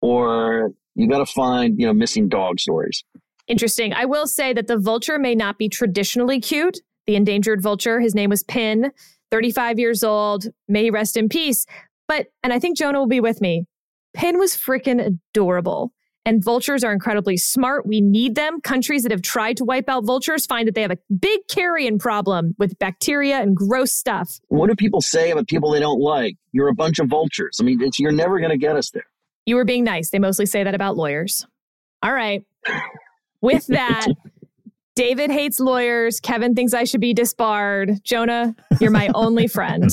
or 0.01 0.71
you 0.95 1.09
got 1.09 1.19
to 1.19 1.27
find 1.27 1.79
you 1.81 1.87
know 1.87 1.93
missing 1.93 2.29
dog 2.29 2.61
stories. 2.61 3.03
Interesting. 3.49 3.93
I 3.93 4.05
will 4.05 4.27
say 4.27 4.53
that 4.53 4.67
the 4.67 4.79
vulture 4.79 5.19
may 5.19 5.35
not 5.35 5.59
be 5.59 5.69
traditionally 5.69 6.41
cute. 6.41 6.81
The 7.07 7.17
endangered 7.17 7.63
vulture, 7.63 8.01
his 8.01 8.15
name 8.15 8.31
was 8.31 8.43
Pin, 8.43 8.91
35 9.31 9.79
years 9.79 10.03
old. 10.03 10.47
May 10.69 10.85
he 10.85 10.91
rest 10.91 11.17
in 11.17 11.29
peace. 11.29 11.67
But, 12.09 12.29
and 12.43 12.53
I 12.53 12.59
think 12.59 12.77
Jonah 12.77 12.99
will 12.99 13.07
be 13.07 13.21
with 13.21 13.41
me, 13.41 13.67
Pin 14.15 14.39
was 14.39 14.55
freaking 14.57 15.05
adorable. 15.05 15.93
And 16.25 16.43
vultures 16.43 16.83
are 16.83 16.93
incredibly 16.93 17.37
smart. 17.37 17.87
We 17.87 18.01
need 18.01 18.35
them. 18.35 18.61
Countries 18.61 19.05
that 19.05 19.13
have 19.13 19.23
tried 19.23 19.59
to 19.59 19.65
wipe 19.65 19.89
out 19.89 20.05
vultures 20.05 20.45
find 20.45 20.67
that 20.67 20.75
they 20.75 20.83
have 20.83 20.91
a 20.91 20.99
big 21.21 21.47
carrion 21.49 22.01
problem 22.01 22.57
with 22.59 22.77
bacteria 22.81 23.41
and 23.41 23.55
gross 23.55 23.93
stuff. 23.93 24.41
What 24.49 24.69
do 24.69 24.75
people 24.75 25.01
say 25.01 25.31
about 25.31 25.47
people 25.47 25.71
they 25.71 25.79
don't 25.79 26.01
like? 26.01 26.37
You're 26.51 26.67
a 26.67 26.75
bunch 26.75 26.99
of 26.99 27.07
vultures. 27.07 27.59
I 27.61 27.63
mean, 27.63 27.81
it's, 27.81 28.01
you're 28.01 28.11
never 28.11 28.41
going 28.41 28.51
to 28.51 28.59
get 28.59 28.75
us 28.75 28.91
there. 28.91 29.07
You 29.45 29.55
were 29.55 29.65
being 29.65 29.85
nice. 29.85 30.11
They 30.11 30.19
mostly 30.19 30.47
say 30.47 30.65
that 30.65 30.75
about 30.75 30.97
lawyers. 30.97 31.47
All 32.03 32.13
right. 32.13 32.43
With 33.41 33.67
that, 33.69 34.07
David 34.97 35.31
hates 35.31 35.61
lawyers. 35.61 36.21
Kevin 36.21 36.55
thinks 36.55 36.73
I 36.73 36.85
should 36.85 37.03
be 37.03 37.13
disbarred. 37.13 38.03
Jonah, 38.03 38.55
you're 38.81 38.91
my 38.91 39.11
only 39.15 39.47
friend. 39.47 39.91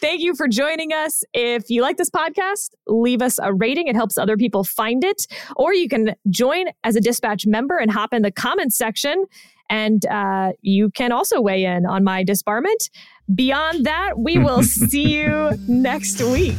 Thank 0.00 0.20
you 0.20 0.34
for 0.36 0.46
joining 0.46 0.92
us. 0.92 1.24
If 1.32 1.70
you 1.70 1.80
like 1.80 1.96
this 1.96 2.10
podcast, 2.10 2.70
leave 2.86 3.22
us 3.22 3.38
a 3.42 3.54
rating. 3.54 3.86
It 3.88 3.96
helps 3.96 4.18
other 4.18 4.36
people 4.36 4.62
find 4.62 5.02
it. 5.02 5.26
Or 5.56 5.72
you 5.72 5.88
can 5.88 6.14
join 6.28 6.66
as 6.84 6.96
a 6.96 7.00
dispatch 7.00 7.46
member 7.46 7.78
and 7.78 7.90
hop 7.90 8.12
in 8.12 8.20
the 8.20 8.30
comments 8.30 8.76
section. 8.76 9.24
And 9.70 10.04
uh, 10.06 10.52
you 10.60 10.90
can 10.90 11.12
also 11.12 11.40
weigh 11.40 11.64
in 11.64 11.86
on 11.86 12.04
my 12.04 12.24
disbarment. 12.24 12.90
Beyond 13.34 13.86
that, 13.86 14.18
we 14.18 14.36
will 14.36 14.62
see 14.64 15.16
you 15.16 15.52
next 15.66 16.20
week. 16.20 16.58